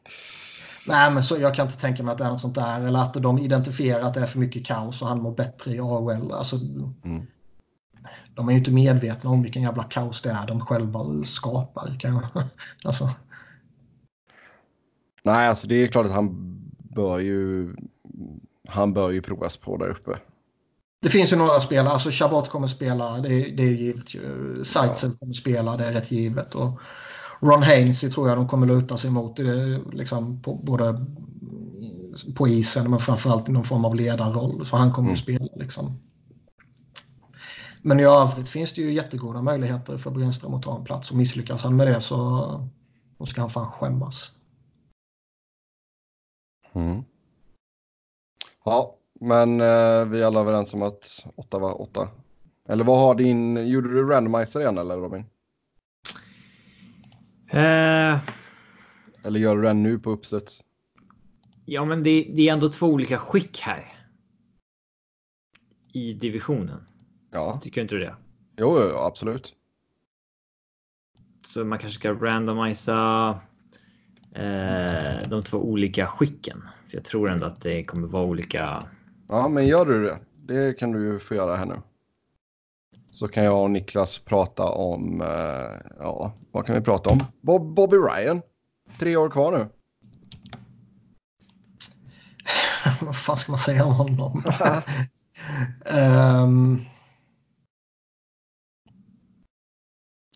[0.87, 2.87] Nej, men så, jag kan inte tänka mig att det är något sånt där.
[2.87, 5.81] Eller att de identifierar att det är för mycket kaos och han mår bättre i
[5.81, 6.33] AHL.
[6.33, 6.57] Alltså,
[7.05, 7.27] Mm.
[8.35, 11.97] De är ju inte medvetna om vilken jävla kaos det är de själva skapar.
[11.99, 12.23] Kan jag,
[12.85, 13.11] alltså,
[15.23, 17.75] Nej, alltså det är klart att han bör ju...
[18.69, 20.19] Han bör ju provas på där uppe.
[21.03, 21.93] det finns ju några spelare.
[21.93, 24.15] Alltså Chabot kommer spela, det, är- det är givet.
[24.15, 24.65] ju.
[24.65, 26.55] Zaitsev kommer spela, det är rätt givet.
[26.55, 26.81] Och
[27.41, 29.37] Ron Hainsey tror jag de kommer luta sig mot.
[29.37, 31.07] Det liksom på, både
[32.37, 34.67] på isen men framförallt i någon form av ledarroll.
[34.67, 35.13] Så han kommer Mm.
[35.15, 35.47] att spela.
[35.57, 35.99] Liksom.
[37.83, 41.11] Men i övrigt finns det ju jättegoda möjligheter för Brännström att ta en plats.
[41.11, 42.17] Och misslyckas han med det så
[43.19, 44.31] då ska han fan skämmas.
[46.73, 47.03] Mm.
[48.65, 52.09] Ja, men eh, vi är alla överens om att 8 var 8.
[52.69, 53.69] Eller vad har din...
[53.69, 55.25] Gjorde du randomizer igen eller Robin?
[57.51, 58.19] eh,
[59.25, 60.51] Eller gör du den nu på uppsätt?
[61.65, 63.93] ja, men det, det är ändå två olika skick här.
[65.93, 66.87] I divisionen.
[67.31, 68.17] Ja, Tycker inte du det?
[68.57, 69.55] jo, jo absolut.
[71.49, 73.29] Så man kanske ska randomisa
[74.35, 76.63] eh, de två olika skicken.
[76.91, 78.83] För jag tror ändå att det kommer vara olika.
[79.29, 80.19] Ja, men gör du det?
[80.47, 81.83] Det kan du få göra här nu.
[83.13, 87.21] Så kan jag och Niklas prata om, eh, ja, vad kan vi prata om?
[87.41, 88.43] Bob, Bobby Ryan.
[88.99, 89.69] Tre år kvar nu.
[93.07, 94.43] Vad fan ska man säga om honom?
[95.85, 96.81] Ehm,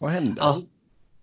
[0.00, 0.42] Vad hände?
[0.42, 0.66] Alltså,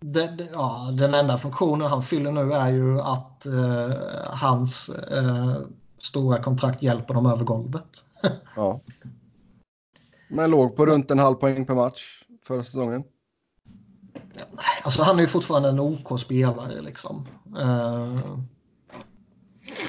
[0.05, 3.91] det, det, ja, den enda funktionen han fyller nu är ju att eh,
[4.23, 5.55] hans eh,
[5.99, 8.05] stora kontrakt hjälper dem över golvet.
[8.55, 8.81] Ja.
[10.29, 13.03] Men låg på runt en halv poäng per match förra säsongen.
[14.83, 17.27] Alltså han är ju fortfarande en OK-spelare liksom.
[17.57, 18.19] Uh,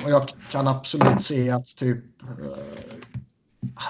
[0.05, 2.57] och jag kan absolut se att typ uh,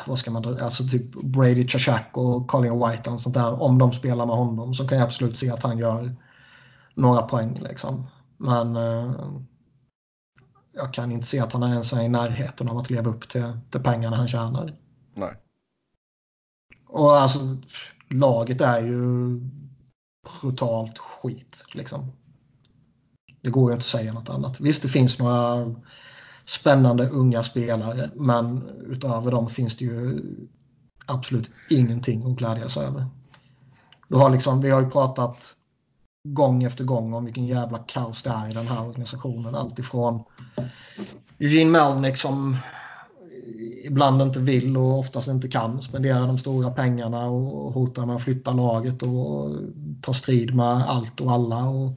[0.06, 3.62] vad ska man alltså typ Brady Chachak och Colin White och sånt där.
[3.62, 6.16] Om de spelar med honom så kan jag absolut se att han gör
[6.94, 8.06] några poäng liksom.
[8.36, 9.40] Men uh,
[10.72, 13.59] jag kan inte se att han ens är i närheten av att leva upp till,
[13.70, 14.76] till pengarna han tjänar.
[15.14, 15.34] Nej.
[16.86, 17.38] Och alltså
[18.09, 19.40] laget är ju
[20.40, 22.12] brutalt skit liksom.
[23.42, 24.60] Det går ju inte att säga något annat.
[24.60, 25.74] Visst, det finns några
[26.44, 30.20] spännande unga spelare, men utöver dem finns det ju
[31.06, 33.06] absolut ingenting att glädjas över.
[34.09, 35.55] Du har liksom, vi har ju pratat
[36.28, 39.55] gång efter gång om vilken jävla kaos det är i den här organisationen.
[39.55, 40.23] Alltifrån
[41.39, 42.56] Eugene Melnick som
[43.85, 48.23] ibland inte vill och oftast inte kan spendera de stora pengarna och hotar med att
[48.23, 49.51] flytta laget och
[50.02, 51.69] ta strid med allt och alla.
[51.69, 51.93] Och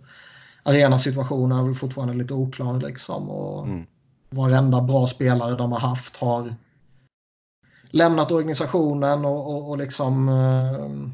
[0.63, 3.29] arenasituationen är väl fortfarande lite oklar liksom.
[3.29, 3.85] Och mm.
[4.35, 6.55] Varenda bra spelare de har haft har
[7.89, 11.11] lämnat organisationen och, och, och liksom eh,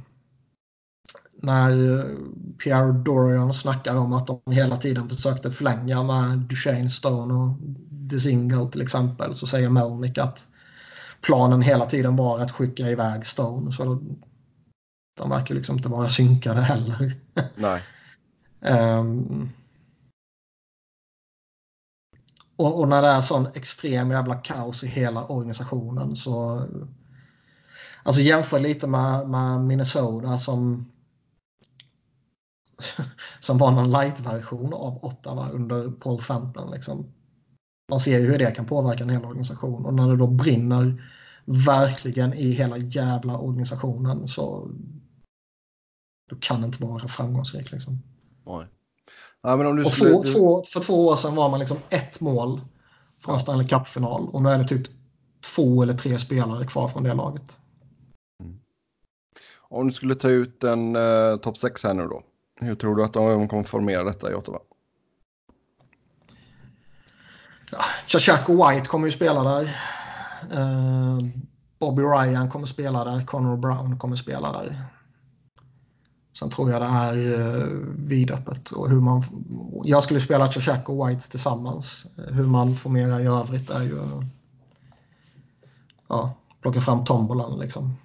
[1.36, 2.04] när
[2.58, 7.50] Pierre Dorian snackar om att de hela tiden försökte förlänga med Duchene Stone och
[7.90, 10.48] DeSingle till exempel så säger Melnick att
[11.22, 13.72] planen hela tiden var att skicka iväg Stone.
[13.72, 14.02] Så
[15.18, 17.14] de verkar liksom inte vara synkade heller.
[17.56, 17.82] Nej.
[19.00, 19.50] um,
[22.62, 26.66] och, och, när det är sån extrem jävla kaos i hela organisationen så...
[28.04, 30.86] Alltså jämför lite med, med Minnesota som
[33.40, 36.72] som var någon light-version av Ottawa under Paul Fenton.
[36.72, 37.14] Liksom.
[37.90, 41.04] Man ser ju hur det kan påverka en hel organisation och när det då brinner
[41.46, 44.72] verkligen i hela jävla organisationen så
[46.30, 47.72] Du kan det inte vara framgångsrik.
[47.72, 48.02] Liksom.
[48.46, 48.68] Nej.
[49.44, 50.12] Ja, men om du och skulle...
[50.12, 52.62] två, två, för två år sedan var man liksom ett mål
[53.20, 54.88] från Stanley Cup-final och nu är det typ
[55.56, 57.60] två eller tre spelare kvar från det laget.
[58.40, 58.60] Mm.
[59.58, 62.24] Om du skulle ta ut en uh, topp 6 här nu då.
[62.60, 64.60] Hur tror du att de kommer formera detta i Ottawa?
[67.72, 69.64] Ja, och White kommer ju spela där.
[70.54, 71.20] Uh,
[71.80, 73.26] Bobby Ryan kommer spela där.
[73.26, 74.86] Connor Brown kommer spela där.
[76.42, 78.72] Sen tror jag det är uh, vidöppet.
[78.72, 79.24] Och hur man,
[79.84, 82.06] jag skulle spela Chachak och White tillsammans.
[82.28, 84.00] Hur man formerar i övrigt är ju...
[86.08, 87.96] Ja, plocka fram tombolan liksom.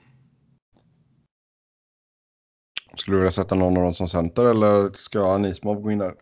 [2.97, 6.15] Skulle du vilja sätta någon av dem som center eller ska Anismov gå in där?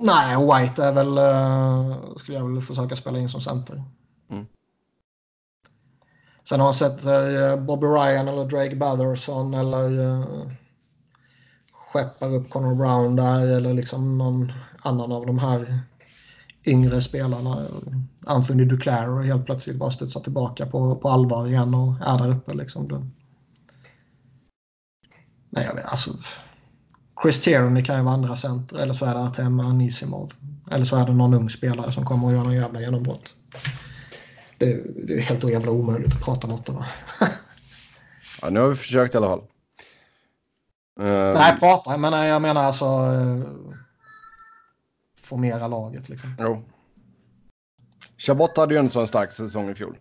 [0.00, 3.84] Nej, White är väl, uh, skulle jag väl försöka spela in som center.
[4.30, 4.46] Mm.
[6.48, 7.02] Sen har jag sett
[7.60, 9.90] Bobby Ryan eller Drake Batherson eller
[11.96, 15.80] skeppar upp Connor Brown där eller liksom någon annan av de här
[16.64, 17.66] yngre spelarna.
[18.26, 22.30] Anthony Duclair och helt plötsligt bara studsar tillbaka på, på allvar igen och är där
[22.30, 22.54] uppe.
[22.54, 23.12] Liksom.
[25.50, 26.10] Nej, jag vet, alltså,
[27.22, 30.32] Chris Tierney kan ju vara andra center eller så är det Artem Anisimov.
[30.70, 33.34] Eller så är det någon ung spelare som kommer att göra någon jävla genombrott.
[34.58, 36.72] Det, det är helt jävla omöjligt att prata mot det.
[38.42, 39.42] ja, nu har vi försökt i alla fall.
[41.00, 41.34] Uh...
[41.34, 41.96] Nej, prata.
[41.96, 43.44] Men jag menar alltså uh,
[45.20, 46.34] formera laget liksom.
[46.38, 46.62] Jo.
[48.18, 49.98] Chabot hade ju en sån stark säsong i fjol.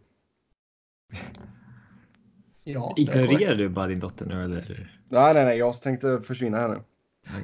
[2.64, 4.92] Ja, Ignorerar du bara din dotter nu eller?
[5.10, 5.58] Nej, nej, nej.
[5.58, 6.82] Jag tänkte försvinna här nu.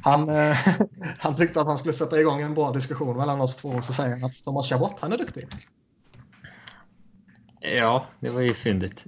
[0.02, 0.58] Han, eh,
[1.20, 3.94] han tyckte att han skulle sätta igång en bra diskussion mellan oss två och så
[3.94, 5.48] säger han att Thomas Chabot, han är duktig.
[7.60, 9.06] Ja, det var ju fyndigt.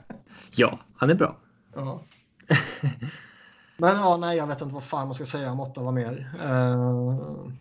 [0.50, 1.36] ja, han är bra.
[1.74, 2.02] Ja.
[3.80, 6.34] Men ja, nej, jag vet inte vad fan man ska säga om Ottawa mer.
[6.40, 7.52] Uh...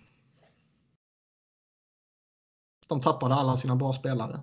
[2.88, 4.42] De tappade alla sina bra spelare.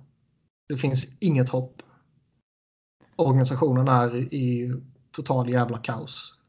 [0.69, 1.83] Det finns inget hopp.
[3.17, 4.81] Organisationen är i
[5.11, 6.41] total jävla kaos.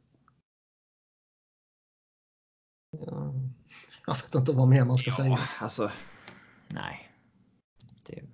[4.08, 5.40] Jag vet inte vad mer man ska ja, säga.
[5.60, 5.92] Alltså,
[6.68, 7.12] nej.
[8.06, 8.26] Det...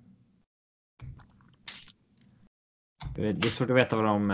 [3.32, 4.30] det är svårt att veta vad de...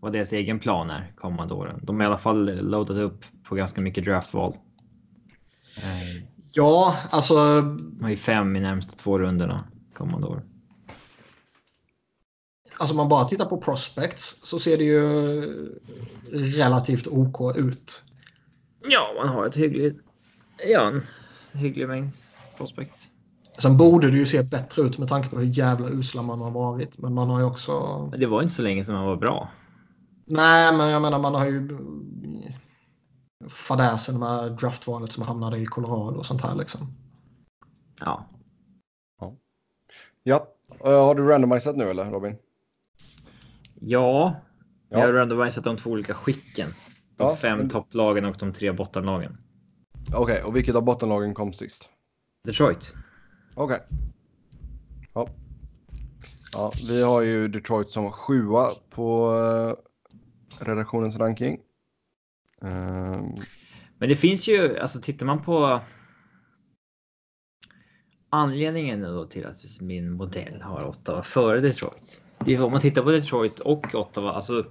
[0.00, 1.80] Vad deras egen plan är kommande åren.
[1.82, 4.54] De har i alla fall loadat upp på ganska mycket draftval.
[6.54, 7.60] Ja, alltså...
[7.60, 9.64] De har ju fem i närmsta två rundorna
[9.94, 10.42] kommande år
[12.80, 15.00] alltså man bara tittar på prospects så ser det ju
[16.32, 18.02] relativt OK ut.
[18.88, 20.00] Ja, man har ett hyggligt,
[20.68, 21.02] ja, en
[21.52, 22.10] hygglig mängd
[22.56, 23.08] prospects.
[23.58, 26.50] Sen borde det ju se bättre ut med tanke på hur jävla usla man har
[26.50, 26.98] varit.
[26.98, 28.06] Men man har ju också...
[28.16, 29.50] Det var inte så länge sedan man var bra.
[30.30, 31.78] Nej, men jag menar man har ju
[33.48, 36.80] fadäsen med draftvalet som hamnade i Colorado och sånt här liksom.
[38.00, 38.26] Ja.
[40.22, 40.46] Ja,
[40.84, 42.36] Eh, har du randomisat nu eller Robin?
[43.80, 44.34] Ja,
[44.88, 44.98] Ja.
[44.98, 46.74] jag har randomisat de två olika skicken.
[47.16, 49.36] De Ja, fem men- topplagen och de tre bottenlagen.
[50.14, 51.88] Okej, och vilket av bottenlagen kom sist?
[52.44, 52.94] Detroit.
[53.54, 53.80] Okej.
[55.14, 55.28] Ja.
[56.52, 56.72] ja.
[56.88, 59.84] Vi har ju Detroit som sjua på eh,
[60.60, 61.60] redaktionens ranking.
[62.60, 63.36] Um...
[63.98, 65.80] Men det finns ju, alltså tittar man på
[68.30, 72.24] anledningen då till att min modell har Ottawa före Detroit.
[72.44, 74.66] Det är om man tittar på Detroit och Ottawa, alltså.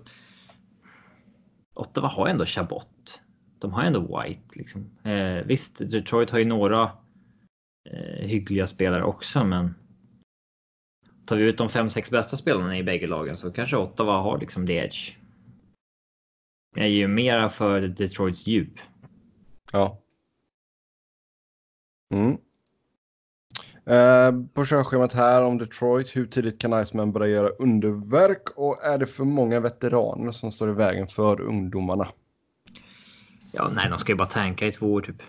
[1.73, 3.21] Ottawa har ändå Chabot.
[3.59, 4.89] De har ändå White liksom.
[5.03, 6.83] Eh, visst, Detroit har ju några
[7.89, 9.75] eh, hyggliga spelare också, men.
[11.25, 14.39] Tar vi ut de fem, sex bästa spelarna i bägge lagen så kanske Ottawa har
[14.39, 15.18] liksom the edge.
[16.71, 18.79] Men jag ger ju mera för Detroits djup.
[19.71, 20.01] ja.
[22.13, 22.37] Mm.
[23.85, 26.15] Eh, på körschemat här om Detroit.
[26.15, 28.49] Hur tidigt kan Iceman börja göra underverk?
[28.55, 32.07] Och är det för många veteraner som står i vägen för ungdomarna?
[33.51, 35.21] Ja, nej, de ska ju bara tanka i två år typ.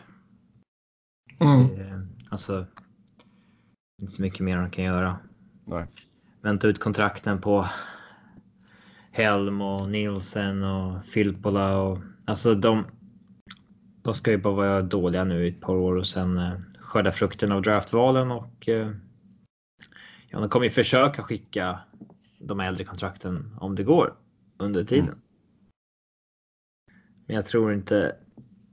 [1.38, 1.80] Mm.
[1.80, 2.00] Eh,
[2.30, 2.66] Alltså.
[4.02, 5.18] Inte så mycket mer de kan göra.
[5.64, 5.86] Nej.
[6.40, 7.66] Vänta ut kontrakten på
[9.12, 12.84] Helm och Nielsen och Filppola och alltså de.
[14.02, 17.12] De ska ju bara vara dåliga nu i ett par år och sen eh, skörda
[17.12, 18.68] frukten av draftvalen och.
[18.68, 18.90] Eh,
[20.28, 21.80] ja, de kommer ju försöka skicka
[22.38, 24.14] de äldre kontrakten om det går
[24.58, 25.04] under tiden.
[25.04, 25.20] Mm.
[27.26, 28.16] Men jag tror inte.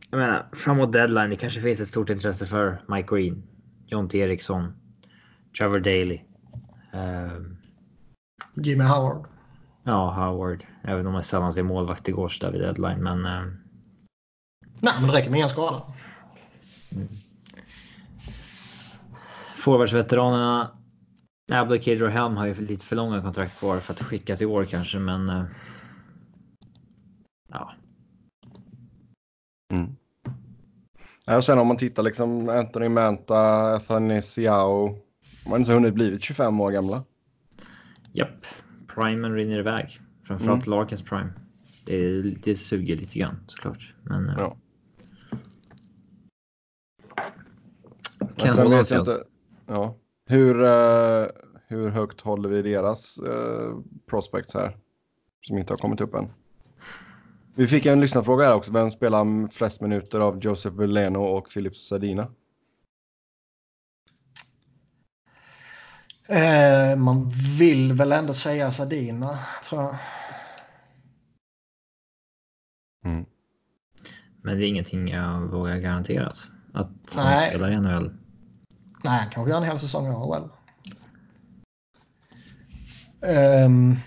[0.09, 1.30] Jag menar framåt deadline.
[1.30, 3.43] Det kanske finns ett stort intresse för Mike Green,
[3.85, 4.73] Jonte Eriksson,
[5.57, 6.22] Trevor Daley.
[6.93, 7.57] ehm,
[8.55, 9.36] Jimmy Howard.
[9.88, 10.64] Ja, Howard.
[10.84, 13.26] Även om jag sällan ser målvakt i Gårsta vid deadline, men.
[13.26, 13.57] ehm,
[14.80, 15.81] Nej, men det räcker med en skada.
[19.55, 20.72] Forwardsveteranerna.
[21.51, 24.65] Abdelkader och Helm har ju lite för långa kontrakt kvar för att skickas i år
[24.65, 25.30] kanske, men.
[25.30, 25.43] eh,
[27.51, 27.72] ja,
[29.73, 29.95] Mm.
[31.26, 34.99] Ja, och sen om man tittar liksom Anthony Manta, Athanasiao.
[35.43, 37.03] De har inte så hunnit blivit 25 år gamla.
[38.11, 38.45] japp.
[38.98, 39.99] Primen rinner iväg.
[40.24, 41.30] Framförallt Larkins prime.
[41.86, 44.30] Det, det suger lite grann såklart, men.
[44.30, 44.56] eh, Ja.
[48.19, 49.24] Men Ken sen vet jag inte.
[49.68, 49.95] Ja.
[50.26, 51.26] Hur, eh,
[51.68, 53.78] hur högt håller vi deras eh,
[54.10, 54.78] prospects här?
[55.41, 56.32] Som inte har kommit upp än.
[57.56, 58.72] Vi fick en lyssnarfråga här också.
[58.74, 62.28] Vem spelar flest minuter av Joseph Veleno och Philip Sadina?
[66.29, 67.29] Eh, man
[67.59, 69.95] vill väl ändå säga Sardina, tror jag.
[73.05, 73.25] Mm.
[74.41, 76.27] Men det är ingenting jag vågar garantera.
[76.73, 77.49] Att han Nej.
[77.49, 78.11] spelar i NHL.
[79.03, 80.49] Nej, han kanske gör en hel säsong i AHL.
[83.65, 83.97] Um,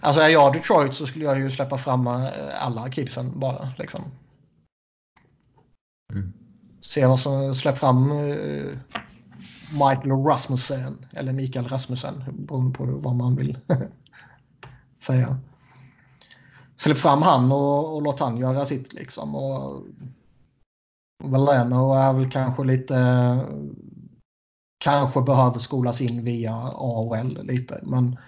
[0.00, 3.72] alltså är jag Detroit så skulle jag ju släppa fram eh, alla kidsen bara.
[3.78, 4.04] Liksom.
[6.12, 6.32] Mm.
[6.80, 8.78] Se vad som släpper fram eh,
[9.74, 13.58] Michael Rasmussen eller Mikael Rasmussen beroende på vad man vill
[14.98, 15.38] säga.
[16.76, 19.34] Släpp fram han och, och låt han göra sitt liksom.
[19.34, 19.82] Och
[21.24, 22.96] Valeno är väl kanske lite
[24.78, 28.18] kanske behöver skolas in via AHL lite men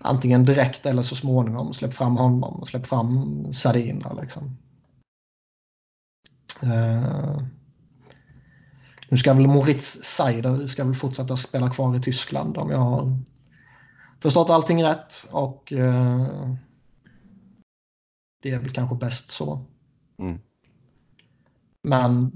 [0.00, 4.56] antingen direkt eller så småningom släpp fram honom och släpp fram Sardina liksom.
[6.64, 7.42] Uh,
[9.08, 13.18] nu ska väl Moritz Seider ska väl fortsätta spela kvar i Tyskland om jag har
[14.20, 16.26] förstått allting rätt och eh,
[18.42, 19.64] det är väl kanske bäst så.
[20.18, 20.40] Mm.
[21.82, 22.32] Men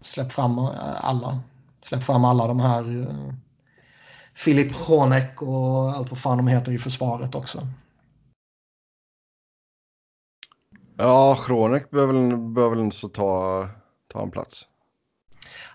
[0.00, 1.40] släpp fram eh, alla.
[1.82, 3.34] Släpp fram alla de här uh,
[4.34, 7.66] Filip Honeck och allt vad fan de heter i försvaret också.
[10.96, 13.68] Ja, Schronek behöver väl, behöver väl inte så ta,
[14.08, 14.66] ta en plats.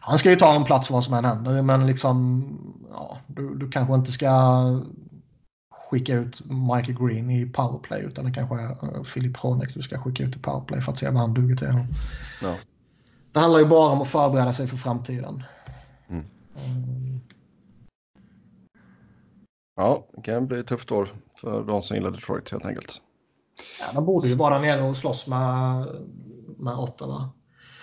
[0.08, 2.44] Han ska ju ta en plats vad som än händer men liksom
[2.92, 4.30] ja, du, du kanske inte ska
[5.90, 10.24] skicka ut Michael Green i powerplay utan det kanske är Filip Honeck du ska skicka
[10.24, 11.86] ut i powerplay för att se vad han duger till.
[12.42, 12.56] Ja.
[13.32, 15.44] Det handlar ju bara om att förbereda sig för framtiden.
[16.08, 16.26] Mm.
[16.66, 17.20] Mm.
[19.76, 23.02] Ja, det kan bli ett tufft år för de som gillar Detroit helt enkelt.
[23.80, 25.88] Ja, de borde ju vara nere och slåss med,
[26.58, 27.30] med Ottawa.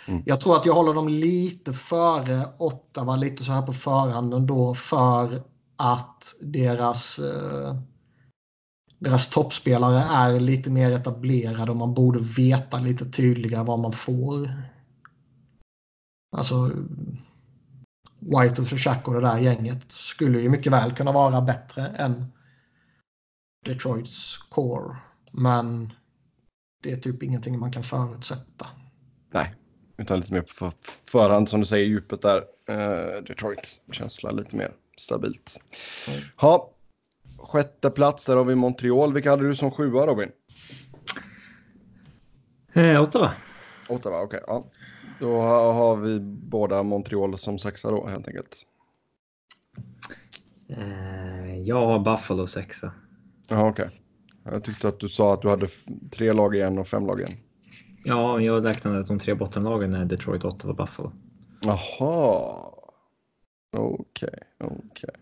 [0.06, 0.22] Mm.
[0.26, 4.74] Jag tror att jag håller dem lite före Ottawa, lite så här på förhand ändå
[4.74, 5.42] för
[5.76, 7.76] att deras, eh,
[8.98, 14.62] deras toppspelare är lite mer etablerade och man borde veta lite tydligare vad man får.
[16.36, 16.70] Alltså
[18.18, 22.32] White och Chuck och det där gänget skulle ju mycket väl kunna vara bättre än
[23.64, 24.96] Detroits core.
[25.30, 25.92] Men
[26.82, 28.66] det är typ ingenting man kan förutsätta.
[29.30, 29.54] Nej,
[29.96, 30.72] utan lite mer på
[31.04, 32.38] förhand som du säger, djupet där.
[32.70, 35.60] Uh, Detroit känsla lite mer stabilt.
[36.08, 36.20] Mm.
[36.36, 36.70] Ha,
[37.38, 39.12] sjätte plats, där har vi Montreal.
[39.12, 40.30] Vilka hade du som sjua Robin?
[42.72, 43.32] Eh, Ottawa.
[43.88, 44.40] Ottawa, okej.
[44.40, 44.64] Okay, ja.
[45.20, 45.40] Då
[45.72, 48.66] har vi båda Montreal som sexa då helt enkelt.
[50.68, 52.92] Eh, jag har Buffalo sexa.
[53.48, 53.84] Ja, okej.
[53.84, 53.98] Okay.
[54.52, 55.68] Jag tyckte att du sa att du hade
[56.10, 57.32] tre lag igen och fem lag igen.
[58.04, 61.12] Ja, jag räknade att de tre bottenlagen är Detroit, Ottawa, Buffalo.
[61.60, 62.74] Jaha.
[63.76, 64.80] Okej, okay, okej.
[64.90, 65.14] Okay.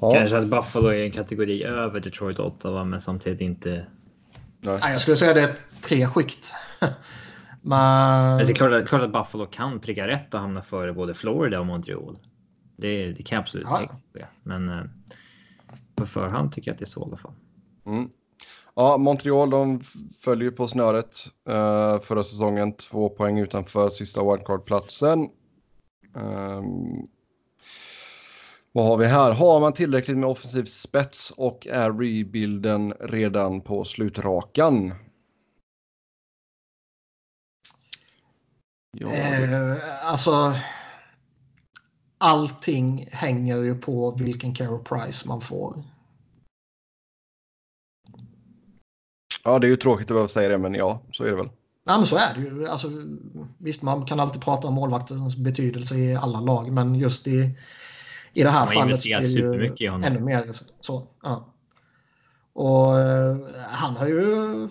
[0.00, 0.10] Ja.
[0.12, 3.86] Kanske att Buffalo är en kategori över Detroit och Ottawa, men samtidigt inte.
[4.60, 4.78] Nej.
[4.82, 6.54] jag skulle säga det är tre skikt.
[7.62, 8.38] men...
[8.38, 11.60] Det är klart att, klart att Buffalo kan pricka rätt och hamna före både Florida
[11.60, 12.18] och Montreal.
[12.76, 13.78] Det, det kan jag absolut ja.
[13.78, 14.84] tänka Men eh,
[15.94, 17.34] på förhand tycker jag att det är så i alla fall.
[17.86, 18.08] Mm.
[18.74, 19.80] Ja, Montreal de
[20.22, 22.72] följer på snöret uh, förra säsongen.
[22.72, 25.28] Två poäng utanför sista wildcard-platsen.
[26.14, 27.06] Um,
[28.72, 29.32] vad har vi här?
[29.32, 34.94] Har man tillräckligt med offensiv spets och är rebuilden redan på slutrakan?
[38.98, 39.76] Ja, eh,
[40.10, 40.54] alltså,
[42.18, 45.82] allting hänger ju på vilken Carol Price man får.
[49.44, 51.48] Ja, det är ju tråkigt att behöva säga det, men ja, så är det väl.
[51.84, 52.66] Ja, men så är det ju.
[52.66, 52.90] Alltså,
[53.58, 57.50] visst, man kan alltid prata om målvaktens betydelse i alla lag, men just i,
[58.32, 60.44] i det här man fallet är det ju ännu mer
[60.80, 61.06] så.
[61.22, 61.54] Ja.
[62.52, 63.36] Och uh,
[63.68, 64.68] han har ju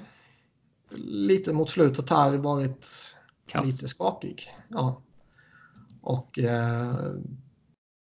[0.98, 3.16] lite mot slutet här varit
[3.48, 3.66] Kass.
[3.68, 4.48] lite skakig.
[4.68, 5.02] Ja.
[6.02, 6.94] Och uh,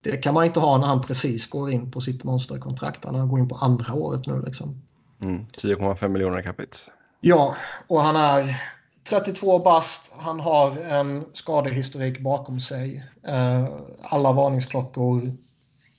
[0.03, 3.05] det kan man inte ha när han precis går in på sitt monsterkontrakt.
[3.05, 4.81] Han går in på andra året nu liksom.
[5.21, 6.77] Mm, 10,5 miljoner capita.
[7.21, 7.55] Ja,
[7.87, 8.61] och han är
[9.09, 10.13] 32 bast.
[10.17, 13.09] Han har en skadehistorik bakom sig.
[13.27, 13.67] Eh,
[14.03, 15.37] alla varningsklockor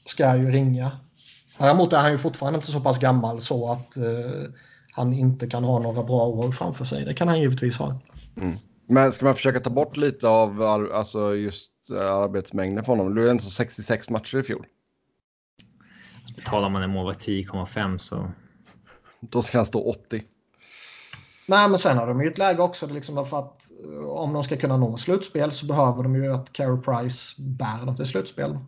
[0.07, 0.93] ska ju ringa.
[1.59, 4.51] Däremot är han ju fortfarande inte så pass gammal så att eh,
[4.93, 7.05] han inte kan ha några bra år framför sig.
[7.05, 8.01] Det kan han givetvis ha.
[8.37, 8.57] Mm.
[8.87, 13.15] Men ska man försöka ta bort lite av alltså just eh, arbetsmängden för honom?
[13.15, 14.67] Du är ändå 66 matcher i fjol.
[16.37, 18.31] Betalar man en målvakt 10,5 så
[19.21, 20.23] då ska han stå 80.
[21.49, 24.45] Nej, men sen har de ju ett läge också liksom för att eh, om de
[24.45, 28.59] ska kunna nå slutspel så behöver de ju att Carey Price bär dem till slutspel.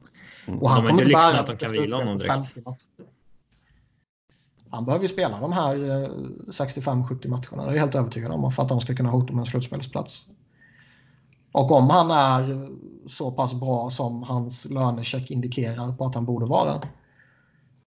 [0.47, 0.63] Mm.
[0.63, 2.57] Och han kommer inte bära att de kan vila honom direkt.
[4.71, 7.65] Han behöver ju spela de här 65-70 matcherna.
[7.65, 10.27] Det är jag helt övertygad om för att de ska kunna hota med en slutspelsplats.
[11.53, 12.69] Och om han är
[13.09, 16.81] så pass bra som hans lönecheck indikerar på att han borde vara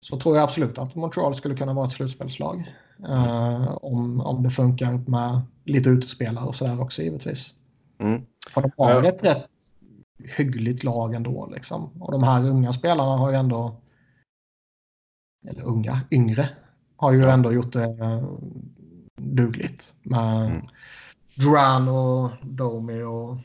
[0.03, 2.73] så tror jag absolut att Montreal skulle kunna vara ett slutspelslag.
[3.09, 7.53] Uh, om, om det funkar med lite utespelare och sådär också givetvis.
[7.99, 8.21] Mm.
[8.49, 9.49] För de har ett rätt
[10.37, 11.49] hyggligt lag ändå.
[11.53, 12.01] Liksom.
[12.01, 13.75] Och de här unga spelarna har ju ändå,
[15.49, 16.49] eller unga, yngre,
[16.95, 18.37] har ju ändå gjort det uh,
[19.15, 19.93] dugligt.
[20.01, 20.65] Med mm.
[21.35, 23.37] Duran och Domi och,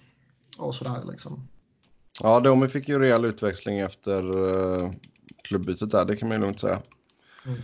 [0.58, 1.48] och sådär liksom.
[2.22, 4.90] Ja, Domi fick ju rejäl utväxling efter uh,
[5.42, 6.82] klubbytet där, det kan man ju lugnt säga.
[7.46, 7.58] Mm.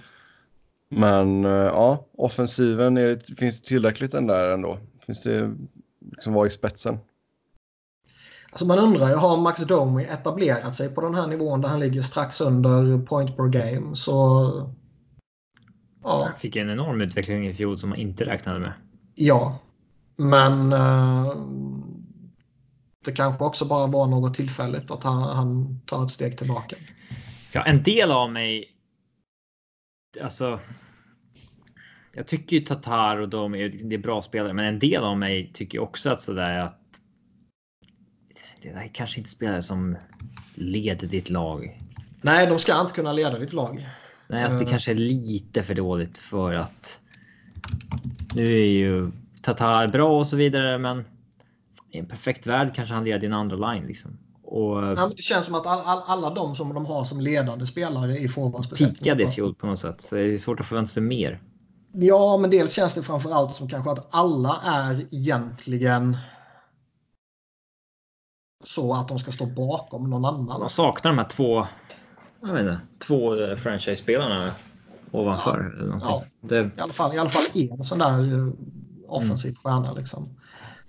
[0.88, 4.78] Men eh, ja, offensiven, är det, finns det tillräckligt den där ändå?
[5.06, 5.54] Finns det
[6.00, 6.98] liksom vara i spetsen?
[8.50, 11.80] Alltså man undrar ju, har Max Domi etablerat sig på den här nivån där han
[11.80, 14.70] ligger strax under point per game så...
[16.02, 16.24] Ja.
[16.24, 18.72] Han fick en enorm utveckling i fjol som man inte räknade med.
[19.14, 19.58] Ja,
[20.16, 21.36] men uh,
[23.04, 26.76] det kanske också bara var något tillfälligt att han, han tar ett steg tillbaka.
[27.54, 28.70] Ja, en del av mig.
[30.22, 30.60] Alltså.
[32.12, 35.18] Jag tycker ju Tatar och de är, det är bra spelare, men en del av
[35.18, 36.80] mig tycker också att sådär att.
[38.62, 39.96] Det där kanske inte spelare som
[40.54, 41.80] leder ditt lag.
[42.22, 43.88] Nej, de ska inte kunna leda ditt lag.
[44.28, 44.70] Nej, alltså det uh...
[44.70, 47.00] kanske är lite för dåligt för att.
[48.34, 49.10] Nu är ju
[49.42, 51.04] Tatar bra och så vidare, men
[51.90, 54.18] i en perfekt värld kanske han leder din andra line liksom.
[54.46, 57.66] Och, ja, det känns som att all, all, alla de som de har som ledande
[57.66, 58.94] spelare i forwardsbesättningen.
[58.94, 60.00] Pikade i fjol på något sätt.
[60.00, 61.42] Så det är svårt att förvänta sig mer.
[61.92, 66.16] Ja, men dels känns det framför allt som kanske att alla är egentligen
[68.64, 70.60] så att de ska stå bakom någon annan.
[70.60, 71.66] De saknar de här två,
[72.40, 74.50] jag vet inte, två eh, franchise-spelarna
[75.10, 75.88] ovanför.
[75.90, 76.22] Ja, ja.
[76.40, 76.58] Det...
[76.60, 78.52] I, alla fall, I alla fall en sån där eh,
[79.08, 79.56] offensiv mm.
[79.62, 79.92] stjärna.
[79.92, 80.28] Liksom.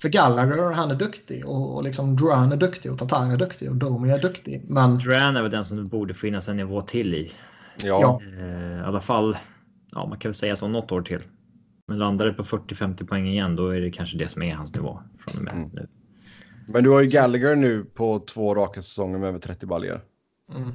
[0.01, 3.69] För Gallagher, han är duktig och, och liksom Duran är duktig och Tatar är duktig
[3.69, 4.63] och Domi är duktig.
[4.67, 4.97] Men...
[4.97, 7.31] Duran är väl den som det borde finnas en nivå till i.
[7.83, 8.21] Ja.
[8.39, 9.37] Eh, I alla fall,
[9.91, 11.21] ja man kan väl säga så något år till.
[11.87, 14.75] Men landar det på 40-50 poäng igen då är det kanske det som är hans
[14.75, 15.69] nivå från och med mm.
[15.73, 15.87] nu.
[16.67, 20.01] Men du har ju Gallagher nu på två raka säsonger med över 30 baljor.
[20.55, 20.71] Mm.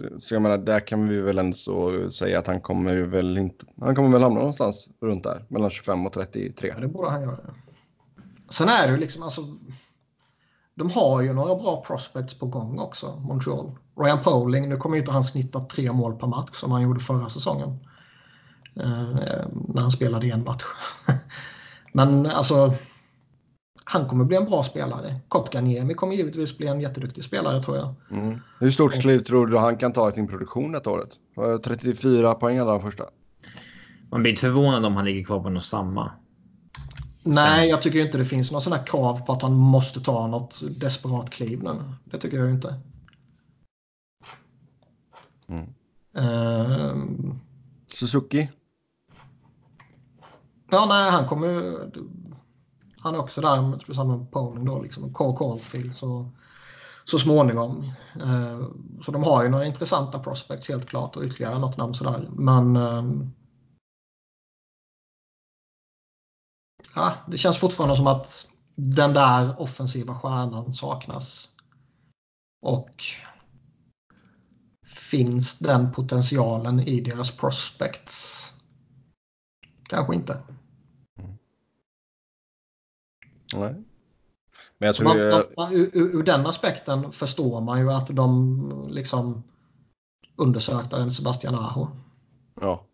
[0.00, 1.56] Så, så, jag menar, där kan vi väl ändå
[2.10, 3.66] säga att han kommer väl inte.
[3.80, 6.68] Han kommer väl hamna någonstans runt där mellan 25 och 33.
[6.74, 7.38] Ja, det borde han göra.
[8.48, 9.42] Sen är det ju liksom alltså.
[10.74, 13.76] De har ju några bra prospects på gång också, Montreal.
[14.00, 17.00] Ryan Poling, nu kommer ju inte han snitta tre mål per match som han gjorde
[17.00, 17.78] förra säsongen.
[18.76, 20.64] Eh, när han spelade i en match.
[21.92, 22.74] Men alltså
[23.92, 25.20] han kommer bli en bra spelare.
[25.28, 27.94] Kotkaniemi kommer givetvis bli en jätteduktig spelare tror jag.
[28.10, 28.40] Mm.
[28.60, 31.18] Hur stort kliv tror du han kan ta i sin produktion ett året?
[31.64, 33.04] 34 poäng alla de första.
[34.10, 36.10] Man blir inte förvånad om han ligger kvar på något samma.
[37.22, 40.26] Nej, jag tycker inte det finns någon sån här krav på att han måste ta
[40.26, 41.70] något desperat kliv nu.
[42.04, 42.74] Det tycker jag inte.
[45.48, 45.66] Mm.
[46.18, 47.04] Uh...
[47.88, 48.48] Suzuki?
[50.70, 51.90] Ja, nej, han kommer
[53.02, 56.30] han är också där tillsammans med polling då, liksom Cole Caulfield så,
[57.04, 57.92] så småningom.
[58.20, 58.68] Eh,
[59.04, 62.28] så de har ju några intressanta prospects helt klart och ytterligare något namn sådär.
[62.30, 63.30] Men ehm,
[66.94, 71.48] ja, det känns fortfarande som att den där offensiva stjärnan saknas.
[72.62, 73.04] Och
[75.10, 78.46] finns den potentialen i deras prospects?
[79.88, 80.42] Kanske inte.
[83.54, 83.74] Nej.
[84.78, 85.44] Men jag tror man, jag...
[85.56, 89.42] Man, ur, ur, den aspekten förstår man ju att de liksom
[90.36, 91.88] undersökte en Sebastian Aho.
[92.60, 92.84] Ja,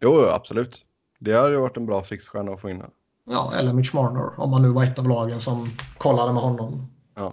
[0.00, 0.82] jo absolut.
[1.18, 2.82] Det hade ju varit en bra fixstjärna att få in.
[3.30, 6.86] Ja, eller Mitch Marner om man nu var ett av lagen som kollade med honom.
[7.14, 7.32] Ja.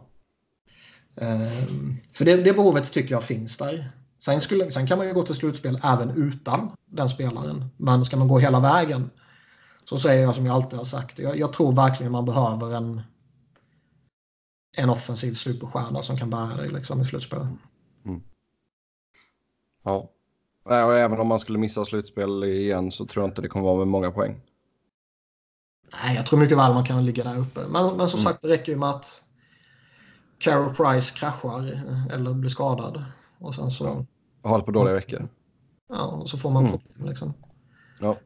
[1.15, 3.91] Ehm, för det, det behovet tycker jag finns där.
[4.19, 7.65] Sen, skulle, sen kan man ju gå till slutspel även utan den spelaren.
[7.77, 9.09] Men ska man gå hela vägen
[9.85, 11.19] så säger jag som jag alltid har sagt.
[11.19, 13.01] Jag, jag tror verkligen man behöver en,
[14.77, 17.47] en offensiv superstjärna som kan bära dig liksom, i slutspelet.
[18.05, 18.21] Mm.
[19.83, 20.09] Ja.
[20.63, 23.77] Och även om man skulle missa slutspel igen så tror jag inte det kommer vara
[23.77, 24.41] med många poäng.
[26.03, 27.59] Nej, jag tror mycket väl man kan ligga där uppe.
[27.67, 28.31] Men, men som mm.
[28.31, 29.23] sagt, det räcker ju med att
[30.37, 31.81] Carol Price kraschar
[32.11, 33.05] eller blir skadad.
[33.39, 33.85] Och sen så...
[33.85, 34.05] Ja.
[34.49, 35.27] Har på dåliga veckor.
[35.89, 36.79] Ja, och så får man mm.
[36.79, 37.33] problem liksom.
[37.99, 38.17] Ja.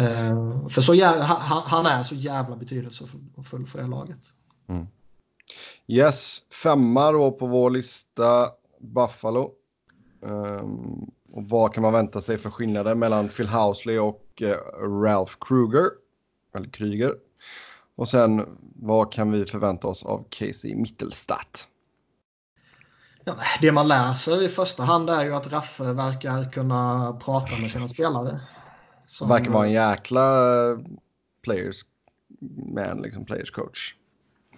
[0.00, 4.20] Uh, för så jävla, han, han, är så jävla betydelsefull för det laget.
[4.68, 4.86] Mm.
[5.86, 8.50] Yes, femma då på vår lista,
[8.80, 9.50] Buffalo.
[10.20, 14.54] Um, och vad kan man vänta sig för skillnader mellan Phil Housley och uh,
[15.02, 15.90] Ralph Kruger?
[16.54, 17.14] Eller Kryger.
[17.96, 21.68] Och sen vad kan vi förvänta oss av Casey Mittelstadt?
[23.24, 27.70] Ja, det man läser i första hand är ju att Raffe verkar kunna prata med
[27.70, 28.40] sina spelare.
[29.12, 30.22] Som verkar vara en jäkla
[31.42, 31.84] players
[32.74, 33.94] man, liksom players coach.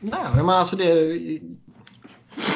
[0.00, 0.84] Nej, men alltså det...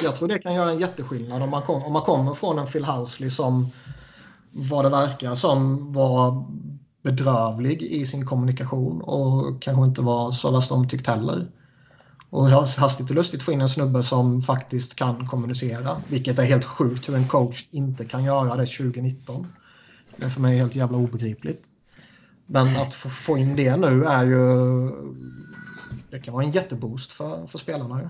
[0.02, 2.66] Jag tror det kan göra en jätteskillnad om man, kom, om man kommer från en
[2.66, 3.70] Phil Housley som
[4.50, 6.44] vad det verkar som var
[7.02, 11.46] bedrövlig i sin kommunikation och kanske inte var så värst omtyckt heller.
[12.30, 16.64] Och hastigt och lustigt få in en snubbe som faktiskt kan kommunicera, vilket är helt
[16.64, 19.46] sjukt hur en coach inte kan göra det 2019.
[20.16, 21.67] Det är för mig helt jävla obegripligt.
[22.50, 24.90] Men att få, få in det nu är ju...
[26.10, 28.00] Det kan vara en jätteboost för, för spelarna.
[28.00, 28.08] Ju.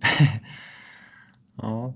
[1.56, 1.94] ja.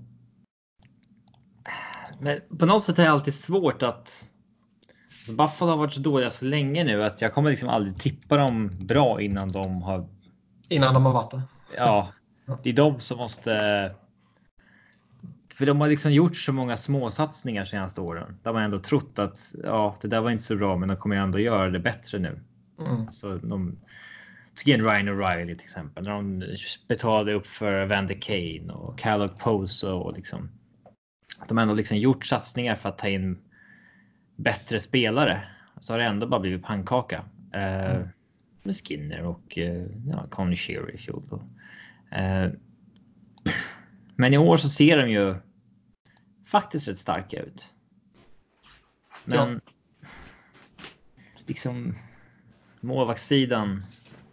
[2.19, 4.29] Men på något sätt är det alltid svårt att...
[5.19, 8.37] Alltså Buffalo har varit så dåliga så länge nu att jag kommer liksom aldrig tippa
[8.37, 10.07] dem bra innan de har...
[10.69, 11.41] Innan de har varit det?
[11.77, 12.09] Ja.
[12.63, 13.95] Det är de som måste
[15.57, 18.37] för de har liksom gjort så många småsatsningar senaste åren.
[18.43, 21.15] Där man ändå trott att ja, det där var inte så bra, men de kommer
[21.15, 22.39] ändå göra det bättre nu.
[22.79, 23.11] Mm.
[23.11, 23.77] Så de
[24.65, 26.03] in Ryan O'Reilly till exempel.
[26.03, 26.43] När de
[26.87, 30.49] betalade upp för Vander Kane och Callum Poso och liksom.
[31.47, 33.37] De har ändå liksom gjort satsningar för att ta in
[34.35, 35.43] bättre spelare.
[35.79, 37.23] Så har det ändå bara blivit pannkaka.
[37.53, 38.07] Eh, mm.
[38.63, 41.23] med Skinner och uh, ja, Conny Shearer i fjol.
[41.31, 42.51] Uh,
[44.15, 45.35] men i år så ser de ju
[46.45, 47.67] faktiskt rätt starka ut.
[49.25, 50.07] Men ja.
[51.45, 51.95] liksom
[52.81, 53.81] målvaktssidan.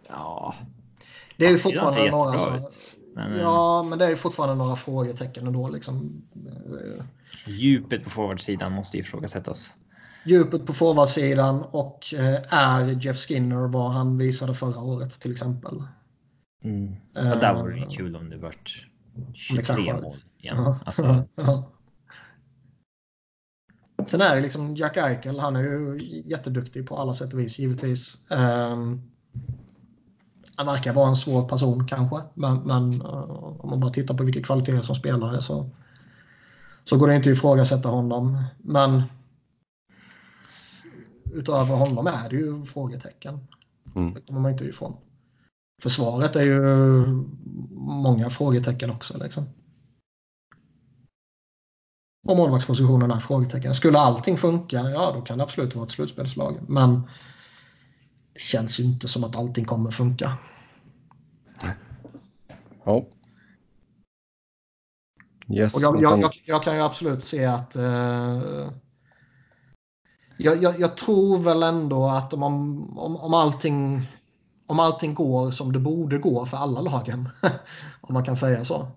[0.09, 0.55] Ja.
[1.37, 2.57] Det är ju fortfarande några...
[2.57, 2.79] ut.
[3.15, 5.69] Men, eh, ja, men det är ju fortfarande några frågetecken ändå.
[5.69, 6.21] Liksom.
[7.47, 9.73] Djupet på forwardsidan måste ifrågasättas.
[10.25, 15.83] Djupet på forwardsidan och eh, är Jeff Skinner vad han visade förra året till exempel.
[16.63, 16.95] Mm.
[17.13, 20.55] Ja, där vore det Eh, kul om det vart det 23 kanske- mål igen.
[20.57, 20.79] Ja.
[20.85, 21.72] Alltså, Ja.
[24.05, 27.59] Sen är det liksom Jack Eichel, han är ju jätteduktig på alla sätt och vis
[27.59, 28.17] givetvis.
[28.31, 29.01] Um,
[30.55, 34.23] han verkar vara en svår person kanske, men, men eh, om man bara tittar på
[34.23, 35.69] vilka kvaliteter som spelare så,
[36.83, 38.43] så går det inte att ifrågasätta honom.
[38.57, 39.03] Men
[41.33, 43.39] utöver honom är det ju frågetecken.
[43.95, 44.13] Mm.
[44.13, 44.93] Det kommer man inte ifrån.
[45.81, 47.05] Försvaret är ju
[47.75, 49.17] många frågetecken också.
[49.17, 49.45] Liksom.
[52.23, 53.75] Och målvaktspositionen är frågetecken.
[53.75, 56.59] Skulle allting funka, ja då kan det absolut vara ett slutspelslag.
[56.67, 57.01] Men
[58.33, 60.31] det känns ju inte som att allting kommer funka.
[62.83, 63.05] Ja.
[65.49, 67.75] Yes, Och jag, jag, jag, jag kan ju absolut se att...
[67.75, 68.69] Eh,
[70.37, 72.43] jag tror väl ändå att om,
[72.99, 74.01] om, om, allting,
[74.67, 77.29] om allting går som det borde gå för alla lagen,
[78.01, 78.87] om man kan säga så,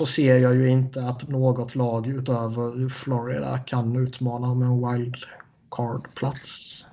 [0.00, 6.84] så ser jag ju inte att något lag utöver Florida kan utmana med en wildcard-plats.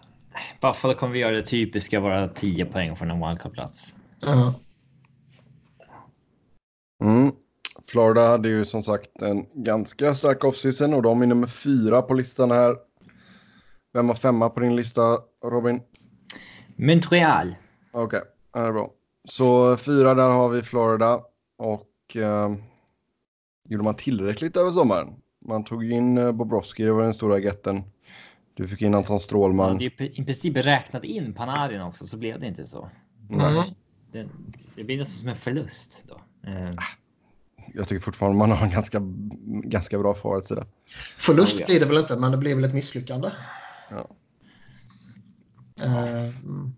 [0.61, 3.87] Buffalo kommer vi göra det typiska, vara 10 poäng från en wildcard-plats.
[4.19, 4.53] Ja.
[7.03, 7.31] Mm.
[7.87, 12.13] Florida hade ju som sagt en ganska stark offseason och de är nummer fyra på
[12.13, 12.75] listan här.
[13.93, 15.81] Vem har femma på din lista, Robin?
[16.75, 17.55] Montreal.
[17.91, 18.21] Okej,
[18.53, 18.89] det är bra.
[19.29, 21.19] Så fyra där har vi Florida
[21.57, 22.49] och eh,
[23.67, 25.07] gjorde man tillräckligt över sommaren?
[25.45, 27.83] Man tog in eh, Bobrovski, det var den stora getten.
[28.53, 29.71] Du fick in Anton Man Strålman.
[29.71, 32.89] hade ju i princip räknat in Panarin också, så blev det inte så.
[33.29, 33.63] Mm.
[34.11, 34.27] Det,
[34.75, 36.21] det blir nästan som en förlust då.
[36.49, 36.71] Eh,
[37.73, 38.99] Jag tycker fortfarande man har en ganska,
[39.63, 40.65] ganska bra forwardsida.
[41.17, 41.65] Förlust ja.
[41.65, 43.31] blir det väl inte, men det blir väl ett misslyckande.
[43.89, 44.07] Ja.
[45.83, 46.73] Mm.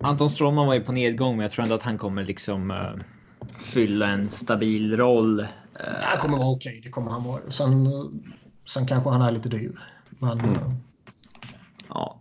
[0.00, 2.92] Anton Strålman var ju på nedgång, men jag tror ändå att han kommer liksom eh,
[3.58, 5.46] fylla en stabil roll.
[5.78, 7.50] Eh, Han kommer vara okej, det kommer han vara.
[7.50, 7.88] Sen,
[8.64, 9.72] sen kanske han är lite dyr.
[10.10, 10.50] Men Mm.
[10.54, 10.72] eh,
[11.88, 12.20] Ja.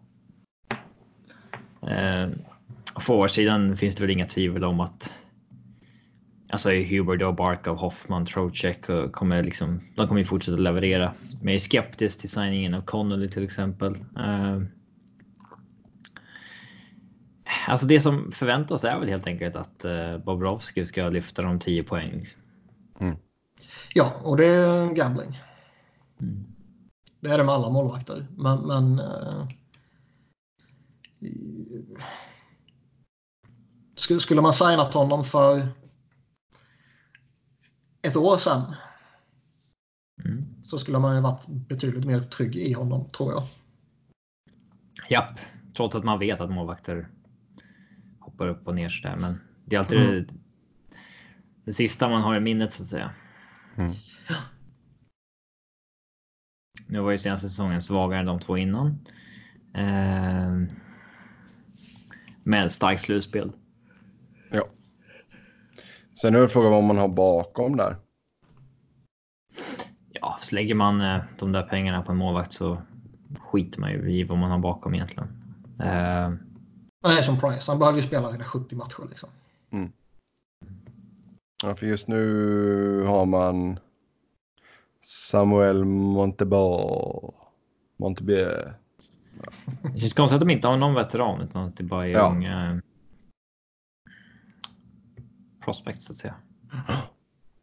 [1.82, 2.30] Eh,
[3.00, 5.14] Forwardsidan finns det väl inga tvivel om att
[6.50, 9.82] alltså Hubert och Barkov, Hoffman, Trocheck och kommer liksom.
[9.96, 11.14] De kommer ju fortsätta leverera.
[11.30, 13.96] Men jag är skeptisk till signingen av Connolly till exempel.
[14.18, 14.62] Eh,
[17.68, 21.84] alltså det som förväntas är väl helt enkelt att eh, Bobrovski ska lyfta de 10
[21.84, 22.24] poäng.
[23.94, 25.42] Ja, och det är en gambling.
[26.20, 26.46] Mm.
[27.20, 28.26] Det är det med alla målvakter.
[28.38, 29.48] Men, men eh,
[33.96, 35.68] skulle, man signat honom för
[38.02, 38.76] ett år sedan
[40.26, 40.46] Mm.
[40.64, 43.44] så skulle man ju varit betydligt mer trygg i honom, tror jag.
[45.10, 45.40] Japp,
[45.76, 47.10] trots att man vet att målvakter
[48.20, 49.16] hoppar upp och ner så där.
[49.16, 50.12] Men det är alltid Mm.
[50.14, 50.34] det,
[51.66, 53.12] det sista man har i minnet så att säga.
[53.78, 53.92] Mm.
[56.88, 59.00] Nu var ju senaste säsongen svagare än de två innan.
[59.74, 60.78] Eh,
[62.44, 63.52] med starkt slutspel.
[64.52, 64.64] Ja.
[66.22, 67.96] Sen är det frågan vad man har bakom där.
[70.10, 72.82] Ja, så lägger man eh, de där pengarna på en målvakt så
[73.40, 75.30] skiter man ju i vad man har bakom egentligen.
[75.80, 76.30] Eh,
[77.02, 79.08] Men det är som Price, han behöver ju spela sina 70 matcher.
[79.10, 79.30] Liksom.
[81.64, 83.80] Ja, för just nu har man
[85.02, 86.80] Samuel Monteba.
[87.98, 88.46] Montebie.
[89.94, 92.32] det känns konstigt att de inte har någon veteran utan att det bara är Ja.
[92.32, 92.78] unga eh,
[95.66, 96.36] prospects så att säga.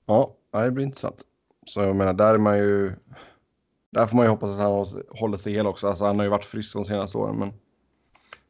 [0.07, 1.23] Ja, det blir intressant.
[1.67, 2.93] Så jag menar, där är man ju...
[3.91, 4.87] Där får man ju hoppas att han
[5.21, 5.87] håller- sig hel också.
[5.89, 7.53] Alltså, han har ju varit frisk de senaste åren, men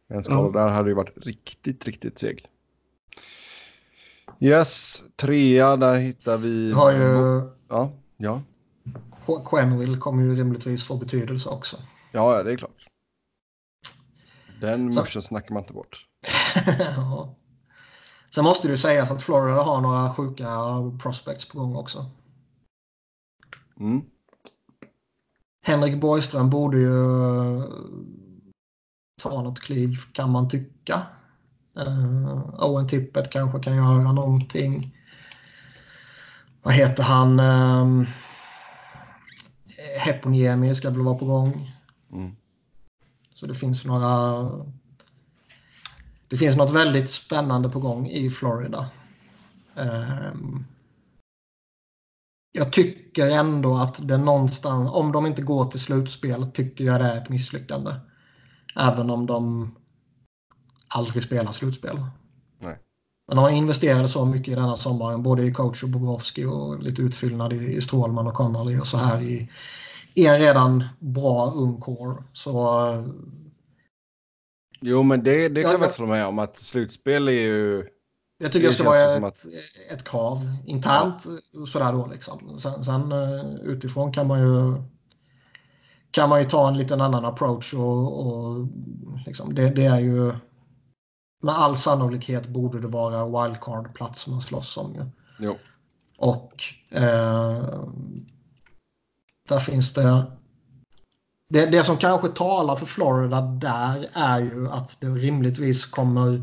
[0.09, 2.47] en skada där hade ju varit riktigt, riktigt seg.
[4.45, 6.67] Yes, trea, där hittar vi...
[6.67, 7.43] Vi har ju...
[7.69, 8.43] Ja, ja.
[9.27, 11.77] Qu- Quenville kommer ju rimligtvis få betydelse också.
[12.13, 12.87] Ja, det är klart.
[14.61, 16.07] Den Så- muschen snackar man inte bort.
[16.97, 17.35] Ja.
[18.35, 20.47] Sen måste det ju sägas att Florida har några sjuka
[21.03, 22.07] prospects på gång också.
[23.81, 24.03] Mm.
[25.67, 26.93] Henrik Borgström borde ju
[29.23, 31.03] ta något kliv kan man tycka.
[31.79, 34.97] Uh, Owen Tippett kanske kan göra någonting.
[36.63, 37.41] Vad heter han?
[37.41, 38.07] Um,
[39.99, 41.73] Heponiemi ska väl vara på gång.
[42.13, 42.37] Mm.
[43.35, 44.51] Så det finns några...
[46.29, 48.91] Det finns något väldigt spännande på gång i Florida.
[49.75, 50.65] Um,
[52.53, 57.07] jag tycker ändå att det någonstans, om de inte går till slutspel, tycker jag det
[57.07, 57.95] är ett misslyckande.
[58.77, 59.71] Även om de
[60.95, 61.97] aldrig spelar slutspel.
[62.59, 62.79] Nej.
[63.29, 67.03] Men de investerade så mycket i denna sommaren, både i coach och Bobrovski och lite
[67.03, 69.51] utfyllnad i, i Strålman och Connolly och så här i,
[70.15, 72.23] i en redan bra ung core.
[72.33, 72.79] Så
[74.81, 77.33] Jo, men det, det kan Ja, jag jag- väl hålla med om att slutspel är
[77.33, 77.87] ju...
[78.39, 79.45] Jag tycker Det det ska vara ett,
[79.91, 81.27] ett krav internt
[81.67, 82.59] sådär då liksom.
[82.61, 84.83] Sen, sen eh, utifrån kan man ju
[86.11, 88.67] kan man ju ta en liten annan approach och, och
[89.27, 90.33] liksom, det, det är ju
[91.45, 95.05] med all sannolikhet borde det vara wildcard-plats man slåss om ju.
[95.39, 95.59] Jo.
[96.19, 97.85] Och eh,
[99.49, 100.25] där finns det,
[101.49, 106.43] det det som kanske talar för Florida där är ju att det rimligtvis kommer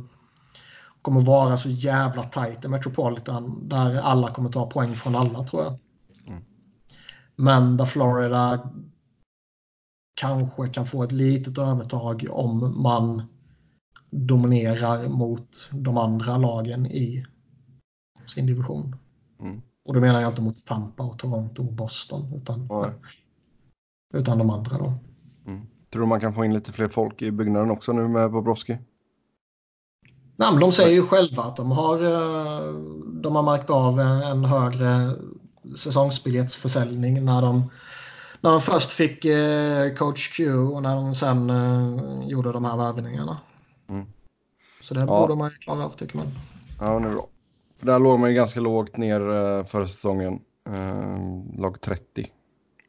[1.01, 5.63] kommer vara så jävla tajt i Metropolitan där alla kommer ta poäng från alla tror
[5.63, 5.77] jag.
[6.27, 6.43] Mm.
[7.35, 8.69] Men där Florida
[10.15, 13.23] kanske kan få ett litet övertag om man
[14.11, 17.25] dominerar mot de andra lagen i
[18.27, 18.95] sin division.
[19.39, 19.61] Mm.
[19.85, 22.69] Och då menar jag inte mot Tampa och Toronto och Boston utan,
[24.13, 24.93] utan de andra då.
[25.91, 28.77] Tror du man kan få in lite fler folk i byggnaden också nu med Bobrovski?
[30.35, 32.73] Nej, men de säger ju själva att de har, eh,
[33.21, 35.15] de har märkt av en en högre
[35.75, 37.71] säsongsbiljettsförsäljning när de,
[38.41, 42.77] när de först fick eh, coach Q och när de sen eh, gjorde de här
[42.77, 43.37] värvningarna.
[44.81, 45.05] Så det Ja.
[45.05, 46.27] borde man ju klara av tycker man.
[46.79, 47.27] Ja, nu bra.
[47.77, 50.41] För där låg man ju ganska lågt ner uh, förra säsongen.
[50.69, 52.31] Uh, lag 30.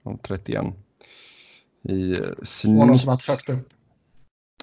[0.03, 0.65] Och 31.
[1.83, 3.07] I snitt,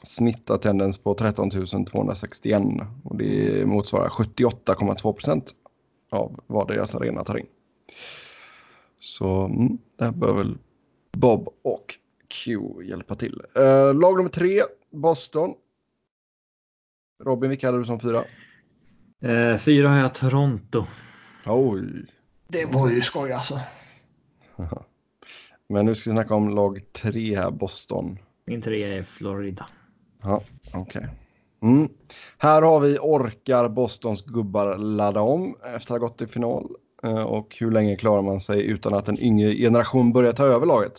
[0.03, 1.49] snittattendens på 13
[1.85, 2.63] 261.
[3.03, 5.53] Och det motsvarar 78,2 procent
[6.11, 7.47] av vad deras arena tar in.
[8.99, 10.57] Så mm, där bör väl
[11.11, 11.95] Bob och
[12.27, 13.41] Q hjälpa till.
[13.57, 14.61] Uh, lag nummer tre,
[14.91, 15.53] Boston.
[17.23, 18.23] Robin, vilka hade du som fyra?
[19.21, 20.85] Eh, fyra har jag Toronto.
[21.45, 22.05] Oj.
[22.47, 23.59] Det var ju skoj alltså.
[25.69, 28.17] Men nu ska vi snacka om lag tre här, Boston.
[28.45, 29.67] Min trea är Florida.
[30.21, 30.43] Ja,
[30.73, 31.07] okej.
[31.61, 31.89] Mm.
[32.37, 36.75] Här har vi orkar Bostons gubbar ladda om efter att ha gått till final.
[37.03, 40.65] Eh, Och hur länge klarar man sig utan att en yngre generation börjar ta över
[40.65, 40.93] laget?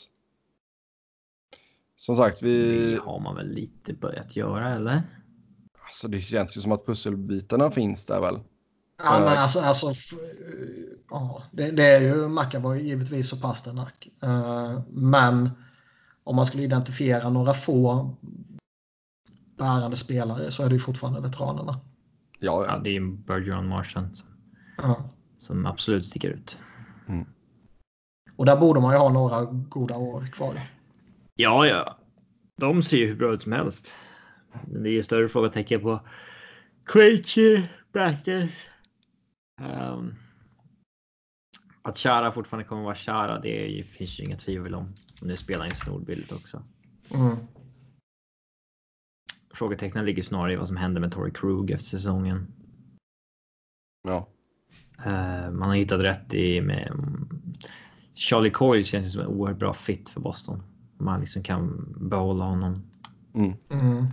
[1.97, 2.87] Som sagt, vi...
[2.95, 5.03] Det har man väl lite börjat göra eller?
[5.91, 8.41] Alltså, det känns ju som att pusselbitarna finns där väl?
[9.03, 10.21] Ja, Eh, men alltså, alltså f-
[11.11, 14.09] ja, det, det är ju McAvoy givetvis och Pasternak.
[14.23, 15.51] Eh, men
[16.25, 18.17] om man skulle identifiera några få
[19.59, 21.81] bärande spelare så är det ju fortfarande veteranerna.
[22.39, 22.79] Ja, Ja, ja.
[22.79, 24.29] det är ju Bergeron Marchand som,
[24.77, 25.11] Ja.
[25.39, 26.59] som absolut sticker ut.
[28.37, 30.61] Och där borde man ju ha några goda år kvar.
[31.35, 31.97] Ja, ja.
[32.57, 33.95] De ser ju hur bra ut som helst.
[34.53, 36.01] Men det är ju större frågetecken på
[36.85, 38.67] Krejci, Backes.
[39.61, 40.15] Um,
[41.83, 44.95] att Chara fortfarande kommer vara Chara, det är ju, finns ju inga tvivel om.
[45.21, 46.63] Nu spelar han ju snordbilligt också.
[47.15, 47.37] Mm.
[49.55, 52.47] Frågetecknen ligger snarare i vad som händer med Tory Krug efter säsongen.
[54.03, 54.29] ja.
[55.05, 56.93] Eh, man har hittat rätt i med
[58.15, 60.63] Charlie Coyle känns som en oerhört bra fit för Boston.
[60.99, 62.83] Man liksom kan behålla honom.
[63.35, 63.53] Mm.
[63.69, 64.07] Mm.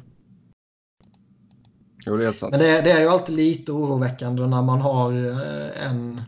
[2.05, 2.51] Jo, det är helt sant.
[2.51, 6.21] Men det, är- det är ju alltid lite oroväckande när man har eh, en,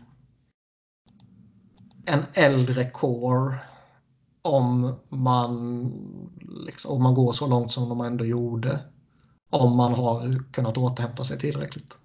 [2.06, 3.58] en äldre core
[4.42, 5.92] om man,
[6.66, 8.80] liksom, om man går så långt som de ändå gjorde.
[9.50, 11.98] Om man har kunnat återhämta sig tillräckligt.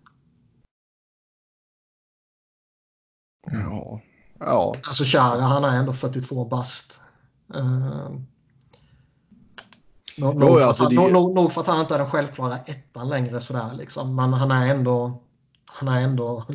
[3.52, 4.02] Ja.
[4.40, 4.76] Ja.
[4.88, 7.00] Alltså Chara, han är ändå 42 bast.
[7.56, 8.22] Uh,
[10.18, 12.10] nog, nog, för alltså att han, det- nog, nog, för att han inte är den
[12.10, 14.16] självklara ettan längre sådär liksom.
[14.16, 15.24] Men han är ändå,
[15.66, 16.46] han är ändå,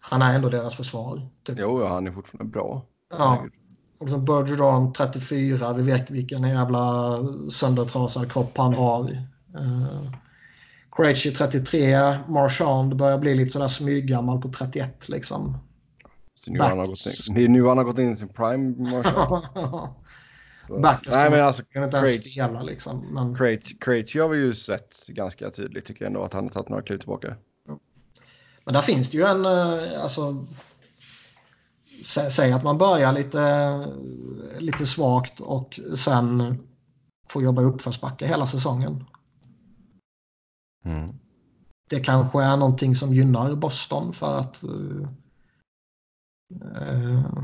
[0.00, 1.28] han är ändå deras försvar.
[1.44, 1.58] Typ.
[1.58, 2.82] Jo, han är fortfarande bra.
[3.18, 3.44] Ja.
[3.98, 7.18] Och sen Bergeron 34, vi vet vilken jävla
[7.50, 9.10] söndertrasad kropp han har.
[9.56, 10.12] Uh,
[10.96, 15.58] Krejci 33, Marchand börjar bli lite sådär smyggammal på 31 liksom.
[16.34, 18.28] Så nu han har gått in, det är nu han har gått in i sin
[18.28, 18.90] prime.
[18.90, 19.42] Marshall.
[20.66, 23.14] Så- Backes Nej, men alltså kan inte ens spela liksom.
[23.14, 23.36] Men,
[23.80, 26.82] Krejci har vi ju sett ganska tydligt tycker jag ändå att han har tagit några
[26.82, 27.36] kliv tillbaka.
[28.64, 30.46] men där finns det ju en, eh, alltså.
[32.04, 33.86] sä- Säg att man börjar lite,
[34.58, 36.58] lite svagt och sen
[37.28, 39.04] får jobba uppförsbacke hela säsongen.
[40.84, 41.14] Mm.
[41.90, 45.08] Det kanske är någonting som gynnar Boston för att uh,
[46.82, 47.42] uh,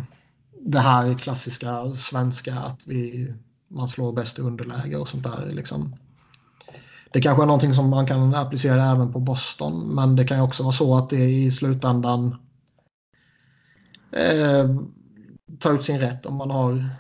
[0.65, 3.33] det här klassiska svenska att vi,
[3.69, 5.51] man slår bäst i underläge och sånt där.
[5.51, 5.97] Liksom.
[7.13, 10.43] Det kanske är någonting som man kan applicera även på Boston men det kan ju
[10.43, 12.37] också vara så att det i slutändan
[14.13, 14.77] eh,
[15.59, 16.91] tar ut sin rätt om man har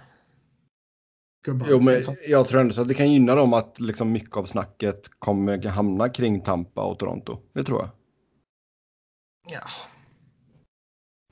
[1.44, 1.66] gubbar.
[1.70, 2.14] Jo, men liksom.
[2.28, 5.66] jag tror ändå så att det kan gynna dem att liksom mycket av snacket kommer
[5.68, 7.39] hamna kring Tampa och Toronto.
[7.52, 7.90] Det tror jag.
[9.52, 9.62] Ja.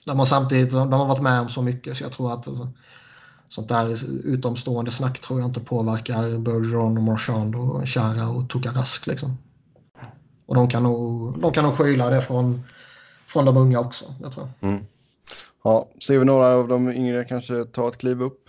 [0.05, 2.69] De har samtidigt de har varit med om så mycket så jag tror att alltså,
[3.49, 9.07] sånt där utomstående snack tror jag inte påverkar Bergeron och Marchand och Chara och Tokarask
[9.07, 9.37] liksom.
[10.47, 12.63] Och de kan nog, de kan nog skyla det från,
[13.27, 14.49] från de unga också, jag tror.
[14.61, 14.85] Mm.
[15.63, 18.49] Ja, ser vi några av de yngre kanske ta ett kliv upp?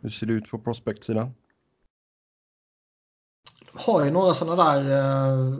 [0.00, 1.34] Hur ser det ut på prospect-sidan?
[3.72, 5.54] Har ju några sådana där, eh,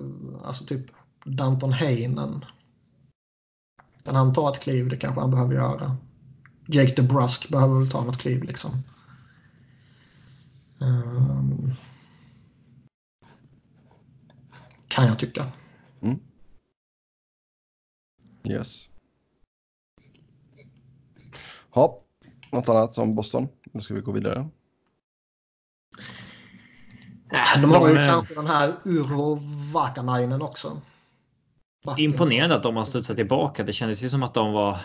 [0.44, 0.86] alltså typ
[1.24, 2.44] Danton Heinen.
[4.08, 4.88] Kan han ta ett kliv?
[4.88, 5.96] Det kanske han behöver göra.
[6.66, 8.70] Jake DeBrusk behöver väl ta något kliv liksom.
[10.78, 11.74] Um,
[14.88, 15.46] kan jag tycka.
[16.00, 16.18] Mm.
[18.44, 18.88] Yes.
[21.74, 21.98] Ja,
[22.52, 23.48] något annat som Boston?
[23.72, 24.48] Nu ska vi gå vidare.
[27.62, 29.38] de har ju kanske den här Uro
[29.72, 30.80] Vakanainen också.
[31.84, 32.04] Backen.
[32.04, 33.62] Imponerande att de har studsat tillbaka.
[33.62, 34.78] Det kändes ju som att de var...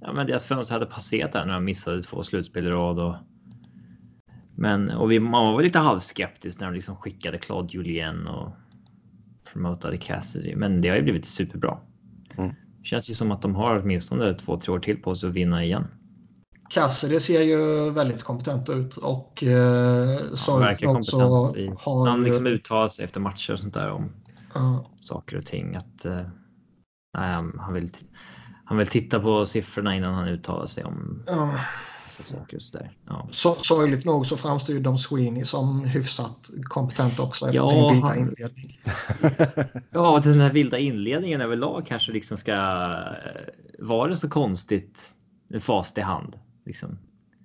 [0.00, 2.98] Ja, men deras fönster hade passerat där när de missade två slutspel i rad.
[2.98, 3.14] Och...
[4.56, 8.52] Men och vi, man var lite halvskeptisk när de liksom skickade Claude Julien och
[9.52, 10.56] promotade Cassidy.
[10.56, 11.78] Men det har ju blivit superbra.
[12.38, 12.54] Mm.
[12.78, 15.34] Det känns ju som att de har åtminstone två, tre år till på sig att
[15.34, 15.86] vinna igen.
[16.70, 22.08] Cassidy ser ju väldigt kompetent ut och eh, så verkar kompetent i, har...
[22.08, 24.12] Han liksom uttalar sig efter matcher och sånt där om
[24.56, 24.86] uh.
[25.00, 25.76] saker och ting.
[25.76, 26.26] Att, eh,
[27.18, 27.90] nej, han, vill,
[28.64, 31.54] han vill titta på siffrorna innan han uttalar sig om uh.
[32.08, 32.56] saker.
[32.56, 32.96] Och så där.
[33.06, 33.28] Ja.
[33.30, 37.92] Så, sorgligt nog så framstår ju Dom Sweeney som hyfsat kompetent också efter ja, sin
[37.92, 38.18] vilda han...
[38.18, 38.80] inledning.
[39.90, 43.48] ja, den här vilda inledningen överlag kanske liksom ska eh,
[43.78, 45.16] vara så konstigt
[45.60, 46.38] fast i hand.
[46.66, 46.98] Liksom.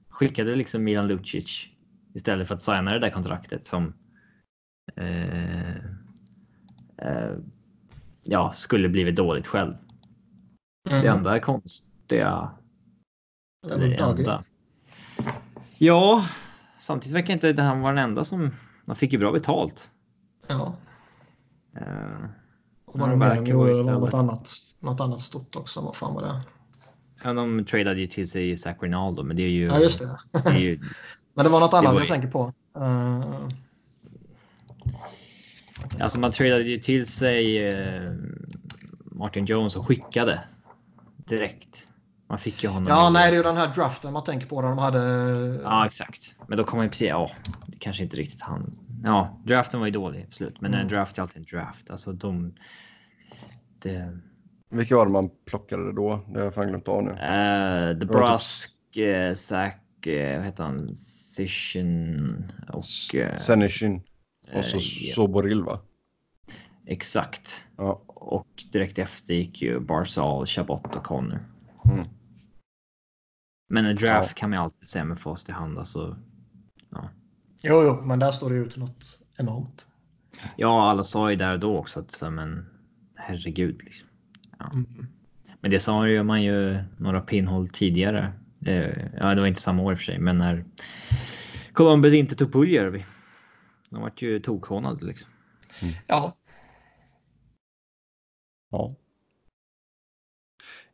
[0.10, 1.68] Skickade liksom Milan Lucic
[2.14, 3.94] istället för att signa det där kontraktet som
[4.96, 5.76] eh,
[8.24, 9.76] ja, skulle blivit dåligt själv.
[10.90, 11.02] Mm.
[11.02, 12.52] Det enda konstiga.
[13.68, 14.44] Det enda.
[15.78, 16.26] Ja,
[16.80, 18.52] samtidigt verkar inte det han vara den enda som
[18.86, 19.90] man fick ju bra betalt.
[20.48, 20.76] Ja.
[21.82, 22.26] Uh,
[22.86, 24.50] och var det mer än något annat,
[24.80, 25.82] något annat stort också?
[25.82, 26.42] Vad fan var det?
[27.24, 29.66] Ja, de tradade ju till sig Zach Rinaldo, men det är ju...
[29.66, 30.42] Ja, just det.
[30.44, 30.80] det är ju,
[31.34, 32.54] men det var något annat var jag tänker på.
[32.78, 33.48] Uh...
[36.00, 38.14] Alltså man tradade ju till sig uh,
[39.12, 40.44] Martin Jones och skickade
[41.16, 41.84] direkt.
[42.30, 42.88] Man fick ju honom.
[42.90, 44.62] Ja, nej, det är ju den här draften man tänker på.
[44.62, 45.00] Där de hade...
[45.64, 46.36] Ja, exakt.
[46.48, 47.08] Men då kommer man precis.
[47.08, 47.32] Ja,
[47.68, 48.72] det kanske inte riktigt han.
[49.04, 50.82] Ja, draften var ju dålig absolut, men mm.
[50.82, 51.90] en draft är alltid en draft.
[51.90, 52.54] Alltså de.
[53.80, 54.18] Det,
[54.70, 56.20] vilka var det man plockade då?
[56.28, 57.12] Det har jag fan glömt av nu.
[57.12, 60.96] Uh, The Brusk, uh, Zack, uh, vad heter han?
[60.96, 62.84] Sishin och...
[63.16, 64.02] Uh, Senishin.
[64.54, 65.80] Och så uh, Soboril va?
[66.86, 67.68] Exakt.
[67.78, 68.02] Ja.
[68.08, 71.40] Och direkt efter gick ju Barzal, Chabot och Connor.
[71.86, 72.08] Mm.
[73.70, 74.40] Men en draft ja.
[74.40, 75.78] kan man alltid säga med fast i hand.
[75.78, 76.18] Alltså,
[76.90, 77.10] ja.
[77.62, 79.88] Jo, jo, men där står det ut något enormt.
[80.56, 82.66] Ja, alla sa ju där då också att men
[83.16, 83.84] herregud.
[83.84, 84.08] Liksom.
[84.60, 84.72] Ja.
[84.74, 85.08] Mm.
[85.62, 88.34] Men det sa ju man ju några pinhåll tidigare.
[89.20, 90.66] Ja, det var inte samma år i och för sig, men när
[91.74, 93.06] Columbus inte tog Puljärvi.
[93.90, 95.30] De vart ju tokhånade liksom.
[95.82, 95.94] Mm.
[96.08, 96.38] Ja.
[98.70, 98.92] Ja.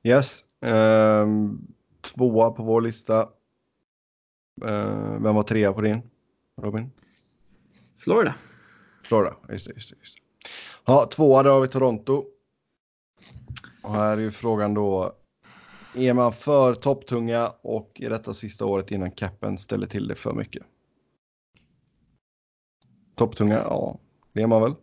[0.04, 0.46] Yes.
[0.60, 1.68] Um,
[2.02, 3.22] tvåa på vår lista.
[4.64, 6.02] Uh, vem var trea på din?
[6.62, 6.92] Robin?
[7.98, 8.36] Florida.
[9.04, 9.74] Florida, just det.
[9.74, 10.22] Just det, just det.
[10.86, 12.26] Ja, tvåa då har vi Toronto.
[13.84, 15.16] Och här är ju frågan då.
[15.96, 20.34] Är man för topptunga och i detta sista året innan capen ställer till det för
[20.34, 20.64] mycket?
[23.16, 23.98] Topptunga, ja,
[24.34, 24.76] det är man väl.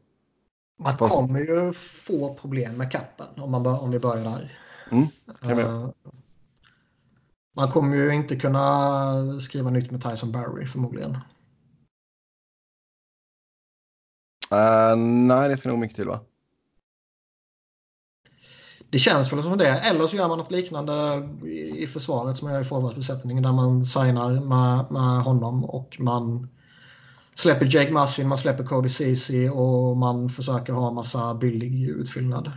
[0.82, 1.14] Man Fast...
[1.14, 4.52] kommer ju få problem med capen om, man, om vi börjar där.
[4.90, 5.58] Mm.
[5.58, 5.90] Uh,
[7.56, 11.10] man kommer ju inte kunna skriva nytt med Tyson Barry förmodligen.
[14.52, 16.20] Uh, nej, det ska nog mycket till va?
[18.90, 19.68] Det känns väl som det.
[19.68, 21.28] Eller så gör man något liknande
[21.76, 26.48] i försvaret som man gör i forwardbesättningen där man signar med, med honom och man
[27.42, 32.52] släpper Jake Massin, man släpper Cody Ceesay och man försöker ha massa billig utfyllnad.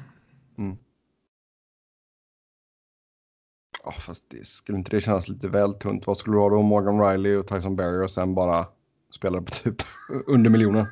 [3.85, 6.07] Ja, fast det, skulle inte det kännas lite väl tunt?
[6.07, 6.61] Vad skulle du ha då?
[6.61, 8.67] Morgan Riley och Tyson Berry och sen bara
[9.09, 9.75] spela på typ
[10.27, 10.85] under miljonen?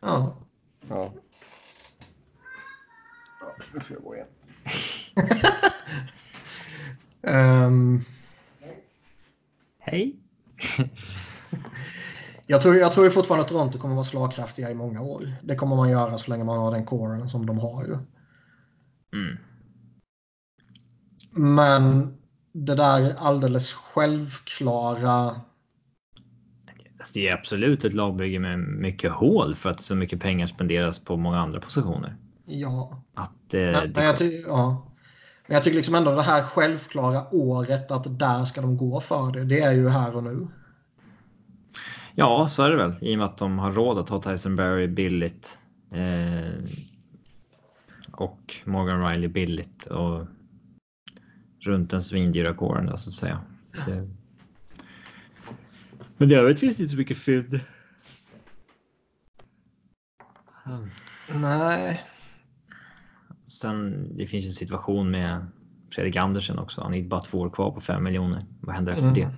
[0.00, 0.36] Ja.
[0.88, 1.12] Ja.
[3.40, 4.28] Ja, nu får jag gå igen.
[7.22, 8.04] Ehm,
[9.78, 10.16] Hej!
[12.50, 15.32] jag, tror, jag tror ju fortfarande att Toronto kommer vara slagkraftiga i många år.
[15.42, 17.96] Det kommer man göra så länge man har den coren som de har ju.
[19.12, 19.36] Mm.
[21.30, 22.14] Men
[22.52, 25.40] det där alldeles självklara...
[27.14, 31.16] Det är absolut ett lagbygge med mycket hål för att så mycket pengar spenderas på
[31.16, 32.16] många andra positioner.
[32.46, 33.02] Ja.
[33.14, 34.92] Att, eh, Men, men, jag, ty- ja.
[35.46, 39.32] men jag tycker liksom ändå det här självklara året att där ska de gå för
[39.32, 39.44] det.
[39.44, 40.48] Det är ju här och nu.
[42.20, 42.94] Ja, så är det väl.
[43.00, 45.58] I och med att de har råd att ha Tyson Berry billigt.
[45.92, 46.60] Eh,
[48.12, 49.86] och Morgan Riley billigt.
[49.86, 50.26] Och
[51.60, 53.40] runt den svindyra kåren då, så att säga.
[53.86, 54.08] Det...
[56.16, 57.60] Men det övrigt finns det inte så mycket fynd.
[61.34, 62.02] Nej.
[63.46, 65.46] Sen det finns en situation med
[65.94, 66.82] Fredrik Andersen också.
[66.82, 68.40] Han är bara två år kvar på fem miljoner.
[68.60, 69.14] Vad händer efter Mm.
[69.14, 69.30] det?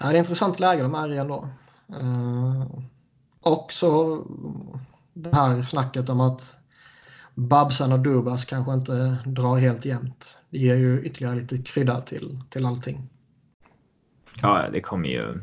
[0.00, 1.48] Ja, det är ett intressant läge de är i ändå.
[2.02, 2.66] Uh,
[3.40, 4.22] och så
[5.14, 6.56] det här snacket om att
[7.34, 10.38] Babsan och Dubas kanske inte drar helt jämnt.
[10.50, 13.08] Det ger ju ytterligare lite krydda till, till allting.
[14.42, 15.40] Ja, det kommer ju.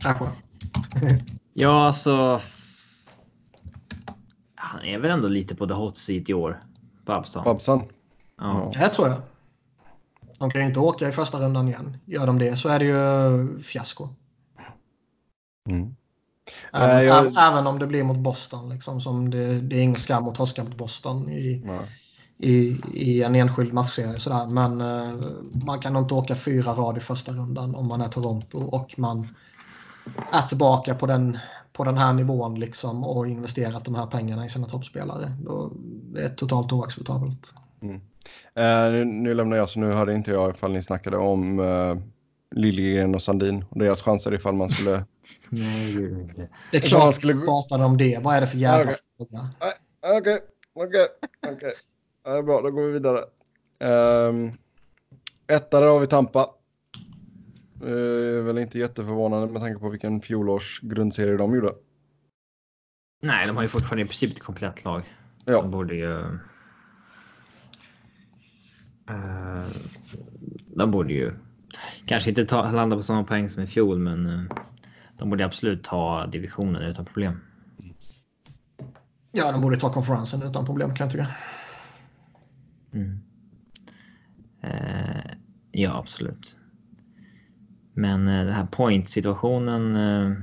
[0.00, 0.24] Kanske.
[1.52, 2.40] Ja, alltså.
[4.54, 6.62] Han är väl ändå lite på the hot seat i år.
[7.04, 7.44] Babsan.
[7.44, 7.82] Babsan.
[8.36, 8.72] Ja.
[8.74, 9.18] Det tror jag.
[10.38, 11.96] De kan ju inte åka i första rundan igen.
[12.04, 14.08] Gör de det så är det ju fiasko.
[15.68, 15.94] Mm.
[16.72, 18.68] Även, Nej, jag- även om det blir mot Boston.
[18.68, 21.64] Liksom, som det, det är ingen skam att torska mot Boston i,
[22.38, 24.20] i, i en enskild matchserie.
[24.20, 24.46] Sådär.
[24.46, 25.14] Men eh,
[25.66, 29.28] man kan inte åka fyra rad i första rundan om man är Toronto och man
[30.32, 31.38] är tillbaka på den,
[31.72, 35.36] på den här nivån liksom, och investerat de här pengarna i sina toppspelare.
[35.44, 35.72] Då,
[36.14, 37.54] det är totalt oacceptabelt.
[37.82, 37.96] Eh,
[38.90, 41.96] nu, nu lämnar jag, så nu hörde inte jag ifall ni snackade om uh,
[42.50, 44.90] Liljegren och Sandin och deras chanser ifall man skulle...
[45.48, 46.48] Nej, det är inte.
[46.72, 48.18] Det är klart skulle vi pratade om det.
[48.22, 48.96] Vad är det för jävla Okej.
[49.16, 49.48] fråga?
[50.18, 50.40] Okej,
[50.74, 51.06] okej,
[51.46, 51.72] okej.
[52.24, 53.24] Ja, det är Bra, då går vi vidare.
[54.28, 54.52] Um,
[55.46, 56.50] etta där har vi Tampa.
[57.84, 61.72] Uh, väl inte jätteförvånande med tanke på vilken fjolårs grundserie de gjorde.
[63.22, 65.02] Nej, de har ju fortfarande i princip ett komplett lag.
[65.44, 65.62] Ja.
[65.62, 66.38] De borde ju.
[69.08, 69.66] Eh,
[70.66, 71.32] de borde ju
[72.06, 74.42] kanske inte ta, landa på samma poäng som i fjol, men eh,
[75.18, 77.40] de borde absolut ta divisionen utan problem.
[79.32, 81.28] Ja, de borde ta konferensen utan problem kan jag tycka.
[82.92, 83.20] Mm.
[84.62, 85.32] Eh,
[85.72, 86.56] ja, absolut.
[87.94, 90.36] Men eh, den här point situationen eh,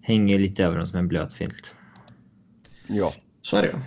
[0.00, 1.74] hänger lite över dem som en blöt filt.
[2.86, 3.12] Ja.
[3.42, 3.78] Så är det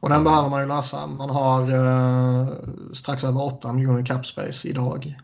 [0.00, 1.06] Och den behöver man ju lösa.
[1.06, 2.48] Man har eh,
[2.92, 5.18] strax över 8 miljoner cap space idag.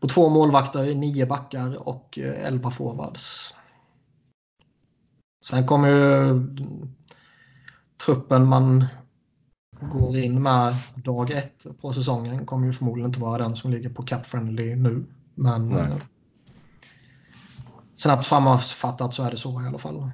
[0.00, 3.54] På två målvakter, nio backar och eh, 11 forwards.
[5.44, 6.40] Sen kommer ju
[8.06, 8.86] truppen man
[9.80, 13.88] går in med dag ett på säsongen kommer ju förmodligen inte vara den som ligger
[13.90, 15.04] på cap friendly nu.
[15.34, 15.82] Men Nej.
[15.82, 15.96] eh,
[17.96, 20.10] snabbt sammanfattat så är det så i alla fall.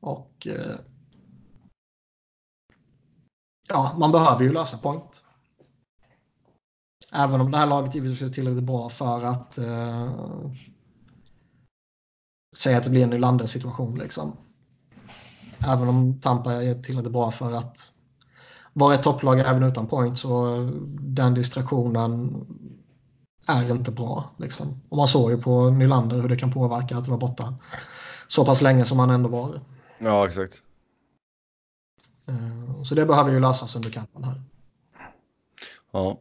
[0.00, 0.76] Och eh,
[3.68, 5.22] ja, man behöver ju lösa point.
[7.12, 10.10] Även om det här laget givetvis är tillräckligt bra för att eh,
[12.56, 14.36] säga att det blir en Nylander situation liksom.
[15.68, 17.90] Även om Tampa är tillräckligt bra för att
[18.72, 20.66] vara ett topplag även utan point så eh,
[20.98, 22.46] den distraktionen
[23.46, 24.24] är inte bra.
[24.36, 24.80] Liksom.
[24.88, 27.54] Och man såg ju på Nylander hur det kan påverka att vara borta
[28.28, 29.60] så pass länge som han ändå var.
[29.98, 30.62] Ja, exakt.
[32.28, 34.40] Eh, Så det behöver ju lösas under kampen här.
[35.90, 36.20] Ja.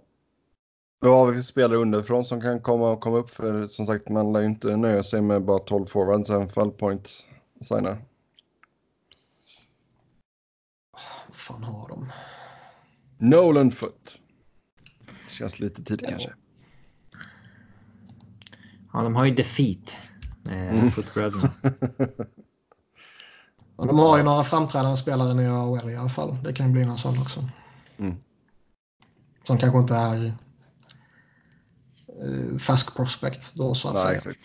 [1.00, 3.30] Vad har vi spelare underifrån som kan komma, komma upp?
[3.30, 6.72] För som sagt, man lär ju inte nöja sig med bara 12 forwards även fall
[6.72, 7.26] point
[7.62, 8.06] signar.
[11.28, 12.12] Vad fan har de?
[13.18, 14.22] Nolan Foot.
[15.30, 16.34] Känns lite tid kanske.
[18.94, 19.98] Ja, de har ju defeat.
[20.44, 20.92] Med Mm.
[23.76, 26.38] Och de har ju några framträdande spelare i AHL i alla fall.
[26.44, 27.50] Det kan ju bli någon sån också.
[29.44, 30.26] Som kanske inte är
[32.08, 34.16] eh, färsk prospect då så att Nej, säga.
[34.16, 34.40] exakt.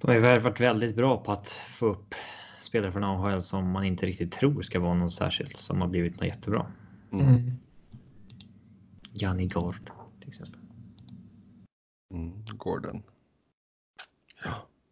[0.00, 2.14] De har ju varit väldigt bra på att få upp
[2.60, 6.16] spelare från AHL som man inte riktigt tror ska vara något särskilt som har blivit
[6.16, 6.66] något jättebra.
[7.12, 7.52] Mm.
[9.12, 9.90] Janni Gard
[10.20, 10.60] till exempel.
[12.14, 13.02] Mm, Gordon.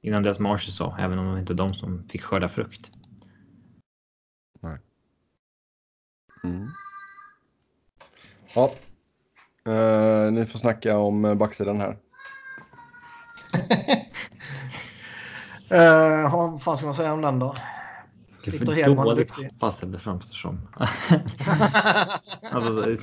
[0.00, 2.90] Innan dess Marshall sa, även om det inte är de som fick skörda frukt.
[6.44, 6.70] Mm.
[8.54, 8.72] Ja.
[9.72, 11.96] Eh, ni får snacka om eh, backsidan här.
[15.70, 17.54] Eh, vad fan ska man säga om den då?
[18.44, 19.50] Gud, Victor för Hedman är duktig.
[19.72, 20.68] Sebbe framstår som.
[22.50, 22.96] alltså, så,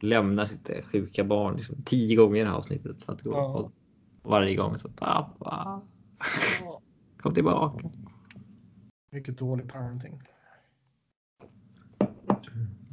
[0.00, 3.02] lämnar sitt sjuka barn liksom, tio gånger i det här avsnittet.
[3.02, 3.46] För att gå Ja.
[3.46, 3.72] och
[4.22, 5.82] varje gång så pappa.
[7.20, 7.90] Kom tillbaka.
[9.12, 10.22] Mycket dålig parenting.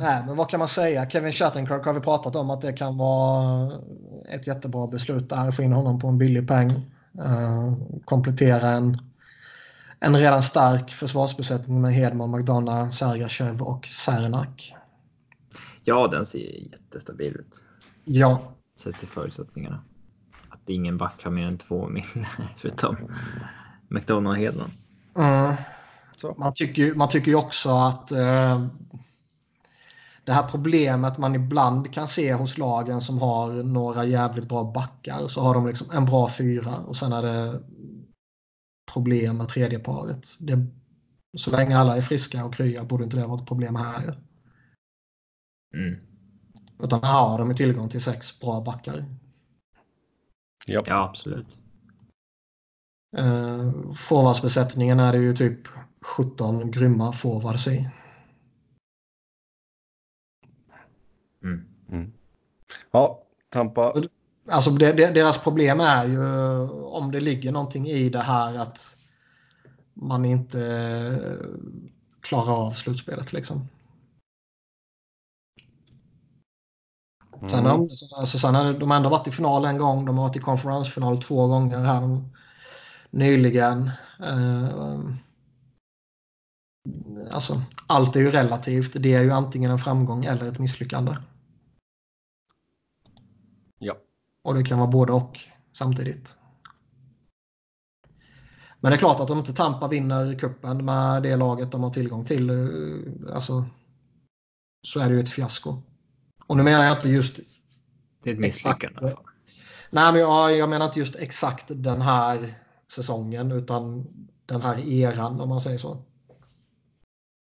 [0.02, 1.10] Nej, men vad kan man säga?
[1.10, 3.72] Kevin Shattenkirk har vi pratat om att det kan vara
[4.30, 5.52] ett jättebra beslut där.
[5.52, 6.72] Få in honom på en billig peng.
[7.20, 7.74] Uh,
[8.06, 8.98] komplettera en,
[10.00, 14.76] en redan stark försvarsbesättning med Hedman, McDonough, Sergachev och Cernak.
[15.84, 17.64] Ja, den ser jättestabil ut.
[18.06, 18.42] Ja,
[18.84, 19.82] Sett till förutsättningarna.
[20.50, 22.04] Att ingen back har mer än två mil
[22.58, 22.98] förutom
[23.88, 24.72] McDonough och Hedman.
[25.16, 25.56] Mm.
[26.38, 28.68] Man, tycker, ju- man tycker också att eh,
[30.24, 35.28] det här problemet man ibland kan se hos lagen som har några jävligt bra backar
[35.28, 37.64] så har de liksom en bra fyra och sen är det
[38.94, 40.28] problem med tredje paret.
[40.40, 40.68] Det,
[41.38, 44.20] så länge alla är friska och krya borde inte det vara ett problem här.
[45.74, 46.00] Mm.
[46.84, 49.06] Utan här har de ju tillgång till sex bra backar.
[50.68, 50.88] Japp.
[50.88, 51.58] Ja, absolut.
[53.18, 55.68] Eh, Forwardsbesättningen är det ju typ
[56.02, 57.90] 17 grymma forwards i.
[61.92, 62.04] Mm.
[62.04, 62.12] Mm.
[62.92, 63.94] Ja, Tampa.
[64.50, 66.24] Alltså det, det, deras problem är ju
[66.84, 68.98] om det ligger någonting i det här att
[69.94, 71.46] man inte eh,
[72.22, 73.68] klarar av slutspelet liksom.
[77.50, 77.88] Sen, har Mm.
[77.88, 80.06] de, alltså, sen har de ändå varit i final en gång.
[80.06, 82.24] De har varit i konferensfinal två gånger här
[83.10, 83.92] nyligen.
[84.20, 85.00] Eh,
[87.32, 88.94] alltså, allt är ju relativt.
[89.04, 91.16] Det är ju antingen en framgång eller ett misslyckande.
[93.80, 93.96] Ja.
[94.44, 95.40] Och det kan vara både och
[95.74, 96.36] samtidigt.
[98.80, 101.90] Men det är klart att om inte Tampa vinner kuppen med det laget de har
[101.90, 103.66] tillgång till eh, alltså,
[104.88, 105.82] så är det ju ett fiasko.
[106.48, 107.40] Och nu menar jag inte just
[108.24, 109.16] Det är ett misslyckande.
[109.90, 112.64] Nej, men jag, jag menar inte just exakt den här
[112.94, 114.08] säsongen utan
[114.46, 116.04] den här eran om man säger så.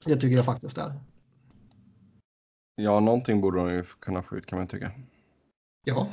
[0.05, 0.93] Det tycker jag faktiskt är.
[2.75, 4.91] Ja, någonting borde de ju kunna få ut kan man tycka.
[5.85, 6.07] Ja.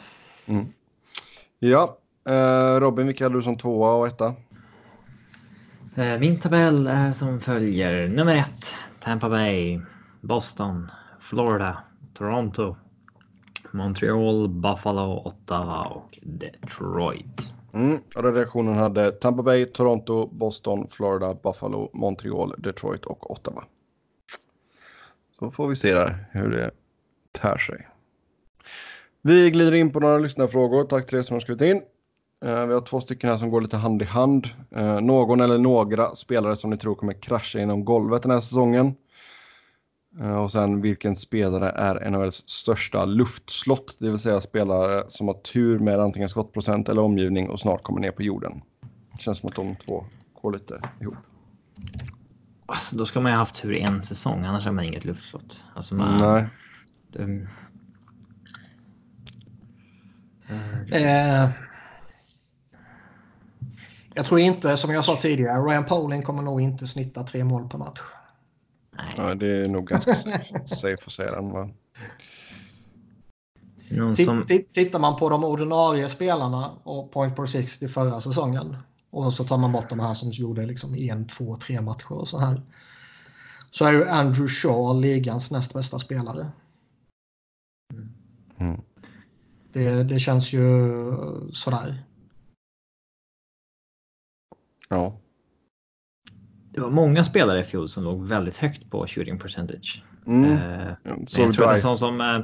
[1.59, 1.99] Ja,
[2.29, 4.35] eh, Robin, vilka hade du som tvåa och etta?
[5.97, 8.09] Eh, Min tabell är som följer.
[8.09, 9.81] Nummer ett, Tampa Bay,
[10.21, 10.91] Boston,
[11.21, 11.79] Florida,
[12.15, 12.77] Toronto,
[13.71, 17.53] Montreal, Buffalo, Ottawa och Detroit.
[17.73, 17.99] Mm.
[18.17, 23.65] Redaktionen hade Tampa Bay, Toronto, Boston, Florida, Buffalo, Montreal, Detroit och Ottawa.
[25.39, 26.71] Så får vi se där hur det
[27.33, 27.89] tär sig.
[29.27, 30.85] Vi glider in på några lyssnarfrågor.
[30.85, 31.83] Tack till er som har skrivit in.
[32.45, 34.49] Eh, vi har två stycken här som går lite hand i hand.
[34.71, 38.95] Eh, någon eller några spelare som ni tror kommer krascha inom golvet den här säsongen.
[40.21, 45.35] Eh, och sen vilken spelare är NHLs största luftslott, det vill säga spelare som har
[45.35, 48.63] tur med antingen skottprocent eller omgivning och snart kommer ner på jorden.
[49.13, 50.05] Det känns som att de två
[50.43, 51.17] går lite ihop.
[52.67, 55.05] Alltså, då ska man ju ha haft tur i en säsong, annars har man inget
[55.05, 55.65] luftslott.
[55.75, 56.49] Alltså man, Nej,
[57.13, 57.47] det,
[60.93, 61.49] Eh,
[64.15, 67.69] jag tror inte, som jag sa tidigare, Ryan Poling kommer nog inte snitta tre mål
[67.69, 68.01] per match.
[68.97, 69.15] nej.
[69.17, 70.15] ja, det är nog ganska
[70.67, 71.75] safe att säga den.
[74.17, 78.77] Som, ti- Tittar man på de ordinarie spelarna och point per 60 förra säsongen
[79.11, 82.29] och så tar man bort de här som gjorde liksom en, två, tre matcher och
[82.29, 82.63] så här.
[83.71, 86.49] Så är ju Andrew Shaw ligans näst bästa spelare.
[88.59, 88.81] Mm.
[89.75, 90.61] Det, det känns ju
[91.53, 92.03] sådär.
[94.89, 95.21] Ja.
[96.75, 100.03] det var många spelare i fjol som låg väldigt högt på shooting percentage.
[100.27, 100.53] Mm.
[100.53, 102.41] Eh, jag tror att en sån som eh,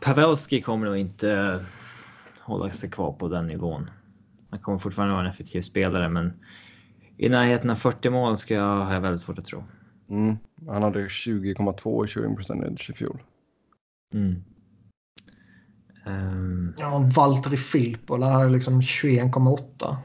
[0.00, 1.60] Pavelski kommer nog inte eh,
[2.40, 3.90] hålla sig kvar på den nivån.
[4.50, 6.32] Han kommer fortfarande vara en effektiv spelare, men
[7.16, 9.64] i närheten av 40 mål ska jag, jag väldigt svårt att tro.
[10.08, 10.36] Mm.
[10.68, 13.22] Han hade 20,2 i shooting percentage i fjol.
[14.14, 14.44] Mm.
[16.06, 19.96] Um, Ja, Valtteri Filippola har liksom 21,8.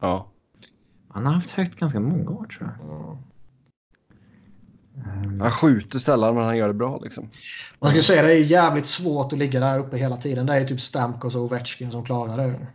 [0.00, 0.26] Ja.
[1.08, 2.90] han har haft högt ganska många år tror jag.
[2.90, 3.18] Mm.
[5.24, 7.28] Ehm, Han skjuter sällan men han gör det bra liksom.
[7.80, 10.46] Man ska säga det är jävligt svårt att ligga där uppe hela tiden.
[10.46, 12.66] Det är typ Stamkos och Ovechkin som klarar det.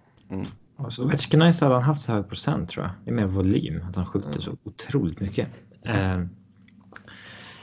[0.78, 2.94] Alltså, Ovechkin har ju sällan haft så hög procent tror jag.
[3.04, 5.48] Det är mer volym, att han skjuter så otroligt mycket.
[5.86, 6.30] Ehm,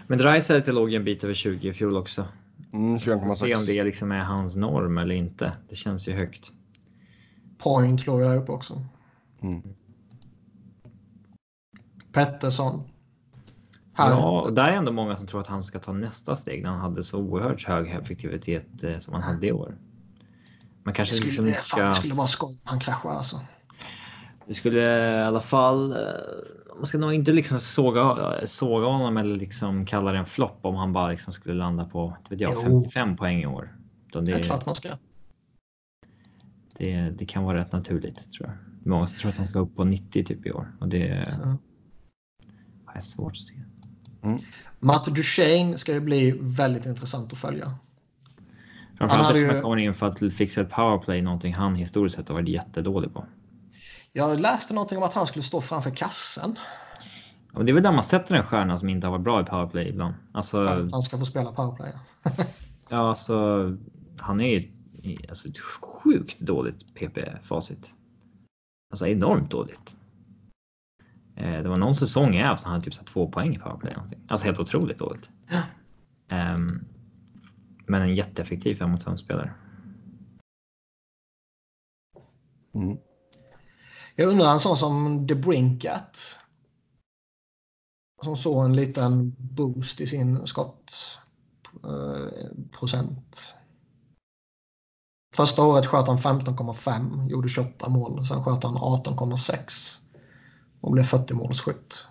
[0.07, 2.25] men Dreisaitl låg en bit över 20 i fjol också.
[2.77, 3.67] Mm, Se om 21,6.
[3.67, 5.53] det liksom är hans norm eller inte.
[5.69, 6.53] Det känns ju högt.
[7.59, 8.85] Point låg där uppe också.
[9.41, 9.63] Mm.
[12.13, 12.83] Pettersson.
[13.93, 14.11] Här.
[14.11, 16.71] Ja, och där är ändå många som tror att han ska ta nästa steg när
[16.71, 19.77] han hade så oerhört hög effektivitet eh, som han hade i år.
[20.83, 22.01] Man kanske det, liksom skulle, inte fan, det ska...
[22.01, 23.41] skulle vara skoj om han kraschar alltså.
[24.47, 24.81] Det skulle
[25.19, 25.93] i alla fall...
[25.93, 25.99] eh,
[26.77, 28.17] Man ska nog inte liksom såga,
[28.47, 32.17] såga honom eller liksom kalla det en flopp om han bara liksom skulle landa på
[32.31, 32.83] vet jag, Jo.
[32.83, 33.77] 55 poäng i år.
[34.09, 34.89] Utan Det är det, klart man ska.
[36.79, 38.57] det, det kan vara rätt naturligt tror jag.
[38.91, 41.57] Många tror att han ska upp på 90 typ i år och det Ja.
[42.95, 43.55] är svårt att se.
[44.81, 47.73] Matt Duchene ska ju bli väldigt intressant att följa.
[48.99, 52.29] Framförallt eftersom ju- han kommer in för att fixa ett powerplay, någonting han historiskt sett
[52.29, 53.25] har varit jättedålig på.
[54.17, 56.59] Jag läste någonting om att han skulle stå framför kassen.
[57.55, 59.45] Ja, det är väl där man sätter en stjärna som inte har varit bra i
[59.45, 60.15] powerplay ibland.
[60.33, 61.93] Alltså, För att han ska få spela powerplay.
[62.89, 63.77] ja, alltså,
[64.19, 64.59] han är ju
[65.03, 67.95] i- alltså, ett sjukt dåligt PP-facit.
[68.91, 69.97] Alltså enormt dåligt.
[71.37, 73.91] Eh, det var någon säsong i Avs han hade typ så två poäng i powerplay.
[73.91, 74.25] eller någonting.
[74.29, 75.31] Alltså helt otroligt dåligt.
[76.29, 76.85] Ehm,
[77.87, 79.55] men en jätteeffektiv 5 mot 5 spelare.
[82.75, 82.97] Mm.
[84.17, 86.39] Jag undrar en sån som The Brinkat.
[88.23, 91.21] Som såg en liten boost i sin skottprocent.
[92.73, 93.57] procent.
[95.35, 98.27] Första året sköt han 15,5, gjorde 28 mål.
[98.27, 99.99] Sen sköt han 18,6
[100.81, 102.07] och blev 40 målsskytt.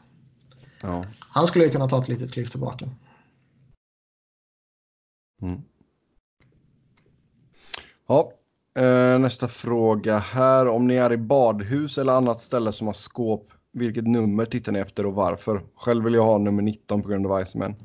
[0.82, 1.06] Ja.
[1.20, 2.90] Han skulle ju kunna ta ett litet kliv tillbaka.
[5.42, 5.62] Mm.
[8.08, 8.45] Ja, eh,
[9.20, 10.68] nästa fråga här.
[10.68, 14.80] Om ni är i badhus eller annat ställe som har skåp, vilket nummer tittar ni
[14.80, 15.62] efter och varför?
[15.76, 17.76] Själv vill jag ha nummer 19 på grund av Iceman.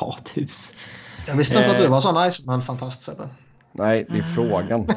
[0.00, 0.74] Badhus.
[1.26, 1.82] Jag visste inte att Eh.
[1.82, 3.28] du var sån Iceman-fantast Sebbe.
[3.72, 4.86] Nej, det är frågan.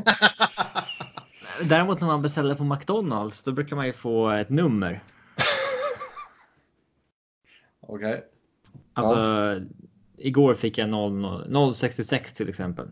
[1.64, 5.04] Däremot när man beställer på McDonalds, då brukar man ju få ett nummer.
[7.88, 8.24] Okej.
[8.94, 9.18] Alltså,
[10.18, 12.88] igår fick jag 0, 066 till exempel.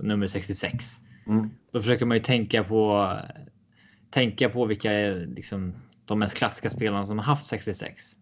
[0.00, 0.98] Nummer 66.
[1.26, 1.50] Mm.
[1.72, 3.12] Då försöker man ju tänka på
[4.10, 8.16] tänka på vilka är liksom de mest klassiska spelarna som har haft 66.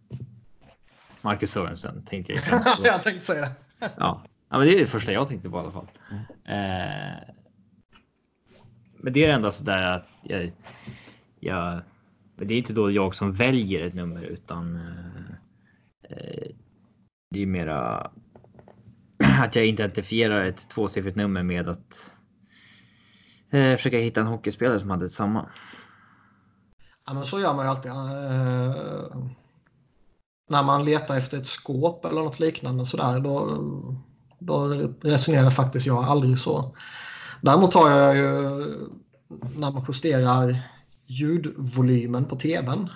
[1.22, 2.42] Marcus Sörensen tänkte jag.
[2.84, 3.52] jag tänkte säga det.
[3.80, 4.22] Ja.
[4.48, 5.88] ja, men det är det första jag tänkte på i alla fall.
[6.44, 7.34] Eh,
[8.98, 10.52] men det är ändå så där att jag,
[11.40, 11.80] jag,
[12.36, 15.32] det är inte då jag som väljer ett nummer utan eh,
[16.10, 16.48] eh,
[17.30, 18.10] det är mera
[19.44, 22.12] att jag identifierar ett tvåsiffrigt nummer med att
[23.50, 25.48] eh, försöka hitta en hockeyspelare som hade samma.
[27.06, 27.90] Ja, men så gör man ju alltid.
[27.90, 29.16] Eh,
[30.48, 33.60] när man letar efter ett skåp eller något liknande sådär, då,
[34.38, 34.68] då
[35.00, 36.76] resonerar faktiskt jag aldrig så.
[37.40, 38.30] Däremot har jag ju
[39.56, 40.62] när man justerar
[41.06, 42.88] ljudvolymen på tvn.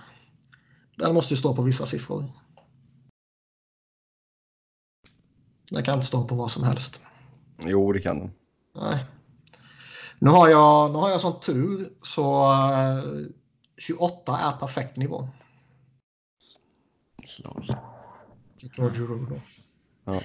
[0.96, 2.24] Den måste ju stå på vissa siffror.
[5.70, 7.02] Den kan inte stå på vad som helst.
[7.58, 8.30] Jo, det kan den.
[8.74, 9.04] Nej.
[10.18, 13.04] Nu har jag, nu har jag sån tur så eh,
[13.76, 15.28] 28 är perfekt nivå.
[17.38, 17.76] Lol.
[18.76, 19.40] George Giroux då.
[20.04, 20.20] Ja.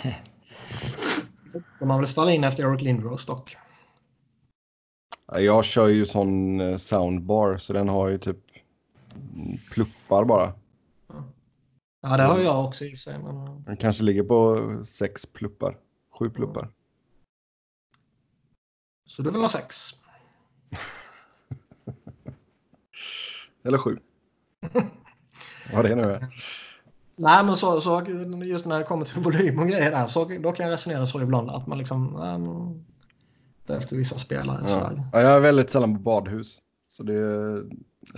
[1.80, 3.58] Om man vill ställa in efter Eric Lindros dock.
[5.28, 8.38] Jag kör ju sån eh, soundbar så den har ju typ
[9.72, 10.54] pluppar bara.
[12.10, 13.20] Ja, det har jag också i och för sig.
[13.20, 13.64] Men...
[13.64, 15.78] Den kanske ligger på sex pluppar.
[16.20, 16.70] Sju pluppar.
[19.08, 19.92] Så du vill ha sex?
[23.64, 23.98] Eller sju.
[25.74, 26.26] Vad det nu är.
[27.16, 28.04] Nej, men så, så
[28.44, 31.22] just när det kommer till volym och grejer där, så då kan jag resonera så
[31.22, 32.16] ibland att man liksom...
[32.16, 32.86] Um,
[33.78, 34.66] efter vissa spelare.
[34.68, 34.92] Ja.
[35.14, 36.62] Ja, jag är väldigt sällan på badhus.
[36.88, 37.14] Så det...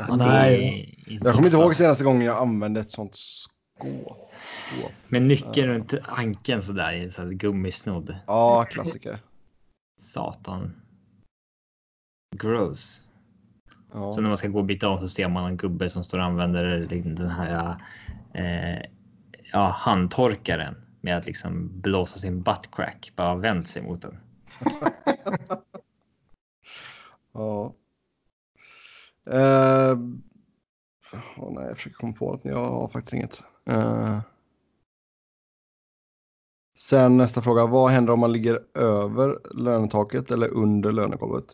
[0.08, 1.04] Nej.
[1.08, 3.18] Det är Jag kommer inte ihåg senaste gången jag använde ett sånt
[3.78, 4.30] skåp.
[4.44, 4.92] skåp.
[5.08, 8.18] Med nyckeln runt ankeln sådär i en sån gummisnodd.
[8.28, 9.20] Ja, klassiker.
[10.00, 10.82] Satan.
[12.36, 13.02] Gross.
[13.94, 14.12] Ja.
[14.12, 16.18] Så när man ska gå och byta om så ser man en gubbe som står
[16.18, 17.78] och använder den här
[18.34, 18.82] eh,
[19.52, 23.12] ja, handtorkaren med att liksom blåsa sin buttcrack.
[23.16, 24.20] Bara vänt sig mot den.
[27.34, 27.74] ja.
[29.34, 29.94] Uh,
[31.38, 33.44] oh, nej, jag försöker komma på att jag har faktiskt inget.
[33.70, 34.20] Uh,
[36.80, 37.66] sen nästa fråga.
[37.66, 41.46] Vad händer om man ligger över lönetaket eller under lönegolvet?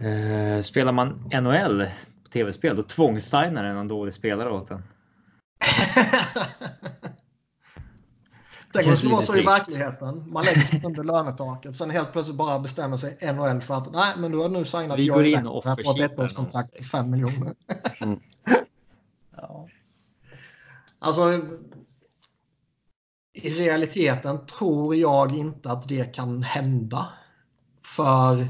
[0.00, 1.86] Uh, spelar man NHL
[2.24, 4.82] på tv-spel då tvångssignar en dålig spelare åt en.
[8.72, 10.32] Tänk om det skulle vara så i verkligheten.
[10.32, 11.76] Man lägger sig under lönetaket.
[11.76, 14.98] Sen helt plötsligt bara bestämmer sig NHL för att nej, men du har nu signat
[14.98, 17.54] Vi går in och på ett ettårskontrakt på 5 miljoner.
[18.00, 18.20] Mm.
[21.00, 21.40] Alltså.
[23.32, 27.08] I realiteten tror jag inte att det kan hända.
[27.84, 28.48] För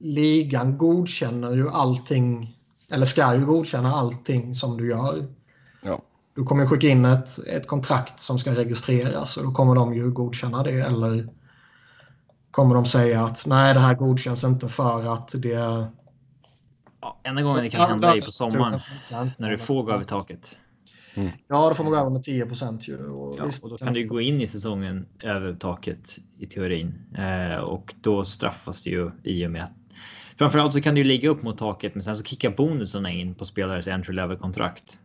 [0.00, 2.56] ligan godkänner ju allting.
[2.90, 5.26] Eller ska ju godkänna allting som du gör.
[5.82, 6.00] Ja.
[6.34, 10.10] Du kommer skicka in ett, ett kontrakt som ska registreras och då kommer de ju
[10.10, 11.28] godkänna det eller
[12.50, 15.88] kommer de säga att nej det här godkänns inte för att det...
[17.00, 18.80] Ja, enda gången det kan hända är på sommaren
[19.38, 20.56] när du får gå över taket.
[21.14, 21.30] Mm.
[21.48, 22.88] Ja, då får man gå över med 10 procent.
[22.88, 27.58] Och, ja, och då kan du gå in i säsongen över taket i teorin eh,
[27.58, 29.72] och då straffas du ju i och med att
[30.38, 33.44] framförallt så kan du ligga upp mot taket, men sen så kickar bonusarna in på
[33.44, 34.98] spelares entry level kontrakt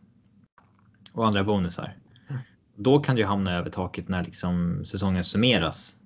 [1.14, 1.98] och andra bonusar.
[2.30, 2.42] Mm.
[2.76, 5.98] Då kan du hamna över taket när liksom säsongen summeras.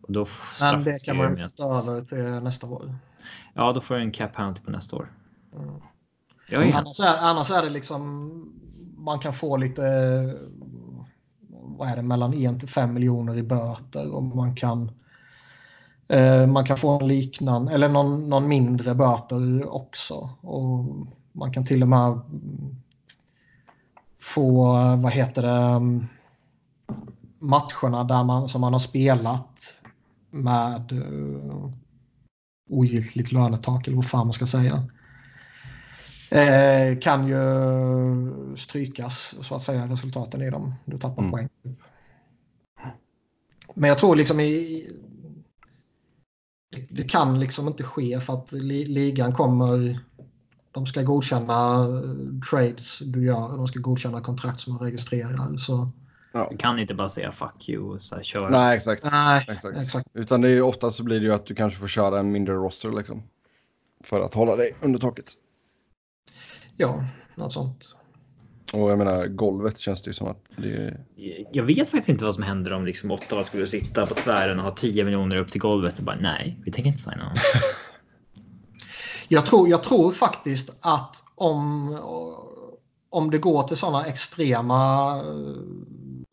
[0.00, 0.26] Och då
[0.60, 2.94] Men det kan man ta över till nästa år.
[3.54, 5.12] Ja, då får du en cap penalty på nästa år.
[5.54, 5.80] Mm.
[6.74, 8.60] Annars, är, annars är det liksom
[8.98, 10.34] man kan få lite eh,
[11.50, 14.90] vad är det, mellan 1 till 5 miljoner i böter och man kan
[16.08, 20.84] eh, man kan få en liknande eller någon, någon mindre böter också och
[21.32, 22.20] man kan till och med
[24.20, 24.64] få,
[24.96, 25.80] vad heter det,
[27.38, 29.82] matcherna där man, som man har spelat
[30.30, 31.70] med eh,
[32.70, 34.82] ogiltigt lönetak eller vad fan man ska säga.
[36.30, 40.74] Eh, kan ju strykas så att säga resultaten i dem.
[40.84, 41.32] Du tappar mm.
[41.32, 41.48] poäng.
[43.74, 44.90] Men jag tror liksom i...
[46.90, 50.00] Det kan liksom inte ske för att ligan kommer
[50.72, 53.56] de ska godkänna eh, trades du gör.
[53.56, 55.56] De ska godkänna kontrakt som du registrerar.
[55.56, 55.90] Så...
[56.32, 56.48] Ja.
[56.50, 58.48] Du kan inte bara säga fuck you och så här, köra.
[58.48, 59.04] Nej, exakt.
[59.04, 59.76] Nej, exakt.
[59.76, 60.08] exakt.
[60.14, 62.32] Utan det är ju ofta så blir det ju att du kanske får köra en
[62.32, 63.22] mindre roster liksom.
[64.04, 65.32] För att hålla dig under taket.
[66.78, 67.94] Ja, något sånt.
[68.72, 70.96] Och jag menar golvet känns det ju som att det
[71.52, 74.64] Jag vet faktiskt inte vad som händer om liksom Ottawa skulle sitta på tvären och
[74.64, 77.34] ha 10 miljoner upp till golvet och bara nej, vi tänker inte signa någon.
[79.30, 81.98] Jag tror, jag tror faktiskt att om,
[83.10, 85.24] om det går till sådana extrema eh,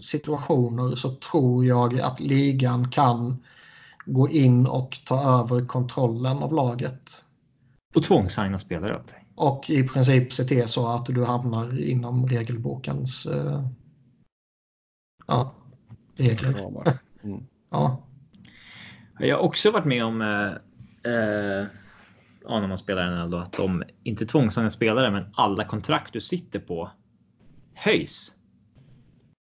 [0.04, 3.44] situationer så tror jag att ligan kan
[4.06, 7.24] gå in och ta över kontrollen av laget.
[7.96, 9.25] Och tvångssigna spelare åt dig.
[9.36, 13.68] Och i princip se till så att du hamnar inom regelbokens uh,
[15.28, 15.56] ja,
[16.16, 16.60] regler.
[17.24, 17.44] Mm.
[17.70, 18.08] ja.
[19.20, 20.52] Jag har också varit med om uh,
[21.12, 21.68] uh
[22.48, 26.22] ja, när man spelar NHL då, att de inte tvångssignar spelare, men alla kontrakt du
[26.22, 26.92] sitter på
[27.74, 28.36] höjs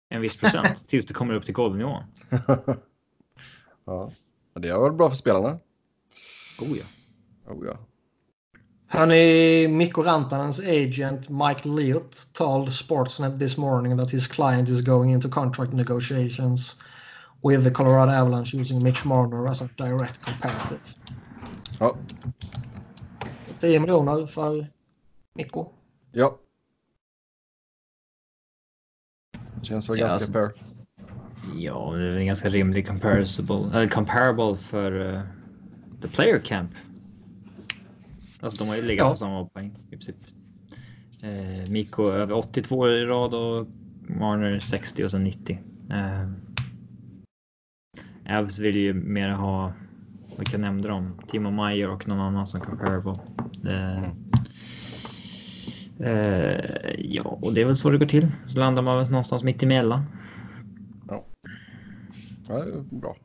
[0.09, 2.03] en viss procent tills du kommer upp till golvnivån.
[3.85, 4.11] ja,
[4.55, 5.59] det har varit bra för spelarna.
[6.61, 6.85] Oh ja.
[7.47, 7.79] Oh ja.
[8.89, 15.11] Hörni, Mikko Rantanens agent Mike Leot told Sportsnet this morning that his client is going
[15.11, 16.77] into contract negotiations
[17.43, 20.95] with the Colorado Avalanche using Mitch Marner as a direct comparative.
[21.81, 21.97] Ja,
[23.61, 24.67] 10 miljoner för
[25.35, 25.69] Mikko.
[26.13, 26.39] Ja.
[29.63, 30.53] Känns väl ja, ganska fair.
[31.57, 35.21] Ja, det är en ganska rimlig comparable, eller comparable för uh,
[36.03, 36.71] the player camp.
[38.47, 39.11] Alltså de har ju legat ja.
[39.11, 40.17] på samma poäng i princip.
[41.23, 43.67] Eh, Mikko över 82 i rad och
[44.09, 45.59] Marner 60 och sen 90.
[45.91, 46.31] Eh,
[48.39, 49.73] Avs vill ju mer ha
[50.39, 51.21] vilka nämnde de?
[51.29, 53.15] Timo Meyer och någon annan som comparable.
[53.69, 54.05] Eh,
[56.09, 56.61] eh,
[56.99, 58.29] ja, och det är väl så det går till.
[58.47, 60.03] Så landar man väl någonstans mitt emellan.
[61.09, 61.25] Ja,
[62.49, 63.17] ja det är bra.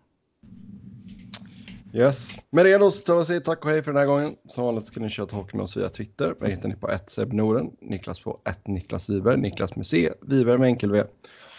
[1.94, 4.36] Yes, med det då så tar vi säga tack och hej för den här gången.
[4.48, 6.36] Som vanligt ska ni köra hockey med oss via Twitter.
[6.40, 10.58] Där hittar ni på 1 Noren, Niklas på 1 Niklas Wiberg, Niklas med C, Wiberg
[10.58, 11.04] med enkel V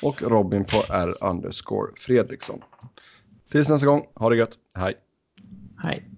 [0.02, 2.62] och Robin på R underscore Fredriksson.
[3.50, 4.94] Tills nästa gång, ha det gött, hej!
[5.82, 6.11] Hej.